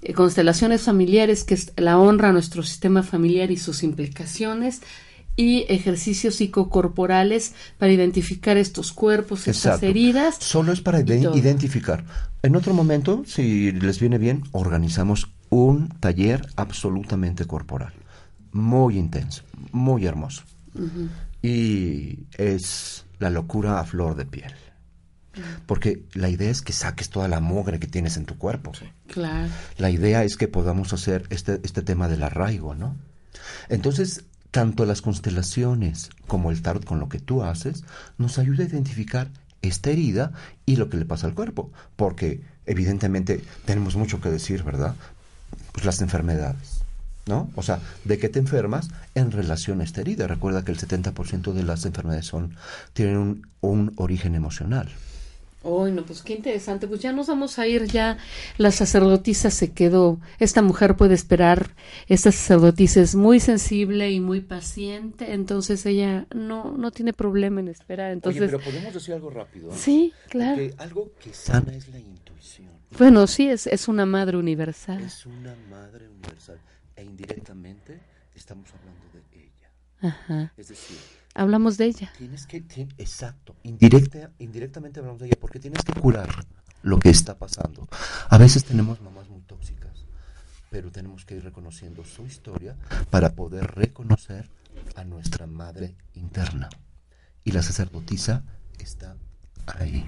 eh, 0.02 0.14
constelaciones 0.14 0.84
familiares, 0.84 1.44
que 1.44 1.56
es 1.56 1.74
la 1.76 2.00
honra 2.00 2.30
a 2.30 2.32
nuestro 2.32 2.64
sistema 2.64 3.04
familiar 3.04 3.52
y 3.52 3.58
sus 3.58 3.84
implicaciones, 3.84 4.82
y 5.38 5.66
ejercicios 5.70 6.36
psicocorporales 6.36 7.54
para 7.78 7.94
identificar 7.94 8.58
estos 8.58 8.92
cuerpos, 8.92 9.48
estas 9.48 9.82
heridas. 9.84 10.38
Solo 10.40 10.74
es 10.74 10.82
para 10.82 11.00
identificar. 11.00 12.04
En 12.42 12.56
otro 12.56 12.74
momento, 12.74 13.24
si 13.26 13.72
les 13.72 14.00
viene 14.00 14.18
bien, 14.18 14.44
organizamos 14.52 15.30
un 15.50 15.90
taller 16.00 16.46
absolutamente 16.56 17.46
corporal, 17.46 17.94
muy 18.52 18.98
intenso, 18.98 19.44
muy 19.72 20.06
hermoso. 20.06 20.44
Y 21.42 22.20
es 22.38 23.06
la 23.20 23.30
locura 23.30 23.80
a 23.80 23.86
flor 23.86 24.16
de 24.16 24.26
piel. 24.26 24.54
Porque 25.68 26.04
la 26.16 26.30
idea 26.30 26.50
es 26.50 26.64
que 26.64 26.74
saques 26.74 27.12
toda 27.12 27.28
la 27.28 27.40
mugre 27.40 27.80
que 27.80 27.86
tienes 27.86 28.18
en 28.18 28.26
tu 28.26 28.40
cuerpo. 28.40 28.72
Claro. 29.06 29.50
La 29.78 29.92
idea 29.92 30.24
es 30.24 30.36
que 30.36 30.48
podamos 30.48 30.94
hacer 30.94 31.28
este, 31.30 31.60
este 31.64 31.84
tema 31.84 32.08
del 32.08 32.24
arraigo, 32.24 32.74
¿no? 32.74 32.96
Entonces, 33.70 34.24
tanto 34.58 34.88
las 34.88 35.04
constelaciones 35.04 36.10
como 36.26 36.50
el 36.50 36.64
tarot 36.64 36.84
con 36.84 37.00
lo 37.00 37.10
que 37.10 37.20
tú 37.20 37.44
haces 37.44 37.84
nos 38.18 38.40
ayuda 38.40 38.64
a 38.64 38.68
identificar 38.68 39.28
esta 39.62 39.92
herida 39.92 40.32
y 40.66 40.78
lo 40.78 40.90
que 40.90 40.98
le 40.98 41.06
pasa 41.06 41.28
al 41.28 41.36
cuerpo. 41.36 41.72
Porque 41.96 42.42
evidentemente 42.66 43.44
tenemos 43.66 43.96
mucho 43.96 44.20
que 44.20 44.32
decir, 44.32 44.64
¿verdad? 44.64 44.96
Pues 45.74 45.86
las 45.86 46.02
enfermedades. 46.02 46.80
¿No? 47.28 47.52
O 47.54 47.62
sea, 47.62 47.82
¿de 48.04 48.18
qué 48.18 48.30
te 48.30 48.40
enfermas 48.40 48.90
en 49.14 49.32
relación 49.32 49.80
a 49.80 49.84
esta 49.84 50.02
herida? 50.02 50.26
Recuerda 50.26 50.66
que 50.66 50.72
el 50.72 50.80
70% 50.80 51.54
de 51.54 51.64
las 51.64 51.86
enfermedades 51.86 52.26
son, 52.26 52.56
tienen 52.94 53.18
un, 53.18 53.48
un 53.62 53.94
origen 53.98 54.34
emocional. 54.34 54.90
Uy, 55.68 55.92
no, 55.92 56.06
pues 56.06 56.22
qué 56.22 56.34
interesante. 56.34 56.88
Pues 56.88 57.02
ya 57.02 57.12
nos 57.12 57.28
vamos 57.28 57.60
a 57.60 57.68
ir, 57.68 57.88
ya 57.88 58.18
la 58.58 58.72
sacerdotisa 58.72 59.52
se 59.52 59.74
quedó. 59.74 60.18
Esta 60.40 60.62
mujer 60.62 60.96
puede 60.96 61.14
esperar. 61.14 61.76
Esta 62.08 62.32
sacerdotisa 62.32 63.02
es 63.02 63.16
muy 63.16 63.42
sensible 63.42 64.10
y 64.10 64.22
muy 64.22 64.40
paciente, 64.40 65.34
entonces 65.34 65.86
ella 65.86 66.26
no, 66.34 66.72
no 66.78 66.92
tiene 66.92 67.12
problema 67.12 67.60
en 67.60 67.68
esperar. 67.68 68.14
Entonces, 68.14 68.42
Oye, 68.42 68.52
pero 68.52 68.64
podemos 68.64 68.94
decir 68.94 69.14
algo 69.14 69.30
rápido. 69.30 69.72
Sí, 69.76 70.14
claro. 70.30 70.56
Porque 70.56 70.76
algo 70.78 71.12
que 71.22 71.34
sana 71.34 71.76
es 71.76 71.90
la 71.90 72.00
intuición. 72.00 72.70
Bueno, 72.98 73.28
sí, 73.28 73.50
es, 73.50 73.68
es 73.68 73.90
una 73.90 74.06
madre 74.06 74.38
universal. 74.38 75.04
Es 75.04 75.26
una 75.26 75.54
madre 75.70 76.08
universal. 76.08 76.60
E 76.96 77.04
indirectamente 77.04 78.00
estamos 78.34 78.70
hablando 78.74 79.06
de 79.14 79.44
ella. 79.44 79.70
Ajá. 80.00 80.54
Es 80.56 80.70
decir, 80.70 80.98
Hablamos 81.38 81.78
de 81.78 81.86
ella. 81.86 82.12
tienes 82.18 82.46
que, 82.48 82.62
ti- 82.62 82.88
exacto, 82.98 83.56
indirecta, 83.64 84.32
indirectamente 84.40 85.00
hablamos 85.00 85.22
de 85.22 85.28
ella, 85.28 85.38
porque 85.40 85.60
tienes 85.60 85.84
que 85.84 85.94
curar 85.94 86.30
lo 86.82 87.00
que 87.00 87.10
está 87.10 87.38
pasando. 87.38 87.88
A 88.30 88.38
veces 88.38 88.66
tenemos 88.66 89.02
mamás 89.02 89.30
muy 89.30 89.42
tóxicas, 89.42 90.06
pero 90.72 90.92
tenemos 90.92 91.26
que 91.26 91.36
ir 91.36 91.44
reconociendo 91.44 92.04
su 92.04 92.26
historia 92.26 92.76
para 93.10 93.34
poder 93.36 93.66
reconocer 93.76 94.50
a 94.96 95.04
nuestra 95.04 95.48
madre 95.48 95.96
interna. 96.16 96.70
Y 97.44 97.52
la 97.52 97.62
sacerdotisa 97.62 98.44
está 98.80 99.16
ahí. 99.68 100.06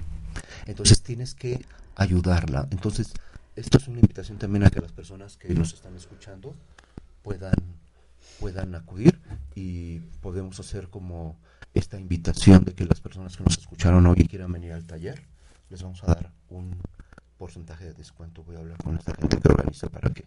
Entonces 0.66 1.02
tienes 1.02 1.34
que 1.34 1.64
ayudarla. 1.96 2.66
Entonces, 2.70 3.12
esto 3.56 3.78
es 3.78 3.88
una 3.88 4.00
invitación 4.00 4.38
también 4.38 4.64
a 4.64 4.70
que 4.70 4.80
las 4.80 4.92
personas 4.92 5.36
que 5.36 5.54
nos 5.54 5.74
están 5.74 5.94
escuchando 5.96 6.54
puedan, 7.22 7.54
puedan 8.38 8.74
acudir 8.74 9.20
y 9.60 10.00
podemos 10.22 10.58
hacer 10.58 10.88
como 10.88 11.38
esta 11.74 11.98
invitación 12.00 12.64
de 12.64 12.74
que 12.74 12.86
las 12.86 13.02
personas 13.02 13.36
que 13.36 13.44
nos 13.44 13.58
escucharon 13.58 14.06
hoy 14.06 14.26
quieran 14.26 14.52
venir 14.52 14.72
al 14.72 14.86
taller, 14.86 15.22
les 15.68 15.82
vamos 15.82 16.02
a 16.02 16.06
dar 16.06 16.32
un 16.48 16.80
porcentaje 17.36 17.84
de 17.84 17.92
descuento. 17.92 18.42
Voy 18.42 18.56
a 18.56 18.60
hablar 18.60 18.78
con 18.82 18.96
esta 18.96 19.14
gente 19.14 19.38
que 19.38 19.48
organiza 19.48 19.90
para 19.90 20.14
que 20.14 20.24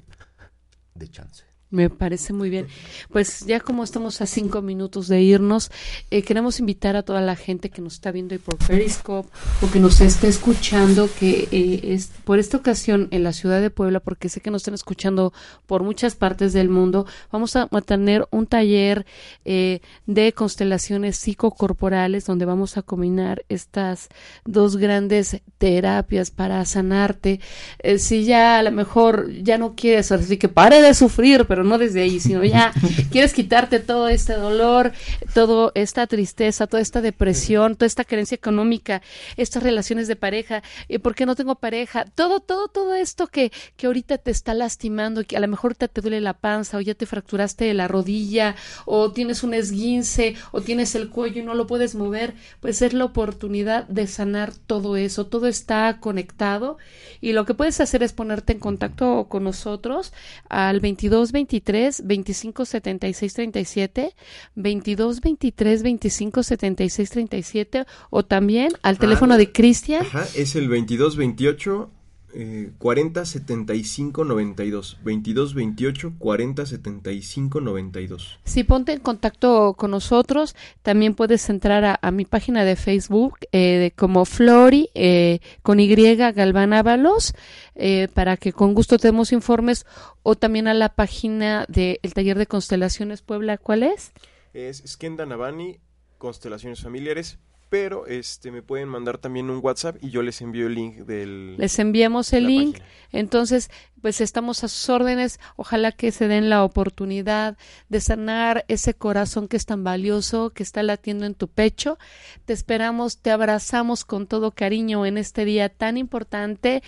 dé 0.93 1.07
chance. 1.07 1.52
Me 1.73 1.89
parece 1.89 2.33
muy 2.33 2.51
bien. 2.51 2.67
Pues 3.11 3.47
ya 3.47 3.59
como 3.59 3.83
estamos 3.83 4.21
a 4.21 4.27
cinco 4.27 4.61
minutos 4.61 5.07
de 5.07 5.23
irnos, 5.23 5.71
eh, 6.11 6.21
queremos 6.21 6.59
invitar 6.59 6.95
a 6.95 7.01
toda 7.01 7.19
la 7.19 7.35
gente 7.35 7.71
que 7.71 7.81
nos 7.81 7.93
está 7.93 8.11
viendo 8.11 8.37
por 8.37 8.57
Periscope 8.57 9.27
o 9.59 9.71
que 9.71 9.79
nos 9.79 9.99
está 9.99 10.27
escuchando, 10.27 11.09
que 11.19 11.47
eh, 11.51 11.79
es 11.95 12.11
por 12.25 12.37
esta 12.37 12.57
ocasión 12.57 13.07
en 13.09 13.23
la 13.23 13.33
ciudad 13.33 13.59
de 13.59 13.71
Puebla, 13.71 14.01
porque 14.01 14.29
sé 14.29 14.39
que 14.39 14.51
nos 14.51 14.61
están 14.61 14.75
escuchando 14.75 15.33
por 15.65 15.81
muchas 15.81 16.13
partes 16.13 16.53
del 16.53 16.69
mundo, 16.69 17.07
vamos 17.31 17.55
a, 17.55 17.67
a 17.71 17.81
tener 17.81 18.27
un 18.29 18.45
taller 18.45 19.07
eh, 19.43 19.79
de 20.05 20.31
constelaciones 20.33 21.17
psicocorporales 21.17 22.27
donde 22.27 22.45
vamos 22.45 22.77
a 22.77 22.83
combinar 22.83 23.45
estas 23.49 24.09
dos 24.45 24.77
grandes 24.77 25.41
terapias 25.57 26.29
para 26.29 26.63
sanarte. 26.65 27.39
Eh, 27.79 27.97
si 27.97 28.25
ya 28.25 28.59
a 28.59 28.63
lo 28.63 28.71
mejor 28.71 29.31
ya 29.41 29.57
no 29.57 29.73
quieres, 29.73 30.11
así 30.11 30.37
que 30.37 30.49
pare 30.49 30.79
de 30.79 30.93
sufrir, 30.93 31.45
pero 31.47 31.62
no 31.63 31.77
desde 31.77 32.01
ahí, 32.01 32.19
sino 32.19 32.43
ya 32.43 32.73
quieres 33.11 33.33
quitarte 33.33 33.79
todo 33.79 34.07
este 34.07 34.33
dolor, 34.33 34.91
toda 35.33 35.71
esta 35.75 36.07
tristeza, 36.07 36.67
toda 36.67 36.81
esta 36.81 37.01
depresión, 37.01 37.75
toda 37.75 37.87
esta 37.87 38.05
carencia 38.05 38.35
económica, 38.35 39.01
estas 39.37 39.63
relaciones 39.63 40.07
de 40.07 40.15
pareja, 40.15 40.63
eh, 40.89 40.99
¿por 40.99 41.15
qué 41.15 41.25
no 41.25 41.35
tengo 41.35 41.55
pareja? 41.55 42.05
Todo, 42.15 42.39
todo, 42.39 42.67
todo 42.67 42.95
esto 42.95 43.27
que, 43.27 43.51
que 43.77 43.87
ahorita 43.87 44.17
te 44.17 44.31
está 44.31 44.53
lastimando, 44.53 45.23
que 45.23 45.37
a 45.37 45.39
lo 45.39 45.47
mejor 45.47 45.71
ahorita 45.71 45.87
te 45.87 46.01
duele 46.01 46.21
la 46.21 46.33
panza 46.33 46.77
o 46.77 46.81
ya 46.81 46.93
te 46.93 47.05
fracturaste 47.05 47.73
la 47.73 47.87
rodilla 47.87 48.55
o 48.85 49.11
tienes 49.11 49.43
un 49.43 49.53
esguince 49.53 50.35
o 50.51 50.61
tienes 50.61 50.95
el 50.95 51.09
cuello 51.09 51.41
y 51.41 51.45
no 51.45 51.53
lo 51.53 51.67
puedes 51.67 51.95
mover, 51.95 52.33
pues 52.59 52.81
es 52.81 52.93
la 52.93 53.05
oportunidad 53.05 53.87
de 53.87 54.07
sanar 54.07 54.53
todo 54.53 54.97
eso, 54.97 55.25
todo 55.27 55.47
está 55.47 55.99
conectado 55.99 56.77
y 57.21 57.33
lo 57.33 57.45
que 57.45 57.53
puedes 57.53 57.79
hacer 57.79 58.03
es 58.03 58.13
ponerte 58.13 58.53
en 58.53 58.59
contacto 58.59 59.27
con 59.29 59.43
nosotros 59.43 60.13
al 60.49 60.79
22 60.79 61.31
23 61.53 62.01
25 62.05 62.65
76 62.65 63.33
37 63.33 64.15
22 64.55 65.21
23 65.21 65.83
25 65.83 66.43
76 66.43 67.09
37 67.09 67.85
o 68.09 68.23
también 68.23 68.71
al 68.81 68.97
teléfono 68.97 69.35
Ah, 69.35 69.37
de 69.37 69.51
Cristian. 69.51 70.01
Ajá, 70.05 70.25
es 70.35 70.55
el 70.55 70.67
2228 70.67 71.91
eh, 72.33 72.71
40 72.77 73.25
75 73.25 74.25
92. 74.25 74.97
2228 75.03 76.13
40 76.17 76.65
75 76.65 77.61
92. 77.61 78.39
Si 78.43 78.63
ponte 78.63 78.93
en 78.93 78.99
contacto 78.99 79.73
con 79.77 79.91
nosotros, 79.91 80.55
también 80.81 81.15
puedes 81.15 81.49
entrar 81.49 81.85
a, 81.85 81.99
a 82.01 82.11
mi 82.11 82.25
página 82.25 82.63
de 82.65 82.75
Facebook 82.75 83.37
eh, 83.51 83.57
de- 83.77 83.91
como 83.91 84.25
Flori 84.25 84.89
eh, 84.95 85.39
con 85.61 85.79
Y 85.79 85.87
Galván 86.15 86.73
Ábalos 86.73 87.33
eh, 87.75 88.07
para 88.13 88.37
que 88.37 88.53
con 88.53 88.73
gusto 88.73 88.97
te 88.97 89.07
demos 89.07 89.31
informes 89.31 89.85
o 90.23 90.35
también 90.35 90.67
a 90.67 90.73
la 90.73 90.89
página 90.95 91.65
del 91.67 91.99
taller 92.13 92.37
de 92.37 92.47
constelaciones 92.47 93.21
Puebla. 93.21 93.57
¿Cuál 93.57 93.83
es? 93.83 94.11
Es 94.53 94.83
Skenda 94.85 95.25
Navani, 95.25 95.79
Constelaciones 96.17 96.81
Familiares. 96.81 97.37
Pero 97.73 98.05
este 98.05 98.51
me 98.51 98.61
pueden 98.61 98.87
mandar 98.87 99.17
también 99.17 99.49
un 99.49 99.59
WhatsApp 99.59 99.95
y 99.99 100.11
yo 100.11 100.21
les 100.21 100.41
envío 100.41 100.67
el 100.67 100.75
link 100.75 100.95
del. 101.07 101.57
Les 101.57 101.79
enviamos 101.79 102.31
el 102.31 102.45
link. 102.45 102.73
página. 102.73 102.89
Entonces, 103.13 103.71
pues 103.99 104.21
estamos 104.21 104.63
a 104.63 104.67
sus 104.67 104.89
órdenes. 104.89 105.39
Ojalá 105.55 105.91
que 105.91 106.11
se 106.11 106.27
den 106.27 106.51
la 106.51 106.63
oportunidad 106.63 107.57
de 107.89 107.99
sanar 107.99 108.63
ese 108.67 108.93
corazón 108.93 109.47
que 109.47 109.57
es 109.57 109.65
tan 109.65 109.83
valioso, 109.83 110.51
que 110.51 110.61
está 110.61 110.83
latiendo 110.83 111.25
en 111.25 111.33
tu 111.33 111.47
pecho. 111.47 111.97
Te 112.45 112.53
esperamos, 112.53 113.17
te 113.17 113.31
abrazamos 113.31 114.05
con 114.05 114.27
todo 114.27 114.51
cariño 114.51 115.07
en 115.07 115.17
este 115.17 115.43
día 115.43 115.69
tan 115.69 115.97
importante. 115.97 116.83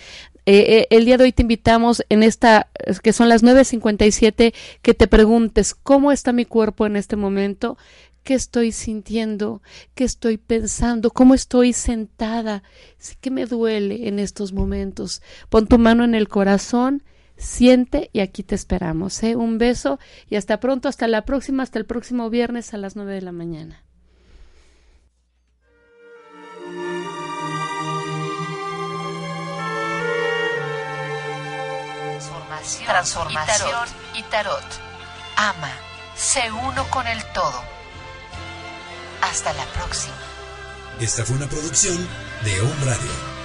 Eh, 0.48 0.58
eh, 0.68 0.86
el 0.90 1.04
día 1.04 1.16
de 1.16 1.24
hoy 1.24 1.32
te 1.32 1.42
invitamos 1.42 2.04
en 2.08 2.22
esta, 2.22 2.68
es 2.84 3.00
que 3.00 3.12
son 3.12 3.28
las 3.28 3.42
9.57, 3.42 4.54
que 4.80 4.94
te 4.94 5.08
preguntes 5.08 5.74
cómo 5.74 6.12
está 6.12 6.32
mi 6.32 6.44
cuerpo 6.44 6.86
en 6.86 6.94
este 6.94 7.16
momento, 7.16 7.76
qué 8.26 8.34
estoy 8.34 8.72
sintiendo, 8.72 9.62
qué 9.94 10.02
estoy 10.02 10.36
pensando, 10.36 11.12
cómo 11.12 11.32
estoy 11.32 11.72
sentada, 11.72 12.64
sí 12.98 13.14
que 13.20 13.30
me 13.30 13.46
duele 13.46 14.08
en 14.08 14.18
estos 14.18 14.52
momentos. 14.52 15.22
Pon 15.48 15.68
tu 15.68 15.78
mano 15.78 16.02
en 16.02 16.16
el 16.16 16.26
corazón, 16.26 17.04
siente 17.36 18.10
y 18.12 18.18
aquí 18.18 18.42
te 18.42 18.56
esperamos. 18.56 19.22
¿eh? 19.22 19.36
Un 19.36 19.58
beso 19.58 20.00
y 20.28 20.34
hasta 20.34 20.58
pronto, 20.58 20.88
hasta 20.88 21.06
la 21.06 21.24
próxima, 21.24 21.62
hasta 21.62 21.78
el 21.78 21.86
próximo 21.86 22.28
viernes 22.28 22.74
a 22.74 22.78
las 22.78 22.96
9 22.96 23.14
de 23.14 23.22
la 23.22 23.30
mañana. 23.30 23.84
Transformación, 32.18 32.86
transformación 32.86 33.88
y 34.18 34.22
tarot. 34.24 34.64
Ama, 35.36 35.70
sé 36.16 36.40
uno 36.50 36.84
con 36.90 37.06
el 37.06 37.22
todo. 37.32 37.75
Hasta 39.22 39.52
la 39.52 39.64
próxima. 39.72 40.14
Esta 41.00 41.24
fue 41.24 41.36
una 41.36 41.46
producción 41.46 41.96
de 42.44 42.60
Home 42.60 42.84
Radio. 42.84 43.35